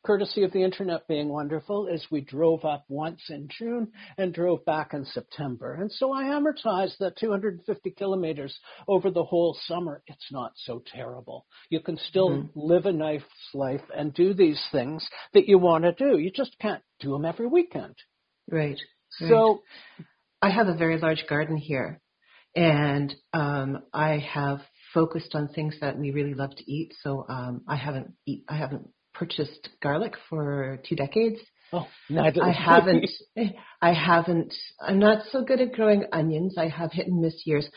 courtesy 0.05 0.43
of 0.43 0.53
the 0.53 0.63
internet 0.63 1.07
being 1.09 1.29
wonderful, 1.29 1.87
is 1.87 2.07
we 2.11 2.21
drove 2.21 2.65
up 2.65 2.85
once 2.89 3.23
in 3.31 3.49
June 3.49 3.93
and 4.19 4.35
drove 4.35 4.65
back 4.65 4.95
in 4.95 5.05
September. 5.05 5.75
And 5.75 5.91
so 5.91 6.13
I 6.13 6.25
amortized 6.25 6.99
that 6.99 7.17
250 7.19 7.91
kilometers 7.93 8.59
over 8.89 9.11
the 9.11 9.25
whole 9.25 9.57
summer. 9.67 10.03
It's 10.07 10.33
not 10.33 10.53
so 10.57 10.83
terrible. 10.87 11.47
You 11.71 11.81
can 11.81 11.97
still 11.97 12.31
Mhm. 12.31 12.51
live 12.55 12.87
a 12.87 12.93
nice 12.93 13.23
life 13.55 13.89
and 13.95 14.13
do 14.13 14.35
these 14.35 14.63
things 14.71 15.09
that 15.33 15.49
you 15.49 15.59
want 15.59 15.85
to 15.85 15.93
do. 15.93 16.19
You 16.19 16.31
just 16.31 16.59
can't 16.59 16.83
do 17.01 17.13
them 17.13 17.25
every 17.25 17.47
weekend. 17.47 17.95
right. 18.49 18.79
Right. 19.21 19.29
So, 19.29 19.63
I 20.43 20.51
have 20.51 20.67
a 20.67 20.75
very 20.75 20.99
large 20.99 21.25
garden 21.29 21.57
here, 21.57 22.01
and 22.57 23.15
um, 23.33 23.85
I 23.95 24.19
have 24.19 24.61
focused 24.93 25.35
on 25.35 25.49
things 25.49 25.77
that 25.81 25.97
we 25.97 26.11
really 26.11 26.35
love 26.35 26.55
to 26.57 26.71
eat. 26.71 26.93
So 27.03 27.25
um, 27.29 27.63
I 27.69 27.77
haven't 27.77 28.15
eat, 28.27 28.45
I 28.49 28.57
haven't 28.57 28.89
purchased 29.23 29.69
garlic 29.81 30.15
for 30.29 30.81
two 30.89 30.97
decades. 30.97 31.39
oh, 31.73 31.87
neither 32.11 32.43
I 32.43 32.51
haven't. 32.51 33.09
I 33.83 33.93
haven't. 33.93 34.53
I'm 34.81 34.99
not 34.99 35.25
so 35.31 35.45
good 35.45 35.61
at 35.61 35.73
growing 35.73 36.05
onions. 36.13 36.57
I 36.59 36.69
have 36.69 36.93
hit 36.93 37.07
and 37.07 37.21
miss 37.21 37.43
years, 37.47 37.69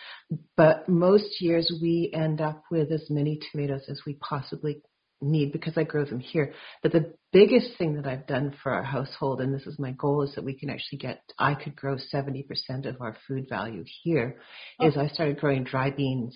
but 0.58 0.90
most 0.90 1.40
years 1.40 1.72
we 1.82 2.12
end 2.14 2.42
up 2.42 2.64
with 2.72 2.92
as 2.92 3.06
many 3.10 3.40
tomatoes 3.52 3.84
as 3.90 4.02
we 4.08 4.16
possibly 4.16 4.82
need 5.22 5.52
because 5.52 5.78
I 5.78 5.84
grow 5.84 6.04
them 6.04 6.20
here. 6.20 6.54
But 6.82 6.92
the 6.92 7.14
biggest 7.32 7.78
thing 7.78 7.96
that 7.96 8.08
I've 8.08 8.28
done 8.28 8.56
for 8.64 8.72
our 8.72 8.84
household, 8.84 9.40
and 9.40 9.54
this 9.54 9.68
is 9.68 9.78
my 9.78 9.92
goal, 9.92 10.24
is 10.24 10.34
that 10.34 10.44
we 10.44 10.58
can 10.58 10.72
actually 10.72 10.98
get. 10.98 11.22
I 11.38 11.54
could 11.54 11.76
grow 11.76 11.98
70% 11.98 12.48
of 12.86 13.02
our 13.02 13.16
food 13.28 13.46
value 13.50 13.84
here. 14.04 14.40
Oh. 14.80 14.88
Is 14.88 14.98
I 14.98 15.08
started 15.10 15.40
growing 15.40 15.64
dry 15.64 15.92
beans. 15.92 16.36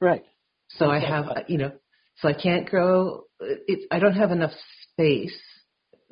Right. 0.00 0.24
So 0.78 0.88
I 0.88 1.00
have, 1.00 1.26
you 1.48 1.58
know, 1.58 1.72
so 2.20 2.28
I 2.28 2.34
can't 2.34 2.68
grow. 2.68 3.24
It, 3.40 3.86
I 3.90 3.98
don't 3.98 4.14
have 4.14 4.30
enough 4.30 4.52
space 4.92 5.38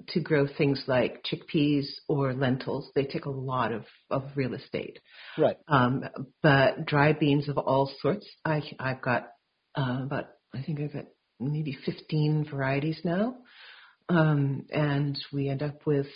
to 0.09 0.21
grow 0.21 0.47
things 0.47 0.85
like 0.87 1.25
chickpeas 1.25 1.87
or 2.09 2.33
lentils. 2.33 2.91
They 2.95 3.05
take 3.05 3.25
a 3.25 3.31
lot 3.31 3.73
of 3.73 3.85
of 4.11 4.25
real 4.37 4.55
estate. 4.55 4.99
Right. 5.37 5.57
Um, 5.69 6.05
but 6.43 6.87
dry 6.87 7.13
beans 7.13 7.49
of 7.49 7.59
all 7.59 7.93
sorts. 8.01 8.27
I 8.45 8.63
I've 8.79 9.03
got 9.03 9.29
uh, 9.77 10.03
about 10.05 10.27
I 10.55 10.63
think 10.63 10.81
I've 10.81 10.93
got 10.93 11.07
maybe 11.41 11.77
15 11.85 12.47
varieties 12.51 13.01
now, 13.05 13.37
um, 14.09 14.67
and 14.71 15.19
we 15.33 15.49
end 15.49 15.63
up 15.63 15.87
with 15.87 16.07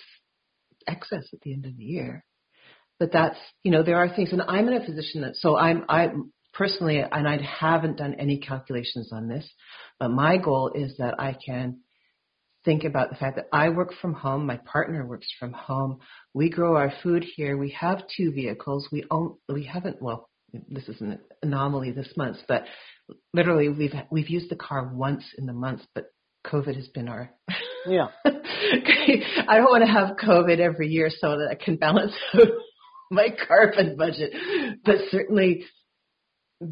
excess 0.87 1.25
at 1.33 1.41
the 1.43 1.53
end 1.53 1.67
of 1.67 1.77
the 1.77 1.85
year. 1.85 2.25
But 2.99 3.13
that's 3.13 3.39
you 3.63 3.73
know 3.73 3.83
there 3.83 3.97
are 3.97 4.15
things, 4.15 4.33
and 4.33 4.43
I'm 4.43 4.69
in 4.69 4.75
a 4.75 4.85
position 4.85 5.23
that 5.23 5.37
so 5.37 5.57
I'm 5.57 5.85
I 5.89 6.09
personally, 6.53 7.01
and 7.01 7.29
I 7.29 7.39
haven't 7.43 7.99
done 7.99 8.15
any 8.19 8.39
calculations 8.39 9.11
on 9.13 9.29
this, 9.29 9.49
but 9.99 10.11
my 10.11 10.37
goal 10.37 10.73
is 10.75 10.97
that 10.99 11.21
I 11.21 11.37
can 11.45 11.81
think 12.65 12.85
about 12.85 13.11
the 13.11 13.17
fact 13.17 13.37
that 13.37 13.49
I 13.53 13.71
work 13.71 13.93
from 14.01 14.15
home, 14.15 14.47
my 14.47 14.59
partner 14.59 15.07
works 15.07 15.27
from 15.39 15.53
home, 15.53 15.99
we 16.33 16.49
grow 16.49 16.77
our 16.77 16.93
food 17.03 17.25
here, 17.37 17.57
we 17.57 17.71
have 17.79 18.03
two 18.17 18.33
vehicles, 18.33 18.89
we 18.93 19.05
own, 19.11 19.37
we 19.49 19.65
haven't, 19.65 20.01
well, 20.01 20.29
this 20.69 20.89
is 20.89 21.01
an 21.01 21.19
anomaly 21.43 21.93
this 21.93 22.13
month, 22.17 22.37
but 22.47 22.65
literally 23.33 23.69
we've 23.69 23.95
we've 24.11 24.29
used 24.29 24.51
the 24.51 24.57
car 24.57 24.93
once 24.95 25.25
in 25.39 25.47
the 25.47 25.53
month, 25.53 25.83
but 25.95 26.07
COVID 26.47 26.77
has 26.77 26.89
been 26.89 27.09
our. 27.09 27.31
Yeah. 27.87 28.09
I 28.25 29.57
don't 29.57 29.71
want 29.71 29.85
to 29.85 29.93
have 29.93 30.17
COVID 30.17 30.59
every 30.61 30.89
year 30.89 31.11
so 31.11 31.39
that 31.39 31.49
I 31.51 31.55
can 31.55 31.77
balance 31.77 32.13
out 32.35 32.47
my 33.11 33.29
carbon 33.47 33.97
budget, 33.97 34.33
but 34.85 34.97
certainly 35.11 35.65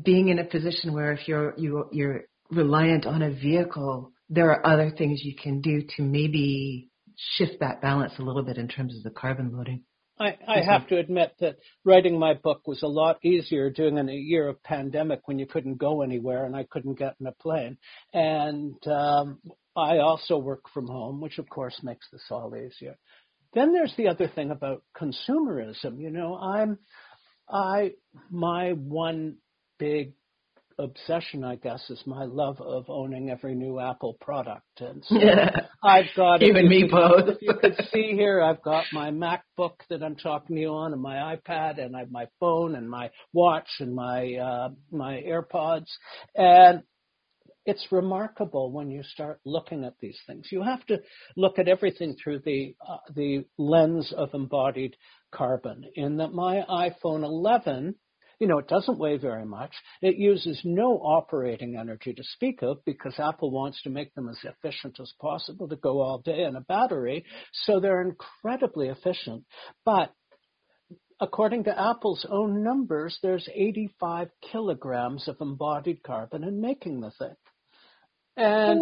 being 0.03 0.29
in 0.29 0.39
a 0.39 0.45
position 0.45 0.93
where 0.93 1.13
if 1.13 1.27
you're 1.29 1.55
you 1.57 1.89
you're 1.93 2.23
reliant 2.51 3.07
on 3.07 3.23
a 3.23 3.31
vehicle, 3.31 4.13
there 4.29 4.51
are 4.51 4.67
other 4.67 4.91
things 4.91 5.23
you 5.23 5.35
can 5.35 5.61
do 5.61 5.83
to 5.97 6.03
maybe 6.03 6.89
shift 7.37 7.61
that 7.61 7.83
balance 7.83 8.15
a 8.19 8.23
little 8.23 8.43
bit 8.43 8.57
in 8.57 8.69
terms 8.69 8.97
of 8.97 9.03
the 9.03 9.11
carbon 9.11 9.57
loading. 9.57 9.85
I, 10.19 10.37
I 10.47 10.61
have 10.61 10.87
to 10.89 10.99
admit 10.99 11.33
that 11.41 11.57
writing 11.83 12.19
my 12.19 12.35
book 12.35 12.67
was 12.67 12.83
a 12.83 12.89
lot 12.89 13.25
easier 13.25 13.71
doing 13.71 13.97
in 13.97 14.11
a 14.11 14.15
year 14.15 14.49
of 14.49 14.63
pandemic 14.63 15.21
when 15.25 15.39
you 15.39 15.47
couldn't 15.47 15.79
go 15.79 16.03
anywhere 16.03 16.45
and 16.45 16.55
I 16.55 16.67
couldn't 16.71 16.99
get 16.99 17.15
in 17.19 17.27
a 17.27 17.33
plane. 17.33 17.79
And 18.13 18.77
um, 18.87 19.39
I 19.75 19.99
also 19.99 20.37
work 20.37 20.65
from 20.75 20.89
home, 20.89 21.23
which 21.23 21.39
of 21.39 21.49
course 21.49 21.81
makes 21.83 22.07
this 22.13 22.25
all 22.31 22.55
easier. 22.55 22.99
Then 23.55 23.73
there's 23.73 23.95
the 23.97 24.09
other 24.09 24.29
thing 24.29 24.51
about 24.51 24.83
consumerism. 24.95 25.99
You 25.99 26.11
know, 26.11 26.37
I'm, 26.37 26.79
I, 27.49 27.93
my 28.31 28.73
one 28.73 29.39
big 29.81 30.13
obsession, 30.79 31.45
I 31.45 31.57
guess, 31.57 31.89
is 31.91 32.03
my 32.07 32.25
love 32.25 32.61
of 32.61 32.89
owning 32.89 33.31
every 33.31 33.55
new 33.55 33.81
Apple 33.81 34.17
product. 34.21 34.81
And 34.81 35.05
so 35.05 35.17
I've 35.83 36.07
got 36.17 36.43
even 36.43 36.69
me 36.69 36.89
both. 36.91 37.37
you 37.41 37.55
could 37.61 37.77
see 37.93 38.13
here, 38.13 38.43
I've 38.43 38.63
got 38.63 38.85
my 38.93 39.11
MacBook 39.11 39.75
that 39.89 40.03
I'm 40.03 40.17
talking 40.17 40.57
to 40.57 40.63
you 40.63 40.69
on, 40.69 40.93
and 40.93 41.03
my 41.03 41.37
iPad, 41.37 41.83
and 41.83 41.97
I 41.97 42.01
have 42.01 42.11
my 42.11 42.27
phone, 42.39 42.75
and 42.75 42.89
my 42.89 43.11
watch, 43.33 43.69
and 43.81 43.95
my 43.95 44.35
uh, 44.35 44.69
my 44.91 45.23
AirPods, 45.23 45.89
and 46.35 46.83
it's 47.67 47.87
remarkable 47.91 48.73
when 48.73 48.91
you 48.91 49.03
start 49.03 49.41
looking 49.45 49.85
at 49.85 49.95
these 50.01 50.19
things. 50.27 50.49
You 50.51 50.63
have 50.63 50.85
to 50.87 51.01
look 51.37 51.59
at 51.59 51.69
everything 51.69 52.17
through 52.23 52.41
the 52.41 52.75
uh, 52.87 52.97
the 53.15 53.45
lens 53.59 54.13
of 54.17 54.31
embodied 54.35 54.97
carbon. 55.33 55.85
In 55.95 56.17
that 56.19 56.33
my 56.33 56.65
iPhone 56.69 57.23
11 57.23 57.95
you 58.41 58.47
know, 58.47 58.59
it 58.59 58.69
doesn't 58.69 58.99
weigh 58.99 59.19
very 59.19 59.45
much. 59.45 59.71
It 60.01 60.17
uses 60.17 60.61
no 60.65 60.95
operating 60.95 61.77
energy 61.77 62.15
to 62.15 62.23
speak 62.25 62.63
of 62.63 62.79
because 62.87 63.15
Apple 63.19 63.51
wants 63.51 63.81
to 63.83 63.91
make 63.91 64.15
them 64.15 64.29
as 64.31 64.39
efficient 64.43 64.99
as 64.99 65.13
possible 65.21 65.69
to 65.69 65.77
go 65.77 66.01
all 66.01 66.19
day 66.19 66.45
in 66.45 66.57
a 66.57 66.63
battery. 66.63 67.25
So 67.53 67.79
they're 67.79 68.03
incredibly 68.03 68.89
efficient. 68.89 69.45
But 69.85 70.13
according 71.21 71.65
to 71.65 71.79
Apple's 71.79 72.27
own 72.29 72.65
numbers, 72.65 73.19
there's 73.23 73.47
85 73.55 74.31
kilograms 74.51 75.29
of 75.29 75.37
embodied 75.41 76.03
carbon 76.03 76.43
in 76.43 76.63
making 76.63 77.03
the 77.03 77.11
thing. 77.11 77.37
And. 78.39 78.81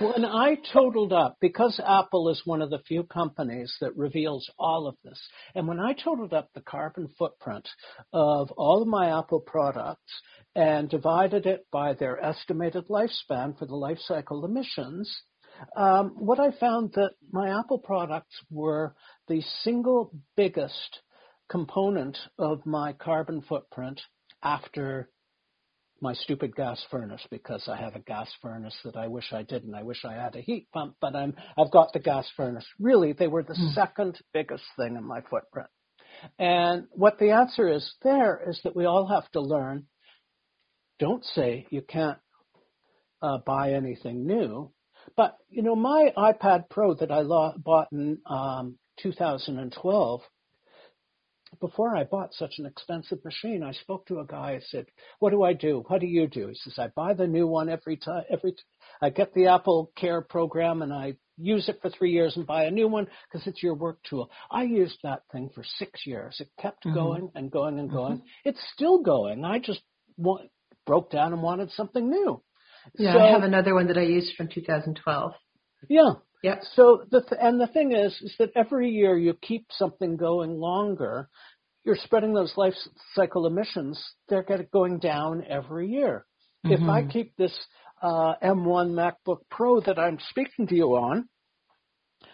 When 0.00 0.24
I 0.24 0.56
totaled 0.72 1.12
up, 1.12 1.36
because 1.40 1.80
Apple 1.84 2.28
is 2.28 2.42
one 2.44 2.62
of 2.62 2.70
the 2.70 2.82
few 2.86 3.04
companies 3.04 3.74
that 3.80 3.96
reveals 3.96 4.48
all 4.58 4.86
of 4.86 4.96
this, 5.04 5.20
and 5.54 5.68
when 5.68 5.80
I 5.80 5.92
totaled 5.92 6.32
up 6.32 6.50
the 6.54 6.60
carbon 6.60 7.08
footprint 7.18 7.68
of 8.12 8.50
all 8.52 8.82
of 8.82 8.88
my 8.88 9.18
Apple 9.18 9.40
products 9.40 10.12
and 10.54 10.88
divided 10.88 11.46
it 11.46 11.66
by 11.70 11.94
their 11.94 12.22
estimated 12.22 12.88
lifespan 12.88 13.58
for 13.58 13.66
the 13.66 13.76
life 13.76 13.98
cycle 14.00 14.44
emissions, 14.44 15.10
um, 15.76 16.10
what 16.18 16.40
I 16.40 16.50
found 16.52 16.92
that 16.94 17.12
my 17.30 17.58
Apple 17.58 17.78
products 17.78 18.34
were 18.50 18.94
the 19.28 19.42
single 19.62 20.12
biggest 20.36 21.00
component 21.48 22.18
of 22.38 22.64
my 22.64 22.92
carbon 22.94 23.42
footprint 23.42 24.00
after 24.42 25.10
my 26.02 26.12
stupid 26.14 26.54
gas 26.54 26.84
furnace 26.90 27.24
because 27.30 27.68
I 27.68 27.76
have 27.76 27.94
a 27.94 28.00
gas 28.00 28.28
furnace 28.42 28.76
that 28.84 28.96
I 28.96 29.06
wish 29.06 29.32
I 29.32 29.42
didn't. 29.42 29.74
I 29.74 29.84
wish 29.84 30.04
I 30.04 30.14
had 30.14 30.34
a 30.34 30.40
heat 30.40 30.66
pump, 30.72 30.96
but 31.00 31.14
I'm 31.14 31.34
I've 31.56 31.70
got 31.70 31.92
the 31.92 32.00
gas 32.00 32.28
furnace. 32.36 32.66
Really, 32.80 33.12
they 33.12 33.28
were 33.28 33.44
the 33.44 33.54
mm. 33.54 33.74
second 33.74 34.18
biggest 34.34 34.64
thing 34.76 34.96
in 34.96 35.04
my 35.04 35.20
footprint. 35.30 35.68
And 36.38 36.86
what 36.90 37.18
the 37.18 37.30
answer 37.30 37.68
is 37.68 37.94
there 38.02 38.42
is 38.48 38.60
that 38.64 38.76
we 38.76 38.84
all 38.84 39.06
have 39.06 39.30
to 39.32 39.40
learn. 39.40 39.86
Don't 40.98 41.24
say 41.24 41.66
you 41.70 41.82
can't 41.82 42.18
uh, 43.22 43.38
buy 43.38 43.72
anything 43.72 44.26
new, 44.26 44.72
but 45.16 45.36
you 45.48 45.62
know 45.62 45.76
my 45.76 46.12
iPad 46.16 46.68
Pro 46.68 46.94
that 46.94 47.10
I 47.10 47.20
lo- 47.20 47.54
bought 47.56 47.88
in 47.92 48.18
um, 48.26 48.76
2012 49.02 50.20
before 51.60 51.96
I 51.96 52.04
bought 52.04 52.34
such 52.34 52.54
an 52.58 52.66
expensive 52.66 53.24
machine, 53.24 53.62
I 53.62 53.72
spoke 53.72 54.06
to 54.06 54.20
a 54.20 54.26
guy. 54.26 54.52
I 54.52 54.60
said, 54.60 54.86
"What 55.18 55.30
do 55.30 55.42
I 55.42 55.52
do? 55.52 55.84
What 55.86 56.00
do 56.00 56.06
you 56.06 56.26
do?" 56.26 56.48
He 56.48 56.54
says, 56.54 56.78
"I 56.78 56.88
buy 56.88 57.14
the 57.14 57.26
new 57.26 57.46
one 57.46 57.68
every 57.68 57.96
time. 57.96 58.24
Every 58.30 58.52
t- 58.52 58.62
I 59.00 59.10
get 59.10 59.34
the 59.34 59.48
Apple 59.48 59.92
Care 59.96 60.22
program 60.22 60.82
and 60.82 60.92
I 60.92 61.16
use 61.36 61.68
it 61.68 61.80
for 61.80 61.90
three 61.90 62.12
years 62.12 62.36
and 62.36 62.46
buy 62.46 62.64
a 62.64 62.70
new 62.70 62.88
one 62.88 63.06
because 63.30 63.46
it's 63.46 63.62
your 63.62 63.74
work 63.74 63.98
tool." 64.08 64.30
I 64.50 64.64
used 64.64 64.98
that 65.02 65.22
thing 65.30 65.50
for 65.54 65.64
six 65.64 66.06
years. 66.06 66.40
It 66.40 66.50
kept 66.60 66.84
mm-hmm. 66.84 66.94
going 66.94 67.30
and 67.34 67.50
going 67.50 67.78
and 67.78 67.90
going. 67.90 68.18
Mm-hmm. 68.18 68.48
It's 68.48 68.70
still 68.74 69.02
going. 69.02 69.44
I 69.44 69.58
just 69.58 69.82
want, 70.16 70.50
broke 70.86 71.10
down 71.10 71.32
and 71.32 71.42
wanted 71.42 71.70
something 71.72 72.08
new. 72.08 72.42
Yeah, 72.98 73.14
so, 73.14 73.20
I 73.20 73.30
have 73.30 73.42
another 73.42 73.74
one 73.74 73.88
that 73.88 73.98
I 73.98 74.02
used 74.02 74.34
from 74.36 74.48
2012. 74.48 75.32
Yeah. 75.88 76.14
Yeah. 76.42 76.56
So 76.74 77.04
the 77.10 77.20
th- 77.20 77.40
and 77.40 77.60
the 77.60 77.68
thing 77.68 77.92
is, 77.92 78.12
is 78.20 78.34
that 78.38 78.50
every 78.56 78.90
year 78.90 79.16
you 79.16 79.34
keep 79.34 79.66
something 79.70 80.16
going 80.16 80.58
longer, 80.58 81.28
you're 81.84 81.96
spreading 81.96 82.34
those 82.34 82.52
life 82.56 82.74
cycle 83.14 83.46
emissions. 83.46 84.02
They're 84.28 84.44
going 84.72 84.98
down 84.98 85.44
every 85.48 85.88
year. 85.88 86.26
Mm-hmm. 86.66 86.82
If 86.82 86.88
I 86.88 87.02
mm-hmm. 87.02 87.10
keep 87.10 87.36
this 87.36 87.56
uh, 88.02 88.34
M1 88.42 88.92
MacBook 88.92 89.38
Pro 89.50 89.80
that 89.80 89.98
I'm 89.98 90.18
speaking 90.30 90.66
to 90.68 90.74
you 90.74 90.96
on, 90.96 91.28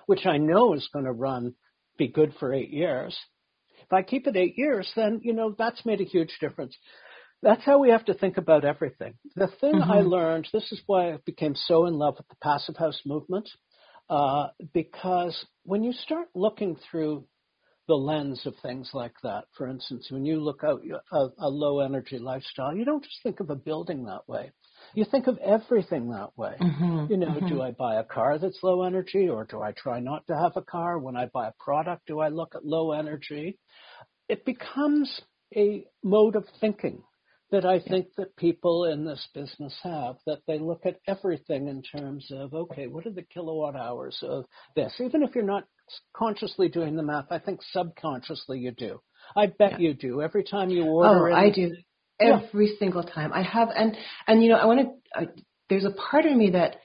which 0.06 0.24
I 0.24 0.38
know 0.38 0.72
is 0.72 0.88
going 0.92 1.04
to 1.04 1.12
run, 1.12 1.54
be 1.98 2.09
good 2.09 2.34
for 2.40 2.52
eight 2.52 2.70
years. 2.70 3.16
If 3.82 3.92
I 3.92 4.02
keep 4.02 4.26
it 4.26 4.36
eight 4.36 4.56
years, 4.56 4.90
then 4.96 5.20
you 5.22 5.34
know 5.34 5.54
that's 5.56 5.84
made 5.84 6.00
a 6.00 6.04
huge 6.04 6.34
difference. 6.40 6.76
That's 7.42 7.64
how 7.64 7.78
we 7.78 7.90
have 7.90 8.04
to 8.06 8.14
think 8.14 8.36
about 8.36 8.64
everything. 8.64 9.14
The 9.36 9.48
thing 9.61 9.74
mm-hmm. 9.74 9.90
I 9.90 10.00
learned, 10.00 10.48
this 10.52 10.72
is 10.72 10.82
why 10.86 11.12
I 11.12 11.18
became 11.24 11.54
so 11.54 11.86
in 11.86 11.94
love 11.94 12.16
with 12.18 12.26
the 12.28 12.36
Passive 12.42 12.76
House 12.76 13.00
movement 13.06 13.48
uh, 14.11 14.48
because 14.72 15.44
when 15.64 15.84
you 15.84 15.92
start 15.92 16.28
looking 16.34 16.76
through 16.90 17.24
the 17.88 17.94
lens 17.94 18.42
of 18.44 18.54
things 18.62 18.90
like 18.92 19.14
that, 19.22 19.44
for 19.56 19.66
instance, 19.66 20.09
when 20.11 20.24
you 20.24 20.40
look 20.40 20.62
out 20.62 20.82
a, 21.12 21.28
a 21.38 21.48
low 21.48 21.80
energy 21.80 22.18
lifestyle, 22.18 22.76
you 22.76 22.84
don't 22.84 23.02
just 23.02 23.22
think 23.22 23.40
of 23.40 23.50
a 23.50 23.56
building 23.56 24.04
that 24.04 24.28
way. 24.28 24.52
You 24.94 25.04
think 25.11 25.26
of 25.26 25.38
everything 25.38 26.11
that 26.11 26.36
way. 26.36 26.54
Mm-hmm, 26.61 27.06
you 27.11 27.16
know, 27.16 27.28
mm-hmm. 27.28 27.48
do 27.48 27.62
I 27.62 27.72
buy 27.72 27.96
a 27.96 28.04
car 28.04 28.38
that's 28.38 28.59
low 28.62 28.82
energy 28.82 29.28
or 29.28 29.44
do 29.44 29.61
I 29.61 29.72
try 29.72 30.00
not 30.00 30.26
to 30.28 30.36
have 30.36 30.52
a 30.56 30.62
car? 30.62 30.98
When 30.98 31.16
I 31.16 31.26
buy 31.26 31.48
a 31.48 31.52
product, 31.59 32.06
do 32.06 32.20
I 32.20 32.28
look 32.28 32.54
at 32.54 32.64
low 32.64 32.92
energy? 32.92 33.59
It 34.28 34.44
becomes 34.44 35.20
a 35.56 35.86
mode 36.02 36.36
of 36.36 36.44
thinking 36.61 37.02
that 37.51 37.64
I 37.64 37.80
think 37.80 38.09
that 38.16 38.36
people 38.36 38.84
in 38.84 39.05
this 39.05 39.26
business 39.34 39.74
have, 39.82 40.16
that 40.26 40.40
they 40.46 40.59
look 40.59 40.84
at 40.84 41.01
everything 41.07 41.68
in 41.68 41.82
terms 41.82 42.26
of, 42.30 42.53
okay, 42.53 42.86
what 42.86 43.07
are 43.07 43.12
the 43.12 43.22
kilowatt 43.22 43.74
hours 43.74 44.18
of 44.22 44.44
this? 44.76 44.94
Even 45.01 45.22
if 45.22 45.34
you're 45.34 45.44
not 45.44 45.64
consciously 46.14 46.68
doing 46.68 46.96
the 46.96 47.03
math, 47.03 47.26
I 47.30 47.38
think 47.38 47.61
subconsciously 47.72 48.59
you 48.59 48.72
do. 48.72 49.01
I 49.34 49.46
bet 49.46 49.80
yeah. 49.80 49.88
you 49.88 49.94
do. 49.94 50.20
Every 50.20 50.44
time 50.44 50.68
you 50.68 50.84
order. 50.84 51.30
Oh, 51.30 51.34
I 51.34 51.51
do. 51.51 51.74
Every 52.20 52.66
yeah. 52.66 52.78
single 52.78 53.03
time. 53.03 53.32
I 53.32 53.42
have, 53.42 53.68
and, 53.74 53.96
and 54.26 54.42
you 54.42 54.51
know, 54.51 54.57
I 54.57 54.66
want 54.66 54.80
to, 54.80 55.20
uh, 55.20 55.26
there's 55.70 55.86
a 55.86 55.90
part 55.90 56.26
of 56.26 56.36
me 56.36 56.51
that 56.51 56.76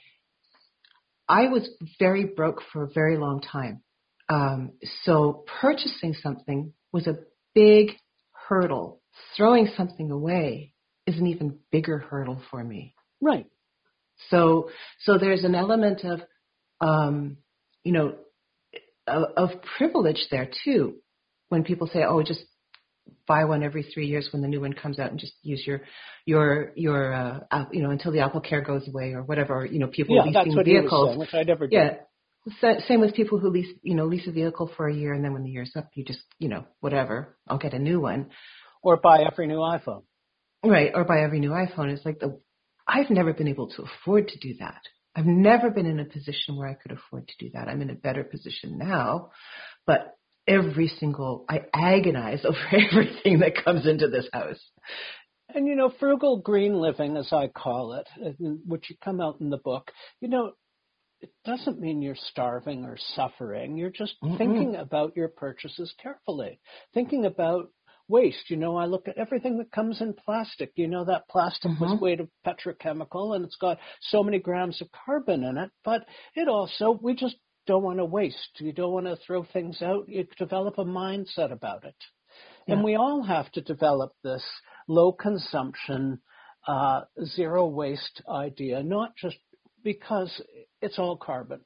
I 1.28 1.47
was 1.47 1.68
very 1.99 2.26
broke 2.26 2.61
for 2.72 2.84
a 2.84 2.89
very 2.89 3.18
long 3.18 3.41
time. 3.41 3.82
Um, 4.30 4.74
so 5.03 5.43
purchasing 5.59 6.14
something 6.14 6.74
was 6.93 7.07
a 7.07 7.18
big 7.53 7.91
hurdle 8.32 9.01
throwing 9.36 9.70
something 9.76 10.11
away 10.11 10.74
is 11.05 11.18
an 11.18 11.28
even 11.28 11.59
bigger 11.72 11.97
hurdle 11.97 12.41
for 12.49 12.64
me. 12.64 12.95
Right. 13.22 13.47
So 14.30 14.70
so 15.01 15.18
there's 15.18 15.43
an 15.43 15.55
element 15.55 16.01
of 16.03 16.22
um, 16.82 17.38
you 17.84 17.91
know 17.91 18.16
of, 19.07 19.24
of 19.36 19.49
privilege 19.78 20.28
there 20.32 20.49
too. 20.64 20.95
When 21.49 21.64
people 21.64 21.88
say, 21.88 22.03
"Oh, 22.03 22.24
just 22.24 22.43
buy 23.28 23.45
one 23.45 23.64
every 23.64 23.84
three 23.84 24.07
years 24.07 24.30
when 24.32 24.41
the 24.41 24.47
new 24.47 24.61
one 24.61 24.74
comes 24.74 24.99
out 24.99 25.11
and 25.11 25.20
just 25.20 25.34
use 25.41 25.64
your 25.66 25.82
your 26.26 26.72
your 26.76 27.14
uh, 27.51 27.66
you 27.72 27.82
know 27.82 27.89
until 27.89 28.11
the 28.11 28.20
Apple 28.20 28.41
Care 28.41 28.61
goes 28.61 28.88
away 28.88 29.14
or 29.14 29.24
whatever 29.24 29.66
you 29.66 29.80
know 29.80 29.88
people 29.88 30.16
yeah, 30.16 30.24
leasing 30.24 30.43
that's 30.45 30.55
what 30.55 30.66
vehicles. 30.66 31.09
Saying, 31.09 31.20
which 31.20 31.34
I 31.34 31.43
never 31.43 31.68
did. 31.68 31.76
Yeah. 31.76 31.97
Same 32.89 32.99
with 32.99 33.16
people 33.16 33.39
who 33.39 33.49
lease, 33.49 33.74
you 33.84 33.95
know, 33.95 34.03
lease 34.03 34.28
a 34.28 34.32
vehicle 34.32 34.70
for 34.76 34.89
a 34.89 34.93
year 34.93 35.14
and 35.14 35.24
then 35.24 35.32
when 35.32 35.43
the 35.43 35.49
year's 35.49 35.72
up, 35.78 35.89
you 35.93 36.03
just, 36.03 36.20
you 36.39 36.49
know, 36.49 36.66
whatever, 36.82 37.38
I'll 37.47 37.57
get 37.57 37.74
a 37.74 37.80
new 37.80 38.01
one 38.01 38.32
or 38.84 38.98
buy 38.98 39.24
every 39.24 39.48
new 39.48 39.58
iPhone. 39.58 40.04
Right, 40.64 40.92
or 40.94 41.04
buy 41.04 41.22
every 41.22 41.40
new 41.40 41.52
iPhone. 41.52 41.92
It's 41.92 42.06
like 42.06 42.20
the 42.20 42.40
I've 42.88 43.10
never 43.10 43.34
been 43.34 43.48
able 43.48 43.70
to 43.70 43.84
afford 43.84 44.28
to 44.30 44.40
do 44.40 44.56
that. 44.60 44.82
I've 45.16 45.26
never 45.26 45.70
been 45.70 45.86
in 45.86 46.00
a 46.00 46.06
position 46.06 46.58
where 46.58 46.68
I 46.68 46.74
could 46.74 46.92
afford 46.92 47.28
to 47.28 47.34
do 47.40 47.52
that. 47.54 47.68
I'm 47.68 47.82
in 47.82 47.90
a 47.90 47.96
better 47.96 48.24
position 48.24 48.78
now, 48.78 49.32
but 49.86 50.18
every 50.48 50.88
single 51.00 51.46
I 51.50 51.62
agonize 51.74 52.44
over 52.46 52.58
everything 52.72 53.40
that 53.40 53.64
comes 53.64 53.88
into 53.88 54.10
this 54.10 54.28
house. 54.34 54.60
And 55.54 55.68
you 55.68 55.76
know, 55.76 55.94
frugal 56.00 56.38
green 56.38 56.74
living, 56.74 57.16
as 57.18 57.32
I 57.32 57.48
call 57.48 57.94
it, 57.94 58.08
which 58.66 58.90
you 58.90 58.96
come 59.04 59.22
out 59.22 59.40
in 59.40 59.50
the 59.50 59.58
book, 59.58 59.92
you 60.20 60.28
know, 60.28 60.54
it 61.22 61.32
doesn't 61.46 61.80
mean 61.80 62.02
you're 62.02 62.16
starving 62.32 62.84
or 62.84 62.98
suffering. 63.16 63.78
You're 63.78 63.92
just 63.92 64.16
mm 64.24 64.38
thinking 64.38 64.76
about 64.76 65.16
your 65.16 65.30
purchases 65.30 65.94
carefully, 66.02 66.60
thinking 66.94 67.26
about 67.26 67.70
waste. 68.08 68.49
You 68.49 68.58
know, 68.58 68.76
I 68.78 68.86
look 68.86 69.08
at 69.08 69.18
everything 69.18 69.58
that 69.58 69.72
comes 69.72 70.01
in 70.01 70.14
plastic. 70.14 70.72
You 70.76 70.88
know, 70.88 71.06
that 71.06 71.28
plastic 71.30 71.72
mm-hmm. 71.72 71.84
was 71.84 72.01
made 72.01 72.20
of 72.20 72.30
petrochemical 72.45 73.36
and 73.36 73.45
it's 73.45 73.58
got 73.58 73.78
so 74.01 74.24
many 74.24 74.39
grams 74.39 74.82
of 74.82 74.89
carbon 75.06 75.43
in 75.43 75.58
it, 75.58 75.72
but 75.84 76.06
it 76.36 76.47
also, 76.47 76.99
we 77.01 77.16
just 77.16 77.36
don't 77.66 77.84
want 77.84 77.99
to 77.99 78.06
waste. 78.06 78.60
You 78.60 78.74
don't 78.74 78.91
want 78.91 79.06
to 79.06 79.18
throw 79.26 79.43
things 79.43 79.82
out. 79.82 80.10
You 80.10 80.26
develop 80.38 80.78
a 80.78 80.86
mindset 80.86 81.51
about 81.51 81.86
it. 81.86 81.95
Yeah. 82.68 82.76
And 82.76 82.84
we 82.84 82.95
all 82.95 83.24
have 83.24 83.51
to 83.54 83.62
develop 83.62 84.12
this 84.24 84.43
low 84.88 85.12
consumption, 85.12 86.20
uh, 86.68 87.01
zero 87.24 87.68
waste 87.68 88.22
idea, 88.30 88.84
not 88.84 89.16
just 89.16 89.38
because 89.84 90.41
it's 90.82 90.99
all 90.99 91.18
carbon 91.18 91.62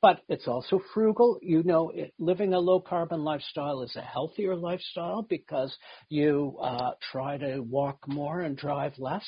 but 0.00 0.20
it's 0.28 0.46
also 0.46 0.80
frugal. 0.94 1.38
You 1.42 1.62
know, 1.62 1.90
it, 1.90 2.12
living 2.18 2.54
a 2.54 2.58
low 2.58 2.80
carbon 2.80 3.24
lifestyle 3.24 3.82
is 3.82 3.94
a 3.96 4.00
healthier 4.00 4.54
lifestyle 4.56 5.22
because 5.22 5.76
you 6.08 6.56
uh, 6.60 6.92
try 7.12 7.38
to 7.38 7.60
walk 7.60 7.98
more 8.06 8.40
and 8.40 8.56
drive 8.56 8.92
less. 8.98 9.26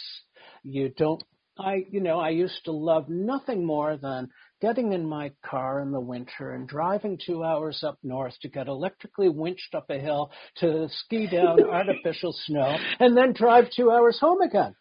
You 0.62 0.92
don't. 0.96 1.22
I, 1.58 1.84
you 1.90 2.00
know, 2.00 2.18
I 2.18 2.30
used 2.30 2.64
to 2.64 2.72
love 2.72 3.08
nothing 3.10 3.66
more 3.66 3.96
than 3.96 4.30
getting 4.62 4.92
in 4.92 5.06
my 5.06 5.32
car 5.44 5.80
in 5.80 5.90
the 5.90 6.00
winter 6.00 6.52
and 6.52 6.66
driving 6.66 7.18
two 7.24 7.44
hours 7.44 7.82
up 7.82 7.98
north 8.02 8.34
to 8.40 8.48
get 8.48 8.66
electrically 8.66 9.28
winched 9.28 9.74
up 9.74 9.90
a 9.90 9.98
hill 9.98 10.30
to 10.58 10.88
ski 10.88 11.26
down 11.26 11.62
artificial 11.70 12.34
snow 12.46 12.76
and 12.98 13.14
then 13.16 13.34
drive 13.34 13.64
two 13.74 13.90
hours 13.90 14.18
home 14.20 14.40
again. 14.40 14.74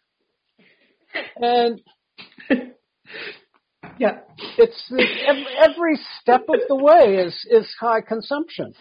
And 1.36 1.80
yeah, 4.00 4.20
it's 4.56 4.90
every, 5.62 5.98
step 6.20 6.46
of 6.48 6.60
the 6.68 6.74
way 6.74 7.16
is 7.16 7.46
is 7.50 7.68
high 7.78 8.00
consumption. 8.00 8.72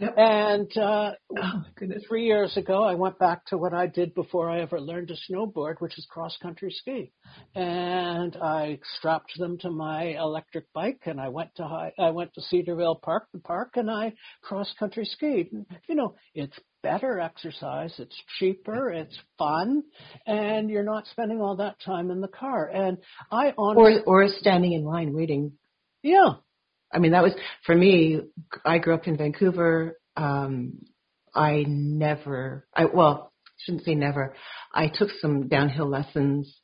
Yep. 0.00 0.14
And 0.16 0.76
uh, 0.76 1.12
oh, 1.36 1.64
three 2.06 2.24
years 2.24 2.56
ago, 2.56 2.84
I 2.84 2.94
went 2.94 3.18
back 3.18 3.44
to 3.46 3.58
what 3.58 3.74
I 3.74 3.88
did 3.88 4.14
before 4.14 4.48
I 4.48 4.60
ever 4.60 4.80
learned 4.80 5.08
to 5.08 5.16
snowboard, 5.28 5.80
which 5.80 5.98
is 5.98 6.06
cross 6.08 6.36
country 6.40 6.70
ski. 6.70 7.12
And 7.56 8.36
I 8.36 8.78
strapped 8.96 9.32
them 9.38 9.58
to 9.58 9.70
my 9.70 10.16
electric 10.16 10.72
bike, 10.72 11.02
and 11.06 11.20
I 11.20 11.28
went 11.30 11.50
to 11.56 11.64
high, 11.64 11.92
I 11.98 12.10
went 12.10 12.32
to 12.34 12.40
Cedarvale 12.42 13.02
Park, 13.02 13.26
the 13.32 13.40
park, 13.40 13.72
and 13.74 13.90
I 13.90 14.12
cross 14.42 14.72
country 14.78 15.04
skied. 15.04 15.48
And, 15.52 15.66
you 15.88 15.96
know, 15.96 16.14
it's 16.32 16.58
better 16.82 17.18
exercise, 17.18 17.92
it's 17.98 18.16
cheaper, 18.38 18.90
it's 18.90 19.18
fun, 19.36 19.82
and 20.26 20.70
you're 20.70 20.84
not 20.84 21.06
spending 21.08 21.40
all 21.40 21.56
that 21.56 21.80
time 21.84 22.12
in 22.12 22.20
the 22.20 22.28
car. 22.28 22.68
And 22.68 22.98
I 23.32 23.52
honestly, 23.58 24.02
or 24.06 24.24
or 24.24 24.28
standing 24.28 24.72
in 24.72 24.84
line 24.84 25.12
waiting. 25.12 25.54
Yeah, 26.02 26.34
I 26.92 26.98
mean, 26.98 27.12
that 27.12 27.22
was 27.22 27.34
for 27.66 27.74
me. 27.74 28.20
I 28.64 28.78
grew 28.78 28.94
up 28.94 29.06
in 29.06 29.16
Vancouver. 29.16 29.98
Um, 30.16 30.80
I 31.34 31.64
never, 31.66 32.66
I 32.74 32.86
well, 32.86 33.32
shouldn't 33.58 33.84
say 33.84 33.94
never. 33.94 34.34
I 34.74 34.88
took 34.88 35.10
some 35.20 35.48
downhill 35.48 35.88
lessons. 35.88 36.60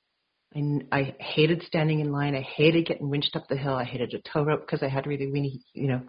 I, 0.56 0.60
I 0.92 1.16
hated 1.18 1.62
standing 1.64 2.00
in 2.00 2.12
line. 2.12 2.34
I 2.34 2.40
hated 2.42 2.86
getting 2.86 3.10
winched 3.10 3.36
up 3.36 3.48
the 3.48 3.56
hill. 3.56 3.74
I 3.74 3.84
hated 3.84 4.14
a 4.14 4.30
tow 4.32 4.44
rope 4.44 4.60
because 4.60 4.82
I 4.82 4.88
had 4.88 5.06
really 5.06 5.30
weeny, 5.30 5.60
you 5.72 5.88
know, 5.88 6.02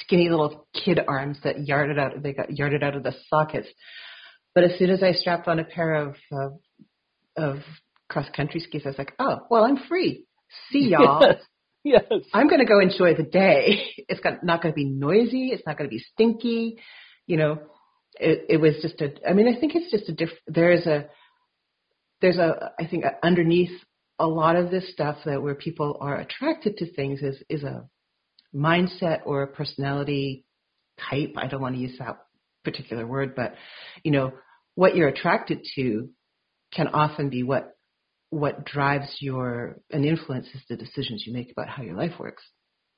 skinny 0.00 0.28
little 0.28 0.66
kid 0.84 1.00
arms 1.06 1.38
that 1.44 1.66
yarded 1.66 1.98
out. 1.98 2.22
They 2.22 2.32
got 2.32 2.56
yarded 2.56 2.82
out 2.82 2.96
of 2.96 3.02
the 3.02 3.14
sockets. 3.28 3.68
But 4.54 4.64
as 4.64 4.78
soon 4.78 4.90
as 4.90 5.02
I 5.02 5.12
strapped 5.12 5.48
on 5.48 5.60
a 5.60 5.64
pair 5.64 5.94
of 5.94 6.16
uh, 6.32 6.48
of 7.36 7.58
cross 8.08 8.28
country 8.34 8.60
skis, 8.60 8.82
I 8.84 8.88
was 8.88 8.98
like, 8.98 9.14
oh, 9.18 9.38
well, 9.50 9.64
I'm 9.64 9.78
free. 9.88 10.26
See 10.72 10.88
y'all. 10.90 11.22
Yes. 11.88 12.02
I'm 12.34 12.48
going 12.48 12.60
to 12.60 12.66
go 12.66 12.80
enjoy 12.80 13.14
the 13.14 13.22
day. 13.22 13.82
It's 14.10 14.20
got, 14.20 14.42
not 14.42 14.62
going 14.62 14.72
to 14.72 14.76
be 14.76 14.86
noisy. 14.86 15.48
It's 15.48 15.62
not 15.66 15.76
going 15.76 15.88
to 15.88 15.94
be 15.94 16.02
stinky. 16.14 16.78
You 17.26 17.36
know, 17.36 17.58
it, 18.18 18.46
it 18.48 18.56
was 18.56 18.76
just 18.80 19.02
a, 19.02 19.12
I 19.28 19.34
mean, 19.34 19.54
I 19.54 19.60
think 19.60 19.74
it's 19.74 19.90
just 19.90 20.08
a 20.08 20.14
diff, 20.14 20.30
there 20.46 20.72
is 20.72 20.86
a, 20.86 21.08
there's 22.22 22.38
a, 22.38 22.72
I 22.80 22.86
think 22.86 23.04
underneath 23.22 23.70
a 24.18 24.26
lot 24.26 24.56
of 24.56 24.70
this 24.70 24.90
stuff 24.90 25.18
that 25.26 25.42
where 25.42 25.54
people 25.54 25.98
are 26.00 26.18
attracted 26.18 26.78
to 26.78 26.90
things 26.94 27.20
is, 27.20 27.42
is 27.50 27.64
a 27.64 27.86
mindset 28.54 29.20
or 29.26 29.42
a 29.42 29.46
personality 29.46 30.46
type. 31.10 31.34
I 31.36 31.48
don't 31.48 31.60
want 31.60 31.74
to 31.74 31.82
use 31.82 31.98
that 31.98 32.16
particular 32.64 33.06
word, 33.06 33.34
but 33.36 33.54
you 34.02 34.10
know, 34.10 34.32
what 34.74 34.96
you're 34.96 35.08
attracted 35.08 35.66
to 35.76 36.08
can 36.72 36.88
often 36.88 37.28
be 37.28 37.42
what 37.42 37.76
what 38.30 38.64
drives 38.64 39.16
your 39.20 39.80
and 39.90 40.04
influences 40.04 40.62
the 40.68 40.76
decisions 40.76 41.24
you 41.26 41.32
make 41.32 41.50
about 41.50 41.68
how 41.68 41.82
your 41.82 41.96
life 41.96 42.18
works. 42.18 42.42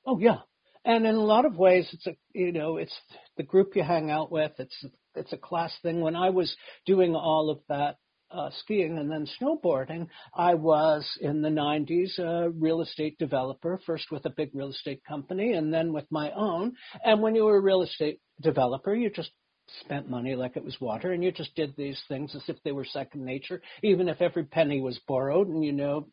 Oh 0.06 0.18
yeah. 0.18 0.38
And 0.84 1.06
in 1.06 1.14
a 1.14 1.24
lot 1.24 1.44
of 1.44 1.56
ways 1.56 1.88
it's 1.92 2.06
a 2.06 2.16
you 2.32 2.52
know, 2.52 2.76
it's 2.76 2.96
the 3.36 3.42
group 3.42 3.76
you 3.76 3.82
hang 3.82 4.10
out 4.10 4.32
with, 4.32 4.52
it's 4.58 4.84
it's 5.14 5.32
a 5.32 5.38
class 5.38 5.72
thing. 5.82 6.00
When 6.00 6.16
I 6.16 6.30
was 6.30 6.54
doing 6.86 7.14
all 7.14 7.50
of 7.50 7.60
that 7.68 7.96
uh, 8.30 8.50
skiing 8.60 8.98
and 8.98 9.10
then 9.10 9.26
snowboarding, 9.40 10.06
I 10.34 10.54
was 10.54 11.06
in 11.20 11.42
the 11.42 11.48
90s 11.48 12.18
a 12.18 12.50
real 12.50 12.80
estate 12.80 13.18
developer, 13.18 13.80
first 13.84 14.10
with 14.10 14.24
a 14.24 14.30
big 14.30 14.50
real 14.54 14.70
estate 14.70 15.02
company 15.06 15.52
and 15.52 15.74
then 15.74 15.92
with 15.92 16.06
my 16.10 16.30
own. 16.32 16.74
And 17.04 17.22
when 17.22 17.34
you 17.34 17.44
were 17.44 17.56
a 17.56 17.62
real 17.62 17.82
estate 17.82 18.20
developer, 18.40 18.94
you 18.94 19.10
just 19.10 19.32
spent 19.80 20.08
money 20.08 20.34
like 20.34 20.56
it 20.56 20.64
was 20.64 20.80
water 20.80 21.12
and 21.12 21.22
you 21.22 21.32
just 21.32 21.54
did 21.54 21.74
these 21.76 22.00
things 22.08 22.34
as 22.34 22.42
if 22.48 22.56
they 22.62 22.72
were 22.72 22.84
second 22.84 23.24
nature, 23.24 23.62
even 23.82 24.08
if 24.08 24.20
every 24.20 24.44
penny 24.44 24.80
was 24.80 24.98
borrowed 25.06 25.48
and 25.48 25.64
you 25.64 25.72
know, 25.72 26.08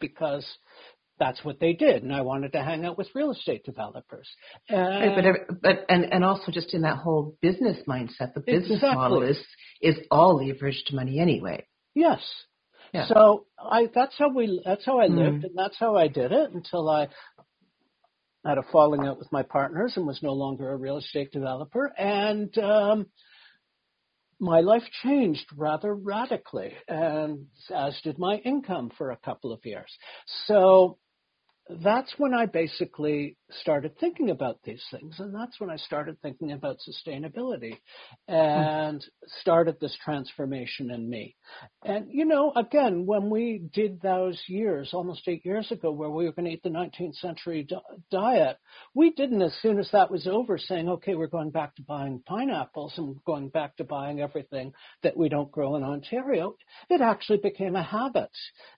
because 0.00 0.46
that's 1.18 1.44
what 1.44 1.60
they 1.60 1.72
did. 1.72 2.02
And 2.02 2.12
I 2.12 2.22
wanted 2.22 2.52
to 2.52 2.62
hang 2.62 2.84
out 2.84 2.98
with 2.98 3.08
real 3.14 3.30
estate 3.30 3.64
developers. 3.64 4.28
right, 4.70 5.14
but, 5.14 5.60
but, 5.62 5.86
and, 5.88 6.12
and 6.12 6.24
also 6.24 6.50
just 6.50 6.74
in 6.74 6.82
that 6.82 6.96
whole 6.96 7.36
business 7.40 7.78
mindset, 7.86 8.34
the 8.34 8.40
business 8.40 8.78
exactly. 8.78 8.96
model 8.96 9.22
is, 9.22 9.38
is 9.80 9.96
all 10.10 10.40
leveraged 10.40 10.92
money 10.92 11.20
anyway. 11.20 11.64
Yes. 11.94 12.20
Yeah. 12.92 13.06
So 13.06 13.46
I, 13.58 13.88
that's 13.94 14.14
how 14.18 14.30
we, 14.34 14.62
that's 14.64 14.84
how 14.84 14.98
I 14.98 15.06
lived 15.06 15.42
Mm. 15.42 15.44
and 15.44 15.52
that's 15.56 15.78
how 15.78 15.96
I 15.96 16.08
did 16.08 16.32
it 16.32 16.50
until 16.52 16.90
I 16.90 17.08
had 18.44 18.58
a 18.58 18.62
falling 18.72 19.06
out 19.06 19.18
with 19.18 19.30
my 19.32 19.42
partners 19.42 19.94
and 19.96 20.06
was 20.06 20.22
no 20.22 20.32
longer 20.32 20.70
a 20.70 20.76
real 20.76 20.98
estate 20.98 21.32
developer. 21.32 21.92
And, 21.96 22.56
um, 22.58 23.06
my 24.40 24.60
life 24.60 24.82
changed 25.04 25.46
rather 25.56 25.94
radically, 25.94 26.72
and 26.88 27.46
as 27.72 27.96
did 28.02 28.18
my 28.18 28.38
income 28.38 28.90
for 28.98 29.12
a 29.12 29.16
couple 29.16 29.52
of 29.52 29.64
years. 29.64 29.96
So 30.46 30.98
that's 31.68 32.12
when 32.18 32.34
I 32.34 32.46
basically 32.46 33.36
started 33.60 33.98
thinking 33.98 34.30
about 34.30 34.58
these 34.64 34.82
things, 34.90 35.18
and 35.20 35.34
that's 35.34 35.60
when 35.60 35.70
I 35.70 35.76
started 35.76 36.20
thinking 36.20 36.52
about 36.52 36.78
sustainability 36.78 37.78
and 38.26 39.04
started 39.40 39.78
this 39.80 39.96
transformation 40.04 40.90
in 40.90 41.08
me. 41.08 41.36
And 41.84 42.06
you 42.10 42.24
know, 42.24 42.52
again, 42.56 43.06
when 43.06 43.30
we 43.30 43.62
did 43.72 44.00
those 44.00 44.40
years, 44.48 44.90
almost 44.92 45.26
eight 45.28 45.44
years 45.46 45.70
ago, 45.70 45.92
where 45.92 46.10
we 46.10 46.24
were 46.24 46.32
going 46.32 46.46
to 46.46 46.52
eat 46.52 46.62
the 46.62 46.68
19th 46.68 47.16
century 47.16 47.62
di- 47.62 47.76
diet, 48.10 48.58
we 48.94 49.10
didn't 49.12 49.42
as 49.42 49.54
soon 49.62 49.78
as 49.78 49.88
that 49.92 50.10
was 50.10 50.26
over 50.26 50.58
saying, 50.58 50.88
okay, 50.88 51.14
we're 51.14 51.26
going 51.28 51.50
back 51.50 51.76
to 51.76 51.82
buying 51.82 52.22
pineapples 52.26 52.94
and 52.96 53.22
going 53.24 53.48
back 53.48 53.76
to 53.76 53.84
buying 53.84 54.20
everything 54.20 54.72
that 55.02 55.16
we 55.16 55.28
don't 55.28 55.50
grow 55.52 55.76
in 55.76 55.84
Ontario. 55.84 56.56
It 56.90 57.00
actually 57.00 57.38
became 57.38 57.76
a 57.76 57.82
habit. 57.82 58.30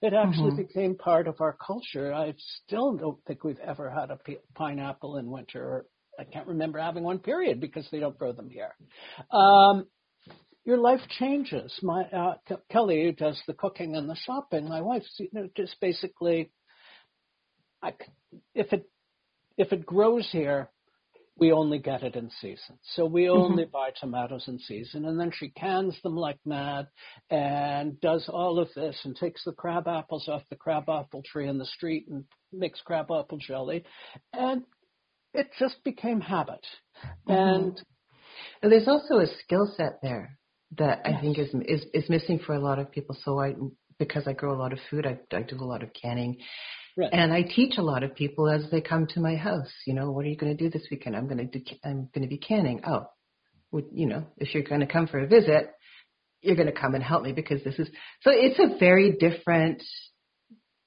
It 0.03 0.13
actually 0.13 0.53
Mhm. 0.53 0.57
became 0.57 0.97
part 0.97 1.29
of 1.29 1.41
our 1.41 1.57
culture. 1.67 2.13
I 2.13 2.35
still 2.75 2.97
don't 2.97 3.25
think 3.27 3.45
we've 3.45 3.59
ever 3.61 3.89
had 3.89 4.11
a 4.11 4.17
pi- 4.17 4.39
pineapple 4.55 5.17
in 5.17 5.31
winter. 5.31 5.63
Or 5.63 5.87
I 6.19 6.25
can't 6.25 6.49
remember 6.49 6.81
having 6.81 7.05
one 7.05 7.21
period 7.21 7.61
because 7.61 7.87
they 7.91 8.01
don't 8.01 8.19
grow 8.19 8.33
them 8.33 8.51
here. 8.51 8.75
Um, 9.31 9.87
your 10.65 10.79
life 10.79 11.01
changes. 11.19 11.73
My 11.83 12.03
uh, 12.05 12.35
Ke- 12.49 12.69
Kelly, 12.71 13.15
does 13.17 13.41
the 13.47 13.55
cooking 13.55 13.95
and 13.95 14.09
the 14.09 14.17
shopping, 14.27 14.69
my 14.69 14.81
wife, 14.81 15.05
you 15.19 15.29
know, 15.33 15.49
just 15.57 15.77
basically, 15.81 16.51
I 17.83 17.93
if 18.55 18.73
it 18.73 18.91
if 19.57 19.73
it 19.73 19.87
grows 19.87 20.29
here, 20.33 20.71
we 21.37 21.53
only 21.53 21.79
get 21.79 22.03
it 22.03 22.15
in 22.15 22.31
season. 22.41 22.79
So 22.95 23.07
we 23.07 23.25
mm-hmm. 23.25 23.43
only 23.43 23.65
buy 23.65 23.91
tomatoes 24.01 24.45
in 24.47 24.59
season, 24.59 25.05
and 25.05 25.19
then 25.19 25.33
she 25.33 25.49
cans 25.51 25.97
them 26.03 26.17
like 26.17 26.39
mad, 26.45 26.87
and 27.31 28.01
does 28.01 28.29
all 28.29 28.59
of 28.59 28.69
this, 28.75 28.97
and 29.05 29.17
takes 29.17 29.45
the 29.45 29.53
crab 29.53 29.89
apples 29.89 30.29
off 30.29 30.43
the 30.51 30.57
crab 30.57 30.89
apple 30.89 31.23
tree 31.25 31.49
in 31.49 31.59
the 31.59 31.67
street, 31.67 32.07
and 32.09 32.25
makes 32.53 32.81
crab 32.83 33.07
apple 33.11 33.39
jelly, 33.39 33.85
and 34.33 34.63
it 35.33 35.51
just 35.59 35.83
became 35.85 36.21
habit. 36.21 36.65
Mm-hmm. 37.29 37.33
And 37.33 37.83
And 38.63 38.73
there's 38.73 38.89
also 38.89 39.19
a 39.19 39.27
skill 39.43 39.73
set 39.77 40.01
there 40.03 40.39
that 40.79 41.03
I 41.05 41.11
Yes. 41.11 41.21
think 41.21 41.39
is, 41.39 41.55
is 41.67 41.87
is 41.93 42.11
missing 42.11 42.39
for 42.39 42.55
a 42.55 42.61
lot 42.61 42.79
of 42.79 42.91
people. 42.91 43.17
So 43.25 43.41
I, 43.41 43.55
because 43.99 44.27
I 44.27 44.33
grow 44.33 44.55
a 44.55 44.61
lot 44.61 44.73
of 44.73 44.79
food, 44.91 45.07
I, 45.07 45.19
I 45.37 45.43
do 45.43 45.57
a 45.57 45.65
lot 45.65 45.83
of 45.83 45.91
canning, 45.93 46.39
Right. 46.97 47.11
and 47.13 47.33
I 47.33 47.43
teach 47.43 47.77
a 47.77 47.83
lot 47.83 48.05
of 48.05 48.15
people 48.15 48.49
as 48.49 48.71
they 48.71 48.81
come 48.81 49.09
to 49.09 49.21
my 49.21 49.35
house. 49.35 49.73
You 49.85 49.95
know, 49.95 50.13
what 50.13 50.25
are 50.25 50.29
you 50.29 50.37
going 50.37 50.57
to 50.57 50.63
do 50.63 50.71
this 50.71 50.87
weekend? 50.91 51.17
I'm 51.17 51.27
going 51.27 51.39
to 51.39 51.59
do, 51.59 51.65
I'm 51.85 52.09
going 52.15 52.23
to 52.23 52.29
be 52.29 52.39
canning. 52.39 52.83
Oh, 52.87 53.07
well, 53.73 53.83
you 53.91 54.07
know, 54.07 54.27
if 54.37 54.55
you're 54.55 54.63
going 54.63 54.81
to 54.81 54.87
come 54.87 55.09
for 55.09 55.19
a 55.19 55.27
visit, 55.27 55.73
you're 56.41 56.55
going 56.55 56.73
to 56.73 56.81
come 56.81 56.95
and 56.95 57.03
help 57.03 57.25
me 57.25 57.33
because 57.33 57.65
this 57.65 57.79
is 57.79 57.89
so. 58.21 58.31
It's 58.33 58.61
a 58.61 58.79
very 58.79 59.17
different 59.19 59.83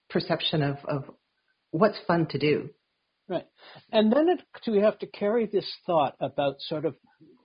perception 0.10 0.62
of 0.64 0.78
of 0.86 1.04
what's 1.72 1.98
fun 2.08 2.28
to 2.28 2.38
do. 2.38 2.70
Right. 3.28 3.46
And 3.92 4.12
then 4.12 4.30
it, 4.30 4.42
we 4.72 4.80
have 4.80 4.98
to 5.00 5.08
carry 5.08 5.48
this 5.48 5.70
thought 5.86 6.16
about 6.22 6.62
sort 6.62 6.86
of 6.86 6.96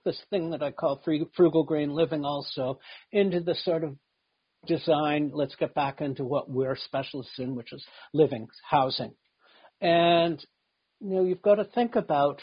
this 0.05 0.21
thing 0.29 0.51
that 0.51 0.63
I 0.63 0.71
call 0.71 1.01
frugal 1.35 1.63
green 1.63 1.89
living 1.89 2.23
also 2.23 2.79
into 3.11 3.41
the 3.41 3.55
sort 3.55 3.83
of 3.83 3.97
design. 4.65 5.31
Let's 5.33 5.55
get 5.55 5.73
back 5.73 6.01
into 6.01 6.23
what 6.23 6.49
we're 6.49 6.75
specialists 6.75 7.39
in, 7.39 7.55
which 7.55 7.73
is 7.73 7.85
living, 8.13 8.47
housing. 8.69 9.13
And, 9.81 10.43
you 10.99 11.15
know, 11.15 11.23
you've 11.23 11.41
got 11.41 11.55
to 11.55 11.65
think 11.65 11.95
about 11.95 12.41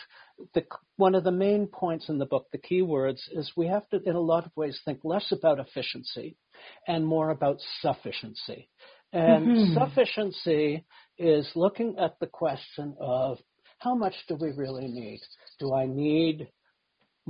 the, 0.55 0.65
one 0.97 1.15
of 1.15 1.25
the 1.25 1.33
main 1.33 1.67
points 1.67 2.09
in 2.09 2.19
the 2.19 2.27
book, 2.27 2.47
the 2.53 2.59
key 2.59 2.83
words, 2.83 3.23
is 3.33 3.51
we 3.57 3.67
have 3.69 3.89
to, 3.91 4.01
in 4.05 4.15
a 4.15 4.21
lot 4.21 4.45
of 4.45 4.53
ways, 4.57 4.79
think 4.85 5.01
less 5.05 5.33
about 5.33 5.59
efficiency 5.59 6.37
and 6.87 7.07
more 7.07 7.31
about 7.31 7.57
sufficiency. 7.81 8.69
And 9.13 9.49
Mhm. 9.49 9.75
sufficiency 9.75 10.85
is 11.19 11.51
looking 11.57 11.99
at 11.99 12.19
the 12.21 12.27
question 12.27 12.95
of 13.01 13.39
how 13.79 13.95
much 13.95 14.15
do 14.29 14.37
we 14.37 14.53
really 14.53 14.87
need? 14.87 15.21
Do 15.59 15.75
I 15.75 15.87
need 15.87 16.49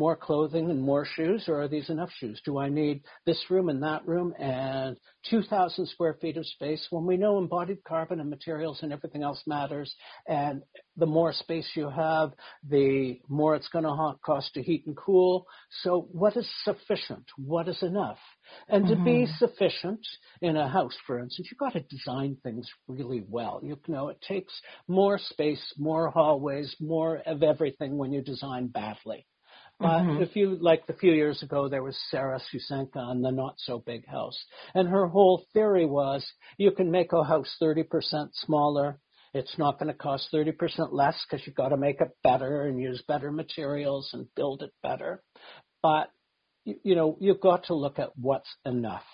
more 0.01 0.17
clothing 0.17 0.71
and 0.71 0.81
more 0.81 1.05
shoes, 1.05 1.45
or 1.47 1.61
are 1.61 1.69
these 1.69 1.91
enough 1.91 2.09
shoes? 2.19 2.41
Do 2.43 2.57
I 2.57 2.71
need 2.71 3.03
this 3.27 3.39
room 3.51 3.69
and 3.69 3.83
that 3.83 4.09
room 4.09 4.33
and 4.39 4.97
2,000 5.29 5.87
square 5.89 6.17
feet 6.23 6.39
of 6.39 6.47
space 6.47 6.87
when 6.89 7.05
we 7.05 7.19
know 7.19 7.37
embodied 7.37 7.85
carbon 7.85 8.19
and 8.19 8.31
materials 8.31 8.79
and 8.83 8.95
everything 8.95 9.23
else 9.23 9.43
matters? 9.47 9.95
And 10.27 10.63
the 10.97 11.05
more 11.05 11.35
space 11.35 11.69
you 11.75 11.91
have, 11.91 12.33
the 12.67 13.21
more 13.29 13.55
it's 13.55 13.69
going 13.69 13.85
to 13.85 14.15
cost 14.25 14.55
to 14.55 14.63
heat 14.63 14.85
and 14.87 14.97
cool. 14.97 15.47
So, 15.83 16.09
what 16.13 16.35
is 16.35 16.49
sufficient? 16.65 17.27
What 17.37 17.69
is 17.69 17.83
enough? 17.83 18.19
And 18.71 18.87
to 18.87 18.97
be 18.97 19.27
Mhm. 19.27 19.37
sufficient 19.39 20.01
in 20.41 20.57
a 20.57 20.67
house, 20.67 20.97
for 21.07 21.19
instance, 21.19 21.49
you've 21.51 21.59
got 21.59 21.75
to 21.75 21.81
design 21.83 22.39
things 22.43 22.67
really 22.89 23.23
well. 23.29 23.61
You 23.63 23.79
know, 23.87 24.09
it 24.09 24.21
takes 24.27 24.53
more 24.89 25.19
space, 25.19 25.63
more 25.77 26.09
hallways, 26.11 26.75
more 26.81 27.19
of 27.27 27.43
everything 27.43 27.99
when 27.99 28.15
you 28.15 28.23
design 28.23 28.69
badly. 28.69 29.27
But 29.81 30.03
mm-hmm. 30.03 30.23
if 30.23 30.37
you 30.37 30.59
like 30.61 30.83
a 30.89 30.95
few 30.95 31.13
years 31.13 31.43
ago, 31.43 31.69
there 31.69 31.83
was 31.83 31.99
Sarah 32.11 32.39
Susanka 32.53 32.97
on 32.97 33.23
the 33.23 33.31
Not 33.31 33.55
So 33.57 33.79
Big 33.79 34.07
House, 34.07 34.39
and 34.75 34.87
her 34.89 35.07
whole 35.07 35.47
theory 35.55 35.87
was 35.87 36.27
you 36.59 36.71
can 36.71 36.91
make 36.91 37.15
a 37.15 37.25
house 37.25 37.57
30% 37.63 37.87
smaller. 38.35 38.99
It's 39.33 39.57
not 39.59 39.79
going 39.79 39.91
to 39.91 39.95
cost 39.95 40.29
30% 40.35 40.93
less 40.93 41.17
because 41.25 41.47
you've 41.47 41.57
got 41.57 41.69
to 41.71 41.77
make 41.77 42.01
it 42.01 42.11
better 42.23 42.67
and 42.67 42.79
use 42.79 43.03
better 43.09 43.33
materials 43.33 44.11
and 44.13 44.27
build 44.37 44.63
it 44.63 44.73
better. 44.83 45.23
But 45.83 46.11
you, 46.65 46.77
you 46.83 46.95
know, 46.95 47.17
you've 47.21 47.41
got 47.41 47.65
to 47.65 47.75
look 47.75 47.99
at 47.99 48.11
what's 48.17 48.51
enough. 48.67 49.05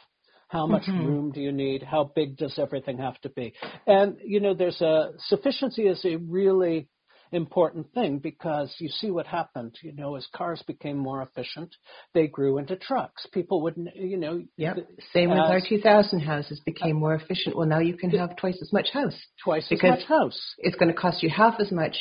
How 0.49 0.67
much 0.67 0.85
mm-hmm. 0.85 1.07
room 1.07 1.33
do 1.33 1.41
you 1.41 1.53
need? 1.53 1.83
How 1.83 2.11
big 2.15 2.37
does 2.37 2.59
everything 2.59 2.99
have 2.99 3.21
to 3.23 3.29
be? 3.29 3.53
And, 3.87 4.17
you 4.25 4.41
know, 4.41 4.55
there's 4.55 4.81
a 4.81 5.11
sufficiency 5.27 5.83
is 5.83 6.05
a 6.05 6.17
really 6.17 6.89
important 7.33 7.93
thing 7.93 8.19
because 8.19 8.75
you 8.79 8.89
see 8.89 9.11
what 9.11 9.27
happened. 9.27 9.77
You 9.83 9.93
know, 9.93 10.17
as 10.17 10.27
cars 10.35 10.63
became 10.67 10.97
more 10.97 11.23
efficient, 11.23 11.75
they 12.15 12.27
grew 12.27 12.59
into 12.59 12.77
trucks. 12.77 13.27
People 13.33 13.63
wouldn't, 13.63 13.95
you 13.97 14.17
know. 14.17 14.43
Yep. 14.57 14.77
Same 15.13 15.31
with 15.31 15.39
our 15.39 15.61
2000 15.67 16.21
houses 16.21 16.61
became 16.65 16.97
more 16.97 17.15
efficient. 17.15 17.57
Well, 17.57 17.69
now 17.69 17.81
you 17.81 17.97
can 17.97 18.11
have 18.11 18.37
twice 18.37 18.59
as 18.61 18.73
much 18.73 18.91
house. 18.93 19.17
Twice 19.43 19.71
as 19.71 19.83
much 19.83 20.05
house. 20.05 20.41
It's 20.59 20.77
going 20.77 20.93
to 20.93 20.99
cost 20.99 21.23
you 21.23 21.31
half 21.31 21.55
as 21.61 21.71
much 21.73 21.97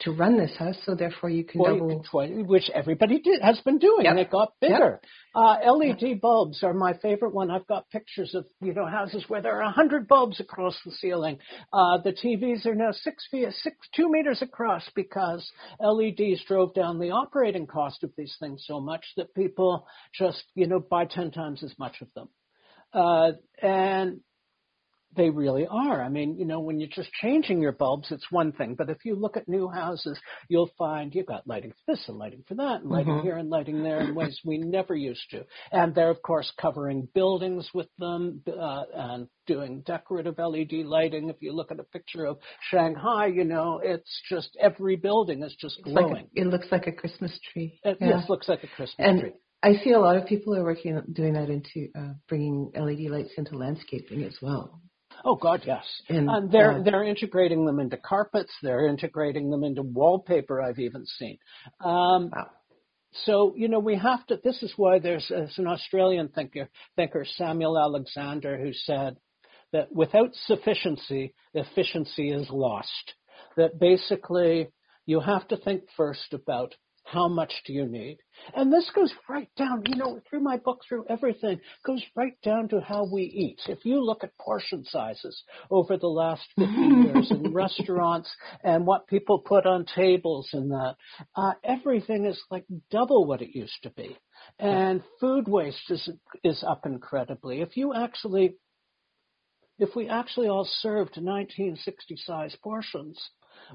to 0.00 0.10
run 0.10 0.36
this 0.36 0.54
house, 0.58 0.76
so 0.84 0.94
therefore 0.94 1.30
you 1.30 1.44
can 1.44 1.62
double. 1.62 2.04
which 2.46 2.68
everybody 2.74 3.20
did, 3.20 3.40
has 3.42 3.58
been 3.60 3.78
doing. 3.78 4.04
Yep. 4.04 4.16
It 4.16 4.30
got 4.30 4.52
bigger. 4.60 5.00
Yep. 5.02 5.04
Uh, 5.34 5.72
LED 5.72 6.02
yep. 6.02 6.20
bulbs 6.20 6.62
are 6.62 6.74
my 6.74 6.94
favorite 6.94 7.32
one. 7.32 7.50
I've 7.50 7.66
got 7.66 7.88
pictures 7.90 8.34
of 8.34 8.44
you 8.60 8.74
know 8.74 8.86
houses 8.86 9.24
where 9.28 9.40
there 9.40 9.56
are 9.56 9.62
a 9.62 9.70
hundred 9.70 10.08
bulbs 10.08 10.40
across 10.40 10.76
the 10.84 10.92
ceiling. 10.92 11.38
Uh, 11.72 11.98
the 12.02 12.12
TVs 12.12 12.66
are 12.66 12.74
now 12.74 12.92
six 12.92 13.26
feet, 13.30 13.48
six 13.62 13.76
two 13.94 14.10
meters 14.10 14.42
across 14.42 14.88
because 14.94 15.48
LEDs 15.80 16.44
drove 16.46 16.74
down 16.74 16.98
the 16.98 17.10
operating 17.10 17.66
cost 17.66 18.02
of 18.02 18.10
these 18.16 18.34
things 18.40 18.64
so 18.66 18.80
much 18.80 19.04
that 19.16 19.34
people 19.34 19.86
just 20.16 20.42
you 20.54 20.66
know 20.66 20.80
buy 20.80 21.04
ten 21.04 21.30
times 21.30 21.62
as 21.62 21.74
much 21.78 21.96
of 22.00 22.08
them. 22.14 22.28
Uh, 22.92 23.32
and 23.60 24.20
they 25.16 25.30
really 25.30 25.66
are. 25.66 26.02
I 26.02 26.08
mean, 26.08 26.36
you 26.38 26.44
know, 26.44 26.60
when 26.60 26.80
you're 26.80 26.88
just 26.88 27.12
changing 27.20 27.60
your 27.60 27.72
bulbs, 27.72 28.10
it's 28.10 28.30
one 28.30 28.52
thing. 28.52 28.74
But 28.74 28.90
if 28.90 29.04
you 29.04 29.14
look 29.14 29.36
at 29.36 29.48
new 29.48 29.68
houses, 29.68 30.18
you'll 30.48 30.70
find 30.78 31.14
you've 31.14 31.26
got 31.26 31.46
lighting 31.46 31.72
for 31.72 31.94
this 31.94 32.04
and 32.08 32.18
lighting 32.18 32.44
for 32.46 32.54
that 32.54 32.82
and 32.82 32.90
lighting 32.90 33.14
mm-hmm. 33.14 33.26
here 33.26 33.36
and 33.36 33.50
lighting 33.50 33.82
there 33.82 34.00
in 34.00 34.14
ways 34.14 34.38
we 34.44 34.58
never 34.58 34.94
used 34.94 35.24
to. 35.30 35.44
And 35.72 35.94
they're, 35.94 36.10
of 36.10 36.22
course, 36.22 36.52
covering 36.60 37.08
buildings 37.14 37.68
with 37.74 37.88
them 37.98 38.42
uh, 38.48 38.84
and 38.94 39.28
doing 39.46 39.82
decorative 39.86 40.38
LED 40.38 40.72
lighting. 40.84 41.28
If 41.28 41.36
you 41.40 41.52
look 41.52 41.70
at 41.70 41.80
a 41.80 41.84
picture 41.84 42.24
of 42.24 42.38
Shanghai, 42.70 43.26
you 43.26 43.44
know, 43.44 43.80
it's 43.82 44.22
just 44.28 44.56
every 44.60 44.96
building 44.96 45.42
is 45.42 45.54
just 45.60 45.82
glowing. 45.82 46.12
Like 46.12 46.24
a, 46.36 46.40
it 46.40 46.46
looks 46.46 46.66
like 46.70 46.86
a 46.86 46.92
Christmas 46.92 47.38
tree. 47.52 47.80
It, 47.84 47.98
yeah. 48.00 48.08
Yes, 48.08 48.28
looks 48.28 48.48
like 48.48 48.64
a 48.64 48.68
Christmas 48.68 48.94
tree. 48.96 49.06
and, 49.06 49.20
tree. 49.20 49.32
I 49.64 49.82
see 49.82 49.92
a 49.92 49.98
lot 49.98 50.18
of 50.18 50.26
people 50.26 50.54
are 50.54 50.62
working 50.62 51.00
doing 51.10 51.32
that 51.34 51.48
into 51.48 51.88
uh, 51.96 52.12
bringing 52.28 52.70
LED 52.74 53.10
lights 53.10 53.32
into 53.38 53.56
landscaping 53.56 54.22
as 54.22 54.36
well. 54.42 54.82
Oh 55.24 55.36
God, 55.36 55.62
yes. 55.66 55.84
And, 56.08 56.50
they're 56.50 56.72
uh, 56.72 56.82
they're 56.82 57.04
integrating 57.04 57.64
them 57.64 57.80
into 57.80 57.96
carpets. 57.96 58.52
They're 58.62 58.86
integrating 58.86 59.50
them 59.50 59.64
into 59.64 59.82
wallpaper. 59.82 60.60
I've 60.60 60.78
even 60.78 61.06
seen. 61.06 61.38
Um, 61.80 62.30
wow. 62.34 62.50
So 63.24 63.54
you 63.56 63.68
know 63.68 63.78
we 63.78 63.96
have 63.96 64.26
to. 64.26 64.38
This 64.42 64.62
is 64.62 64.72
why 64.76 64.98
there's, 64.98 65.26
there's 65.28 65.58
an 65.58 65.66
Australian 65.66 66.28
thinker, 66.28 66.68
thinker 66.96 67.24
Samuel 67.36 67.78
Alexander, 67.78 68.58
who 68.58 68.72
said 68.72 69.16
that 69.72 69.92
without 69.92 70.34
sufficiency, 70.46 71.34
efficiency 71.54 72.30
is 72.30 72.48
lost. 72.50 73.14
That 73.56 73.78
basically 73.78 74.68
you 75.06 75.20
have 75.20 75.46
to 75.48 75.56
think 75.56 75.84
first 75.96 76.32
about 76.32 76.74
how 77.04 77.28
much 77.28 77.52
do 77.66 77.72
you 77.72 77.86
need? 77.86 78.18
And 78.54 78.72
this 78.72 78.90
goes 78.94 79.12
right 79.28 79.48
down, 79.56 79.82
you 79.86 79.96
know, 79.96 80.20
through 80.28 80.40
my 80.40 80.56
book, 80.56 80.80
through 80.88 81.04
everything, 81.08 81.60
goes 81.84 82.02
right 82.16 82.36
down 82.42 82.68
to 82.70 82.80
how 82.80 83.06
we 83.10 83.22
eat. 83.22 83.60
If 83.68 83.84
you 83.84 84.02
look 84.02 84.24
at 84.24 84.36
portion 84.38 84.84
sizes 84.84 85.44
over 85.70 85.96
the 85.96 86.08
last 86.08 86.42
50 86.58 86.72
years 86.72 87.30
in 87.30 87.52
restaurants 87.52 88.34
and 88.62 88.86
what 88.86 89.06
people 89.06 89.38
put 89.38 89.66
on 89.66 89.84
tables 89.94 90.48
and 90.52 90.70
that, 90.70 90.96
uh, 91.36 91.52
everything 91.62 92.24
is 92.24 92.42
like 92.50 92.64
double 92.90 93.26
what 93.26 93.42
it 93.42 93.54
used 93.54 93.82
to 93.82 93.90
be. 93.90 94.16
And 94.58 95.02
food 95.20 95.46
waste 95.46 95.90
is, 95.90 96.08
is 96.42 96.64
up 96.66 96.86
incredibly. 96.86 97.60
If 97.60 97.76
you 97.76 97.94
actually, 97.94 98.56
if 99.78 99.94
we 99.94 100.08
actually 100.08 100.48
all 100.48 100.68
served 100.80 101.16
1960 101.16 102.16
size 102.16 102.56
portions, 102.62 103.20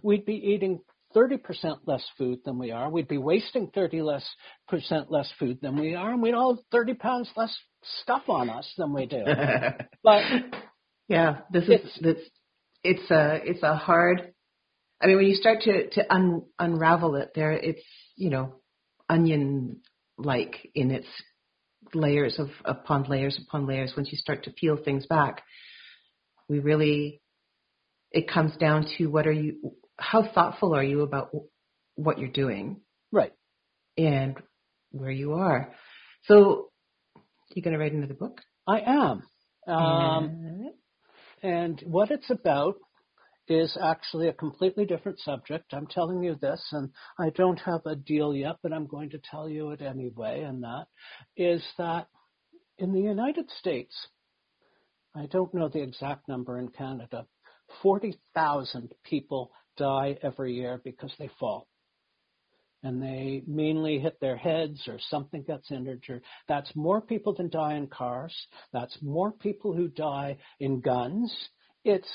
we'd 0.01 0.25
be 0.25 0.35
eating 0.35 0.81
30% 1.15 1.79
less 1.85 2.05
food 2.17 2.39
than 2.45 2.59
we 2.59 2.71
are. 2.71 2.89
We'd 2.89 3.07
be 3.07 3.17
wasting 3.17 3.71
30 3.73 4.01
less 4.01 4.27
percent 4.67 5.11
less 5.11 5.29
food 5.39 5.59
than 5.61 5.79
we 5.79 5.95
are, 5.95 6.11
and 6.11 6.21
we'd 6.21 6.33
all 6.33 6.55
have 6.55 6.63
30 6.71 6.93
pounds 6.95 7.29
less 7.35 7.55
stuff 8.01 8.23
on 8.27 8.49
us 8.49 8.71
than 8.77 8.93
we 8.93 9.05
do. 9.05 9.23
but 10.03 10.23
yeah, 11.07 11.39
this 11.51 11.63
is 11.63 11.69
it's, 11.69 11.99
this 12.01 12.17
it's 12.83 13.11
a 13.11 13.39
it's 13.43 13.63
a 13.63 13.75
hard. 13.75 14.33
I 15.01 15.07
mean, 15.07 15.17
when 15.17 15.25
you 15.25 15.35
start 15.35 15.61
to 15.61 15.89
to 15.89 16.13
un, 16.13 16.43
unravel 16.59 17.15
it, 17.15 17.31
there 17.33 17.51
it's 17.51 17.83
you 18.15 18.29
know 18.29 18.55
onion 19.07 19.81
like 20.17 20.69
in 20.75 20.91
its 20.91 21.07
layers 21.93 22.37
of 22.37 22.49
upon 22.65 23.03
layers 23.03 23.39
upon 23.47 23.65
layers. 23.65 23.93
Once 23.97 24.09
you 24.11 24.17
start 24.17 24.43
to 24.43 24.51
peel 24.51 24.77
things 24.77 25.05
back, 25.07 25.41
we 26.47 26.59
really 26.59 27.21
it 28.11 28.29
comes 28.29 28.55
down 28.57 28.85
to 28.97 29.07
what 29.07 29.27
are 29.27 29.31
you 29.31 29.73
how 29.99 30.23
thoughtful 30.33 30.73
are 30.75 30.83
you 30.83 31.01
about 31.01 31.29
what 31.95 32.19
you're 32.19 32.29
doing? 32.29 32.81
Right. 33.11 33.33
And 33.97 34.37
where 34.91 35.11
you 35.11 35.33
are. 35.33 35.73
So, 36.23 36.69
you 37.53 37.61
going 37.61 37.73
to 37.73 37.79
write 37.79 37.93
another 37.93 38.13
book? 38.13 38.41
I 38.67 38.81
am. 38.81 39.23
Um, 39.67 40.71
and 41.41 41.81
what 41.85 42.11
it's 42.11 42.29
about 42.29 42.75
is 43.47 43.75
actually 43.81 44.27
a 44.27 44.33
completely 44.33 44.85
different 44.85 45.19
subject. 45.19 45.73
I'm 45.73 45.87
telling 45.87 46.21
you 46.21 46.35
this, 46.39 46.63
and 46.71 46.89
I 47.17 47.31
don't 47.31 47.59
have 47.59 47.81
a 47.85 47.95
deal 47.95 48.33
yet, 48.35 48.57
but 48.61 48.71
I'm 48.71 48.85
going 48.85 49.09
to 49.11 49.21
tell 49.31 49.49
you 49.49 49.71
it 49.71 49.81
anyway. 49.81 50.41
And 50.41 50.63
that 50.63 50.85
is 51.35 51.63
that 51.77 52.07
in 52.77 52.93
the 52.93 53.01
United 53.01 53.49
States, 53.59 53.95
I 55.15 55.25
don't 55.25 55.53
know 55.53 55.67
the 55.67 55.81
exact 55.81 56.27
number 56.27 56.59
in 56.59 56.69
Canada, 56.69 57.25
40,000 57.81 58.93
people 59.03 59.51
die 59.79 60.17
every 60.21 60.53
year 60.53 60.79
because 60.83 61.11
they 61.17 61.29
fall. 61.39 61.67
And 62.83 63.01
they 63.01 63.43
mainly 63.45 63.99
hit 63.99 64.19
their 64.21 64.37
heads 64.37 64.87
or 64.87 64.99
something 65.09 65.43
gets 65.43 65.69
injured. 65.71 66.21
That's 66.47 66.73
more 66.75 67.01
people 67.01 67.33
than 67.33 67.49
die 67.49 67.73
in 67.73 67.87
cars. 67.87 68.33
That's 68.71 68.97
more 69.01 69.31
people 69.31 69.73
who 69.73 69.89
die 69.89 70.37
in 70.59 70.79
guns. 70.79 71.33
It's 71.83 72.07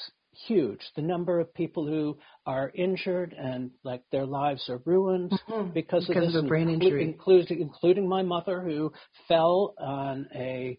huge. 0.46 0.80
The 0.96 1.02
number 1.02 1.38
of 1.40 1.52
people 1.54 1.86
who 1.86 2.16
are 2.46 2.72
injured 2.74 3.34
and 3.38 3.72
like 3.82 4.02
their 4.10 4.26
lives 4.26 4.68
are 4.68 4.80
ruined 4.86 5.32
mm-hmm. 5.48 5.72
because, 5.72 6.06
because, 6.06 6.28
of 6.28 6.32
this, 6.32 6.42
of 6.42 6.48
brain 6.48 6.70
injury, 6.70 7.04
including, 7.04 7.60
including 7.60 8.08
my 8.08 8.22
mother 8.22 8.60
who 8.62 8.92
fell 9.28 9.74
on 9.78 10.28
a 10.34 10.78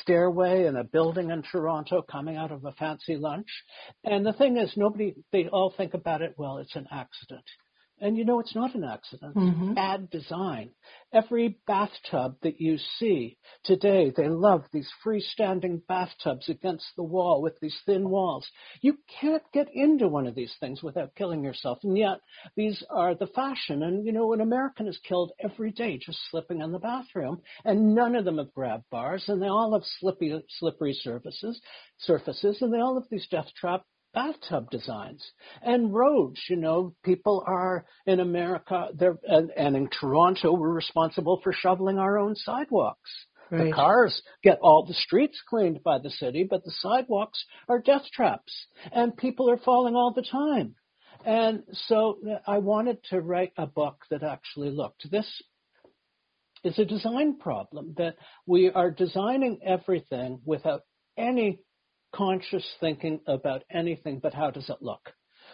stairway 0.00 0.66
in 0.66 0.76
a 0.76 0.84
building 0.84 1.30
in 1.30 1.42
Toronto 1.42 2.02
coming 2.02 2.36
out 2.36 2.52
of 2.52 2.64
a 2.64 2.72
fancy 2.72 3.16
lunch. 3.16 3.48
And 4.04 4.24
the 4.24 4.32
thing 4.32 4.56
is, 4.56 4.72
nobody, 4.76 5.14
they 5.32 5.48
all 5.48 5.72
think 5.76 5.94
about 5.94 6.22
it, 6.22 6.34
well, 6.36 6.58
it's 6.58 6.76
an 6.76 6.86
accident. 6.90 7.44
And 8.00 8.16
you 8.16 8.24
know, 8.24 8.40
it's 8.40 8.54
not 8.54 8.74
an 8.74 8.84
accident. 8.84 9.36
Mm-hmm. 9.36 9.74
Bad 9.74 10.10
design. 10.10 10.70
Every 11.12 11.58
bathtub 11.66 12.36
that 12.42 12.60
you 12.60 12.78
see 12.98 13.38
today, 13.64 14.12
they 14.16 14.28
love 14.28 14.64
these 14.72 14.90
freestanding 15.04 15.82
bathtubs 15.86 16.48
against 16.48 16.86
the 16.96 17.02
wall 17.02 17.42
with 17.42 17.58
these 17.60 17.76
thin 17.86 18.08
walls. 18.08 18.46
You 18.80 18.98
can't 19.20 19.42
get 19.52 19.68
into 19.72 20.08
one 20.08 20.26
of 20.26 20.34
these 20.34 20.54
things 20.60 20.82
without 20.82 21.14
killing 21.14 21.42
yourself. 21.42 21.78
And 21.82 21.96
yet, 21.96 22.20
these 22.56 22.82
are 22.90 23.14
the 23.14 23.26
fashion. 23.26 23.82
And 23.82 24.06
you 24.06 24.12
know, 24.12 24.32
an 24.32 24.40
American 24.40 24.86
is 24.86 24.98
killed 25.06 25.32
every 25.42 25.72
day 25.72 25.98
just 25.98 26.18
slipping 26.30 26.60
in 26.60 26.72
the 26.72 26.78
bathroom. 26.78 27.40
And 27.64 27.94
none 27.94 28.14
of 28.14 28.24
them 28.24 28.38
have 28.38 28.54
grab 28.54 28.82
bars. 28.90 29.24
And 29.28 29.42
they 29.42 29.48
all 29.48 29.72
have 29.72 29.84
slippy, 30.00 30.40
slippery 30.58 30.92
surfaces, 30.92 31.60
surfaces. 31.98 32.62
And 32.62 32.72
they 32.72 32.78
all 32.78 32.94
have 33.00 33.08
these 33.10 33.26
death 33.28 33.48
trap 33.58 33.82
bathtub 34.14 34.70
designs 34.70 35.32
and 35.62 35.92
roads. 35.92 36.40
You 36.48 36.56
know, 36.56 36.94
people 37.04 37.44
are 37.46 37.86
in 38.06 38.20
America, 38.20 38.88
they're, 38.94 39.18
and, 39.24 39.50
and 39.56 39.76
in 39.76 39.88
Toronto, 39.88 40.52
we're 40.52 40.72
responsible 40.72 41.40
for 41.42 41.52
shoveling 41.52 41.98
our 41.98 42.18
own 42.18 42.34
sidewalks. 42.34 43.10
Right. 43.50 43.64
The 43.64 43.72
cars 43.72 44.20
get 44.42 44.58
all 44.60 44.84
the 44.84 44.94
streets 44.94 45.40
cleaned 45.48 45.82
by 45.82 45.98
the 45.98 46.10
city, 46.10 46.46
but 46.48 46.64
the 46.64 46.72
sidewalks 46.80 47.42
are 47.68 47.78
death 47.78 48.04
traps, 48.12 48.52
and 48.92 49.16
people 49.16 49.50
are 49.50 49.56
falling 49.56 49.94
all 49.94 50.12
the 50.12 50.26
time. 50.30 50.74
And 51.24 51.62
so 51.72 52.18
I 52.46 52.58
wanted 52.58 52.98
to 53.10 53.20
write 53.20 53.52
a 53.56 53.66
book 53.66 54.04
that 54.10 54.22
actually 54.22 54.70
looked. 54.70 55.10
This 55.10 55.26
is 56.62 56.78
a 56.78 56.84
design 56.84 57.38
problem 57.38 57.94
that 57.96 58.16
we 58.46 58.70
are 58.70 58.90
designing 58.90 59.60
everything 59.64 60.40
without 60.44 60.82
any 61.16 61.60
conscious 62.14 62.66
thinking 62.80 63.20
about 63.26 63.64
anything 63.70 64.20
but 64.22 64.34
how 64.34 64.50
does 64.50 64.68
it 64.68 64.78
look. 64.80 65.12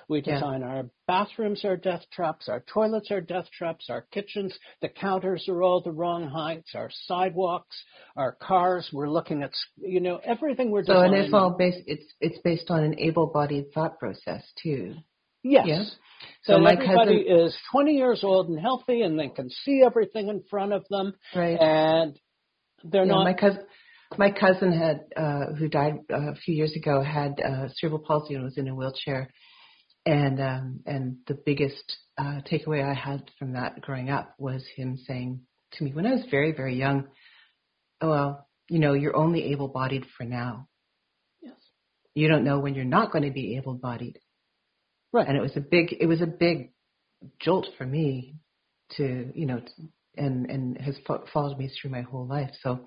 We 0.09 0.21
design 0.21 0.61
yeah. 0.61 0.67
our 0.67 0.91
bathrooms 1.07 1.65
are 1.65 1.77
death 1.77 2.03
traps, 2.13 2.49
our 2.49 2.65
toilets 2.73 3.11
are 3.11 3.21
death 3.21 3.47
traps, 3.57 3.87
our 3.89 4.07
kitchens, 4.13 4.57
the 4.83 4.89
counters 4.89 5.47
are 5.49 5.63
all 5.63 5.81
the 5.81 5.93
wrong 5.93 6.29
heights, 6.29 6.73
our 6.75 6.91
sidewalks, 7.07 7.77
our 8.17 8.37
cars. 8.41 8.89
We're 8.93 9.09
looking 9.09 9.43
at, 9.43 9.53
you 9.77 10.01
know, 10.01 10.21
everything 10.23 10.71
we're 10.71 10.83
designing. 10.83 11.11
So, 11.11 11.15
and 11.15 11.25
it's 11.25 11.35
all 11.35 11.57
based. 11.57 11.79
It's 11.87 12.05
it's 12.21 12.39
based 12.45 12.71
on 12.71 12.83
an 12.83 12.99
able-bodied 12.99 13.73
thought 13.73 13.99
process 13.99 14.45
too. 14.63 14.97
Yes. 15.43 15.67
Yeah? 15.67 15.85
So, 16.45 16.55
so 16.55 16.67
everybody 16.67 17.25
cousin, 17.25 17.47
is 17.47 17.57
20 17.73 17.93
years 17.93 18.21
old 18.25 18.49
and 18.49 18.59
healthy, 18.59 19.03
and 19.03 19.19
they 19.19 19.29
can 19.29 19.51
see 19.51 19.83
everything 19.85 20.29
in 20.29 20.43
front 20.51 20.73
of 20.73 20.85
them, 20.91 21.15
right? 21.35 21.59
And 21.61 22.19
they're 22.83 23.05
yeah, 23.05 23.13
not. 23.13 23.25
My 23.25 23.35
cousin, 23.35 23.63
my 24.19 24.31
cousin 24.31 24.73
had, 24.73 25.01
uh, 25.17 25.53
who 25.59 25.69
died 25.69 25.99
uh, 26.13 26.33
a 26.33 26.35
few 26.35 26.55
years 26.55 26.75
ago, 26.77 27.03
had 27.03 27.41
uh, 27.41 27.69
cerebral 27.75 28.03
palsy 28.07 28.35
and 28.35 28.45
was 28.45 28.59
in 28.59 28.69
a 28.69 28.75
wheelchair. 28.75 29.31
And 30.07 30.39
um, 30.41 30.81
and 30.85 31.17
the 31.27 31.39
biggest 31.47 31.97
uh, 32.19 32.41
takeaway 32.51 32.85
I 32.85 32.93
had 32.93 33.31
from 33.39 33.55
that 33.55 33.81
growing 33.81 34.11
up 34.11 34.35
was 34.39 34.63
him 34.77 34.99
saying 34.99 35.41
to 35.73 35.85
me 35.85 35.93
when 35.93 36.07
I 36.07 36.13
was 36.13 36.27
very 36.31 36.53
very 36.53 36.77
young, 36.77 37.09
oh, 38.03 38.11
"Well, 38.11 38.49
you 38.69 38.81
know, 38.81 38.93
you're 38.93 39.17
only 39.17 39.53
able-bodied 39.53 40.05
for 40.19 40.25
now. 40.25 40.69
Yes. 41.41 41.55
You 42.15 42.29
don't 42.29 42.45
know 42.45 42.59
when 42.59 42.75
you're 42.75 42.85
not 42.85 43.13
going 43.13 43.25
to 43.25 43.31
be 43.31 43.57
able-bodied." 43.57 44.19
Right. 45.11 45.27
And 45.27 45.39
it 45.39 45.41
was 45.41 45.57
a 45.57 45.61
big 45.61 45.95
it 45.99 46.07
was 46.07 46.21
a 46.21 46.27
big 46.27 46.73
jolt 47.41 47.67
for 47.79 47.87
me 47.87 48.35
to 48.99 49.33
you 49.35 49.47
know 49.47 49.63
and 50.17 50.51
and 50.51 50.79
has 50.83 50.97
followed 51.33 51.59
me 51.59 51.69
through 51.69 51.91
my 51.91 52.03
whole 52.03 52.27
life. 52.27 52.51
So 52.63 52.81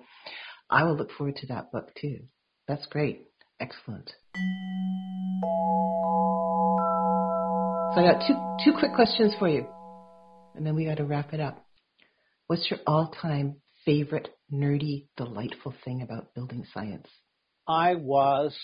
I 0.70 0.84
will 0.84 0.96
look 0.96 1.10
forward 1.12 1.36
to 1.36 1.46
that 1.46 1.72
book 1.72 1.90
too. 1.98 2.20
That's 2.66 2.84
great. 2.86 3.26
Excellent. 3.58 4.12
So 7.94 8.00
I 8.00 8.12
got 8.12 8.22
two 8.26 8.34
two 8.64 8.78
quick 8.78 8.94
questions 8.94 9.34
for 9.38 9.48
you, 9.48 9.66
and 10.54 10.66
then 10.66 10.76
we 10.76 10.84
got 10.84 10.98
to 10.98 11.04
wrap 11.04 11.32
it 11.32 11.40
up. 11.40 11.64
What's 12.48 12.70
your 12.70 12.80
all-time 12.86 13.56
favorite 13.84 14.28
nerdy, 14.52 15.06
delightful 15.16 15.74
thing 15.84 16.02
about 16.02 16.34
building 16.34 16.64
science? 16.72 17.08
I 17.66 17.94
was 17.94 18.56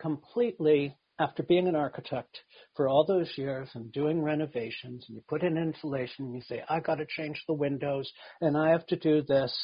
completely 0.00 0.96
after 1.18 1.42
being 1.42 1.68
an 1.68 1.76
architect 1.76 2.38
for 2.74 2.88
all 2.88 3.04
those 3.04 3.30
years 3.36 3.68
and 3.74 3.92
doing 3.92 4.22
renovations 4.22 5.04
and 5.06 5.16
you 5.16 5.22
put 5.28 5.42
in 5.42 5.58
insulation 5.58 6.26
and 6.26 6.34
you 6.34 6.40
say 6.40 6.62
I 6.68 6.80
got 6.80 6.96
to 6.96 7.06
change 7.06 7.42
the 7.46 7.54
windows 7.54 8.10
and 8.40 8.56
I 8.56 8.70
have 8.70 8.86
to 8.86 8.96
do 8.96 9.22
this 9.22 9.54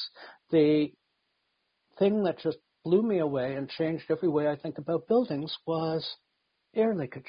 the 0.50 0.90
thing 1.98 2.24
that 2.24 2.38
just 2.38 2.58
blew 2.84 3.02
me 3.02 3.18
away 3.18 3.54
and 3.54 3.68
changed 3.68 4.04
every 4.10 4.28
way 4.28 4.48
I 4.48 4.56
think 4.56 4.78
about 4.78 5.08
buildings 5.08 5.56
was 5.66 6.06
air 6.74 6.94
leakage. 6.94 7.24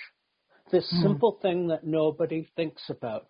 This 0.72 0.91
mm. 0.93 1.01
simple 1.01 1.39
thing 1.41 1.68
that 1.68 1.86
nobody 1.86 2.47
thinks 2.55 2.84
about. 2.89 3.28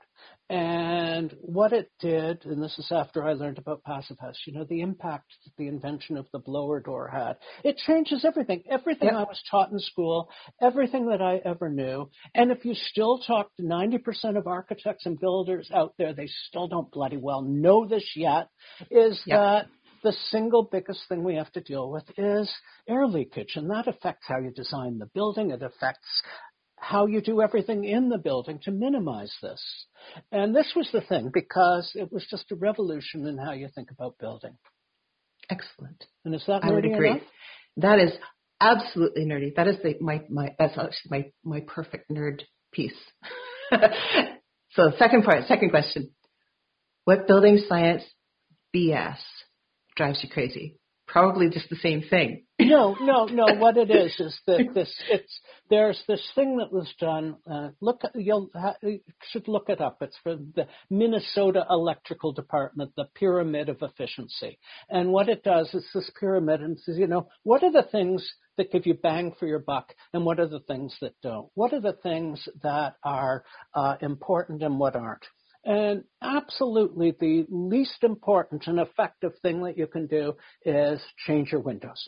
And 0.50 1.36
what 1.42 1.74
it 1.74 1.92
did, 2.00 2.46
and 2.46 2.64
this 2.64 2.80
is 2.80 2.88
after 2.90 3.24
I 3.24 3.34
learned 3.34 3.58
about 3.58 3.84
Passive 3.84 4.18
House, 4.18 4.38
you 4.48 4.54
know, 4.54 4.64
the 4.64 4.80
impact 4.80 5.26
that 5.44 5.52
the 5.58 5.68
invention 5.68 6.16
of 6.16 6.26
the 6.32 6.40
blower 6.40 6.80
door 6.80 7.10
had. 7.10 7.34
It 7.66 7.78
changes 7.86 8.24
everything. 8.24 8.64
Everything 8.70 9.10
yep. 9.10 9.18
I 9.18 9.24
was 9.24 9.42
taught 9.52 9.72
in 9.72 9.80
school, 9.80 10.30
everything 10.62 11.08
that 11.10 11.22
I 11.22 11.42
ever 11.44 11.70
knew. 11.70 12.10
And 12.34 12.50
if 12.52 12.64
you 12.64 12.74
still 12.76 13.20
talk 13.20 13.54
to 13.58 13.64
90% 13.64 14.38
of 14.38 14.48
architects 14.48 15.06
and 15.06 15.20
builders 15.20 15.70
out 15.74 15.94
there, 15.98 16.14
they 16.14 16.30
still 16.48 16.68
don't 16.68 16.92
bloody 16.92 17.18
well 17.18 17.42
know 17.42 17.86
this 17.86 18.10
yet, 18.16 18.48
is 18.90 19.22
yep. 19.26 19.38
that 19.38 19.66
the 20.08 20.16
single 20.32 20.64
biggest 20.64 21.02
thing 21.10 21.22
we 21.22 21.36
have 21.36 21.52
to 21.52 21.60
deal 21.60 21.92
with 21.92 22.06
is 22.18 22.50
air 22.88 23.06
leakage, 23.06 23.58
and 23.58 23.70
that 23.70 23.90
affects 23.90 24.26
how 24.26 24.40
you 24.40 24.52
design 24.52 25.00
the 25.00 25.06
building. 25.14 25.52
It 25.52 25.62
affects 25.62 26.08
how 26.78 27.08
you 27.08 27.20
do 27.20 27.42
everything 27.42 27.84
in 27.84 28.08
the 28.08 28.18
building 28.18 28.58
to 28.64 28.72
minimize 28.72 29.34
this. 29.42 29.62
And 30.32 30.56
this 30.56 30.72
was 30.78 30.88
the 30.94 31.02
thing 31.02 31.30
because 31.34 31.92
it 31.96 32.10
was 32.10 32.26
just 32.30 32.50
a 32.54 32.56
revolution 32.56 33.28
in 33.28 33.38
how 33.38 33.52
you 33.52 33.68
think 33.76 33.92
about 33.92 34.18
building. 34.18 34.58
Excellent. 35.50 36.06
And 36.24 36.34
is 36.34 36.46
that 36.48 36.64
I 36.64 36.72
would 36.72 36.86
agree. 36.86 37.10
Enough? 37.10 37.22
That 37.76 38.00
is 38.00 38.14
absolutely 38.62 39.26
nerdy. 39.26 39.56
That 39.56 39.68
is 39.68 39.76
the, 39.84 39.96
my 40.00 40.24
my 40.30 40.56
that's 40.58 40.78
actually 40.78 41.10
my 41.10 41.32
my 41.44 41.66
perfect 41.68 42.10
nerd 42.10 42.44
piece. 42.72 42.94
so 44.72 44.94
second 44.98 45.26
part, 45.26 45.48
second 45.48 45.72
question. 45.72 46.12
What 47.04 47.28
building 47.28 47.62
science 47.68 48.04
BS 48.74 49.18
drives 49.98 50.24
you 50.24 50.30
crazy? 50.30 50.78
Probably 51.08 51.50
just 51.50 51.70
the 51.70 51.78
same 51.78 52.04
thing. 52.10 52.44
no, 52.60 52.96
no, 53.00 53.26
no. 53.26 53.46
What 53.60 53.78
it 53.78 53.90
is 53.90 54.14
is 54.20 54.38
that 54.46 54.68
this 54.74 54.94
it's 55.10 55.40
there's 55.70 56.02
this 56.08 56.22
thing 56.36 56.58
that 56.58 56.72
was 56.72 56.94
done. 57.00 57.38
Uh, 57.50 57.70
look, 57.80 58.02
you'll 58.14 58.50
you 58.82 59.00
should 59.32 59.48
look 59.48 59.70
it 59.70 59.80
up. 59.80 59.98
It's 60.02 60.18
for 60.22 60.36
the 60.36 60.68
Minnesota 60.90 61.66
Electrical 61.70 62.34
Department, 62.34 62.92
the 62.98 63.08
Pyramid 63.16 63.70
of 63.70 63.82
Efficiency. 63.82 64.60
And 64.90 65.14
what 65.14 65.30
it 65.30 65.44
does 65.44 65.74
is 65.74 65.88
this 65.94 66.12
pyramid 66.20 66.62
and 66.62 66.78
says, 66.80 66.98
you 66.98 67.08
know, 67.08 67.30
what 67.44 67.64
are 67.64 67.72
the 67.72 67.88
things 67.90 68.30
that 68.58 68.72
give 68.72 68.86
you 68.86 68.96
bang 68.96 69.34
for 69.40 69.48
your 69.48 69.60
buck, 69.60 69.94
and 70.14 70.26
what 70.26 70.40
are 70.40 70.48
the 70.48 70.60
things 70.60 70.96
that 71.00 71.14
don't? 71.24 71.48
What 71.54 71.74
are 71.74 71.82
the 71.82 71.98
things 72.04 72.46
that 72.64 72.96
are 73.04 73.44
uh, 73.74 73.96
important 74.02 74.62
and 74.62 74.78
what 74.78 74.96
aren't? 74.96 75.26
And 75.68 76.06
absolutely 76.22 77.12
the 77.12 77.46
least 77.50 78.04
important 78.04 78.68
and 78.68 78.80
effective 78.80 79.34
thing 79.42 79.64
that 79.64 79.78
you 79.78 79.86
can 79.86 80.08
do 80.08 80.36
is 80.66 81.02
change 81.26 81.52
your 81.52 81.60
windows. 81.60 82.08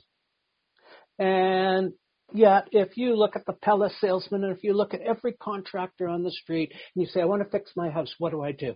And 1.18 1.92
yet, 2.34 2.70
if 2.72 2.96
you 2.96 3.18
look 3.18 3.36
at 3.36 3.46
the 3.46 3.52
Pella 3.52 3.90
salesman 4.00 4.46
and 4.46 4.56
if 4.56 4.64
you 4.64 4.74
look 4.74 4.94
at 4.94 5.02
every 5.02 5.34
contractor 5.34 6.08
on 6.08 6.24
the 6.24 6.32
street 6.32 6.72
and 6.72 7.04
you 7.04 7.10
say, 7.12 7.20
I 7.20 7.26
want 7.26 7.44
to 7.44 7.50
fix 7.50 7.72
my 7.76 7.90
house, 7.90 8.16
what 8.18 8.32
do 8.32 8.42
I 8.42 8.54
do? 8.54 8.76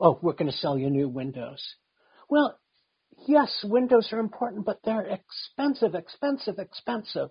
Oh, 0.00 0.18
we're 0.22 0.32
going 0.32 0.50
to 0.50 0.56
sell 0.56 0.78
you 0.78 0.88
new 0.88 1.10
windows. 1.10 1.62
Well, 2.30 2.58
yes, 3.28 3.62
windows 3.62 4.08
are 4.12 4.18
important, 4.18 4.64
but 4.64 4.78
they're 4.82 5.06
expensive, 5.06 5.94
expensive, 5.94 6.58
expensive. 6.58 7.28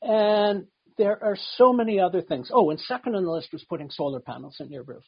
And 0.00 0.66
there 0.96 1.22
are 1.22 1.36
so 1.56 1.72
many 1.72 1.98
other 2.00 2.22
things. 2.22 2.50
Oh, 2.52 2.70
and 2.70 2.78
second 2.80 3.14
on 3.14 3.24
the 3.24 3.30
list 3.30 3.52
was 3.52 3.64
putting 3.64 3.90
solar 3.90 4.20
panels 4.20 4.56
in 4.60 4.70
your 4.70 4.82
roof. 4.82 5.04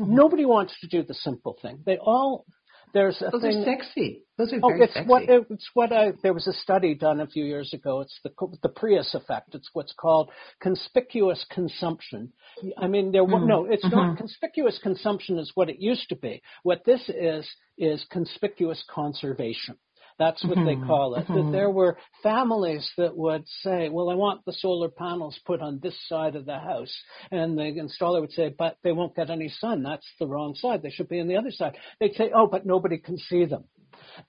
Mm-hmm. 0.00 0.14
Nobody 0.14 0.44
wants 0.44 0.74
to 0.80 0.86
do 0.86 1.02
the 1.02 1.14
simple 1.14 1.56
thing. 1.60 1.80
They 1.84 1.98
all 1.98 2.46
there's 2.92 3.20
a 3.20 3.30
Those 3.30 3.42
thing. 3.42 3.58
are 3.58 3.64
sexy. 3.64 4.22
Those 4.38 4.52
are 4.52 4.60
oh, 4.62 4.68
very 4.68 4.84
it's 4.84 4.94
sexy. 4.94 5.08
what 5.08 5.22
it's 5.28 5.70
what 5.74 5.92
I 5.92 6.12
there 6.22 6.32
was 6.32 6.46
a 6.46 6.52
study 6.52 6.94
done 6.94 7.20
a 7.20 7.26
few 7.26 7.44
years 7.44 7.72
ago. 7.74 8.00
It's 8.00 8.18
the 8.22 8.30
the 8.62 8.68
Prius 8.68 9.14
effect. 9.14 9.54
It's 9.54 9.68
what's 9.72 9.92
called 9.92 10.30
conspicuous 10.62 11.44
consumption. 11.50 12.32
I 12.78 12.86
mean, 12.86 13.12
there 13.12 13.24
mm. 13.24 13.46
no, 13.46 13.66
it's 13.66 13.84
mm-hmm. 13.84 13.94
not 13.94 14.16
conspicuous 14.16 14.78
consumption 14.82 15.38
is 15.38 15.52
what 15.54 15.68
it 15.68 15.78
used 15.78 16.08
to 16.08 16.16
be. 16.16 16.42
What 16.62 16.84
this 16.84 17.08
is 17.08 17.46
is 17.76 18.04
conspicuous 18.10 18.82
conservation. 18.88 19.76
That's 20.18 20.42
what 20.44 20.56
mm-hmm. 20.58 20.80
they 20.80 20.86
call 20.86 21.16
it. 21.16 21.26
Mm-hmm. 21.26 21.34
That 21.34 21.52
there 21.52 21.70
were 21.70 21.98
families 22.22 22.88
that 22.96 23.16
would 23.16 23.44
say, 23.62 23.88
well, 23.90 24.08
I 24.10 24.14
want 24.14 24.44
the 24.44 24.52
solar 24.52 24.88
panels 24.88 25.38
put 25.44 25.60
on 25.60 25.80
this 25.82 25.96
side 26.08 26.36
of 26.36 26.46
the 26.46 26.58
house. 26.58 26.94
And 27.30 27.58
the 27.58 27.62
installer 27.62 28.20
would 28.20 28.32
say, 28.32 28.54
but 28.56 28.78
they 28.82 28.92
won't 28.92 29.14
get 29.14 29.30
any 29.30 29.48
sun. 29.48 29.82
That's 29.82 30.06
the 30.18 30.26
wrong 30.26 30.54
side. 30.54 30.82
They 30.82 30.90
should 30.90 31.08
be 31.08 31.20
on 31.20 31.28
the 31.28 31.36
other 31.36 31.50
side. 31.50 31.76
They'd 32.00 32.14
say, 32.14 32.30
oh, 32.34 32.46
but 32.46 32.64
nobody 32.64 32.98
can 32.98 33.18
see 33.18 33.44
them. 33.44 33.64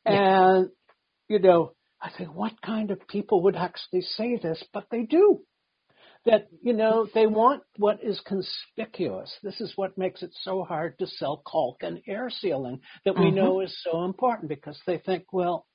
Yeah. 0.06 0.56
And, 0.56 0.70
you 1.30 1.40
know, 1.40 1.74
I 2.02 2.12
think 2.16 2.36
what 2.36 2.62
kind 2.62 2.92
of 2.92 3.08
people 3.08 3.44
would 3.44 3.56
actually 3.56 4.02
say 4.02 4.38
this? 4.42 4.64
But 4.74 4.88
they 4.92 5.04
do 5.04 5.42
that 6.26 6.48
you 6.62 6.74
know 6.74 7.08
they 7.14 7.26
want 7.26 7.64
what 7.78 8.04
is 8.04 8.20
conspicuous. 8.26 9.34
This 9.44 9.62
is 9.62 9.74
what 9.76 9.98
makes 9.98 10.22
it 10.22 10.32
so 10.42 10.64
hard 10.64 11.00
to 11.00 11.08
sell 11.08 11.42
caulk 11.46 11.78
and 11.82 12.02
air 12.08 12.30
sealing 12.30 12.82
that 13.06 13.16
we 13.16 13.26
mm-hmm. 13.26 13.36
know 13.36 13.62
is 13.62 13.76
so 13.84 14.04
important 14.04 14.50
because 14.50 14.78
they 14.86 14.98
think, 14.98 15.24
well, 15.32 15.66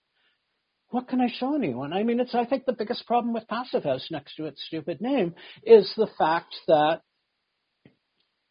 what 0.93 1.09
can 1.09 1.21
I 1.21 1.29
show 1.29 1.55
anyone? 1.55 1.93
I 1.93 2.03
mean, 2.03 2.21
it's 2.21 2.35
I 2.35 2.45
think 2.45 2.67
the 2.67 2.75
biggest 2.75 3.07
problem 3.07 3.33
with 3.33 3.49
Passive 3.49 3.85
House 3.85 4.07
next 4.11 4.37
to 4.37 4.45
its 4.45 4.63
stupid 4.67 5.01
name 5.01 5.35
is 5.65 5.93
the 5.97 6.09
fact 6.19 6.55
that 6.69 7.01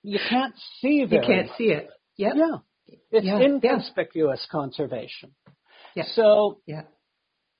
you 0.04 0.20
can't 0.28 0.56
see 0.80 1.06
very 1.06 1.26
You 1.26 1.34
can't 1.34 1.50
see 1.58 1.66
it. 1.66 1.88
Yep. 2.18 2.34
Yeah. 2.36 2.96
It's 3.12 3.26
yeah. 3.26 3.40
inconspicuous 3.40 4.46
yeah. 4.48 4.60
conservation. 4.60 5.36
Yeah. 5.96 6.06
So 6.14 6.62
yeah. 6.66 6.84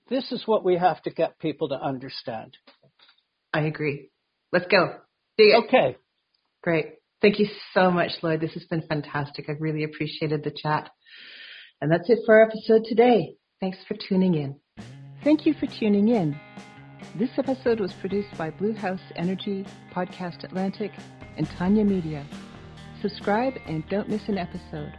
this 0.10 0.32
is 0.32 0.44
what 0.48 0.66
we 0.66 0.78
have 0.78 1.02
to 1.04 1.12
get 1.12 1.40
people 1.40 1.70
to 1.70 1.76
understand. 1.76 2.58
I 3.54 3.62
agree. 3.62 4.10
Let's 4.52 4.68
go. 4.68 4.96
Dig 5.38 5.54
Okay. 5.66 5.98
Great. 6.64 6.94
Thank 7.22 7.38
you 7.38 7.48
so 7.76 7.92
much, 7.92 8.12
Lloyd. 8.24 8.42
This 8.42 8.54
has 8.54 8.66
been 8.66 8.82
fantastic. 8.82 9.46
I 9.48 9.54
really 9.60 9.84
appreciated 9.84 10.44
the 10.44 10.52
chat. 10.52 10.90
And 11.80 11.92
that's 11.92 12.10
it 12.10 12.20
for 12.26 12.40
our 12.40 12.48
episode 12.48 12.84
today. 12.86 13.36
Thanks 13.60 13.78
for 13.88 13.96
tuning 13.96 14.34
in. 14.34 14.56
Thank 15.24 15.46
you 15.46 15.54
for 15.54 15.68
tuning 15.68 16.10
in. 16.10 16.40
This 17.16 17.30
episode 17.38 17.80
was 17.80 17.94
produced 17.94 18.36
by 18.40 18.50
Blue 18.50 18.74
House 18.74 19.02
Energy, 19.16 19.66
Podcast 19.94 20.44
Atlantic, 20.44 20.92
and 21.38 21.48
Tanya 21.48 21.86
Media. 21.86 22.26
Subscribe 23.04 23.54
and 23.68 23.88
don't 23.88 24.10
miss 24.10 24.28
an 24.28 24.40
episode. 24.40 24.94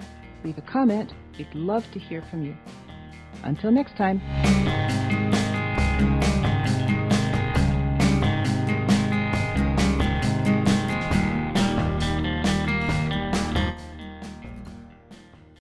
Leave 0.45 0.59
a 0.59 0.63
comment. 0.63 1.13
We'd 1.37 1.53
love 1.55 1.91
to 1.93 1.99
hear 1.99 2.23
from 2.31 2.45
you. 2.45 2.57
Until 3.43 3.73
next 3.73 3.97
time. 3.97 4.72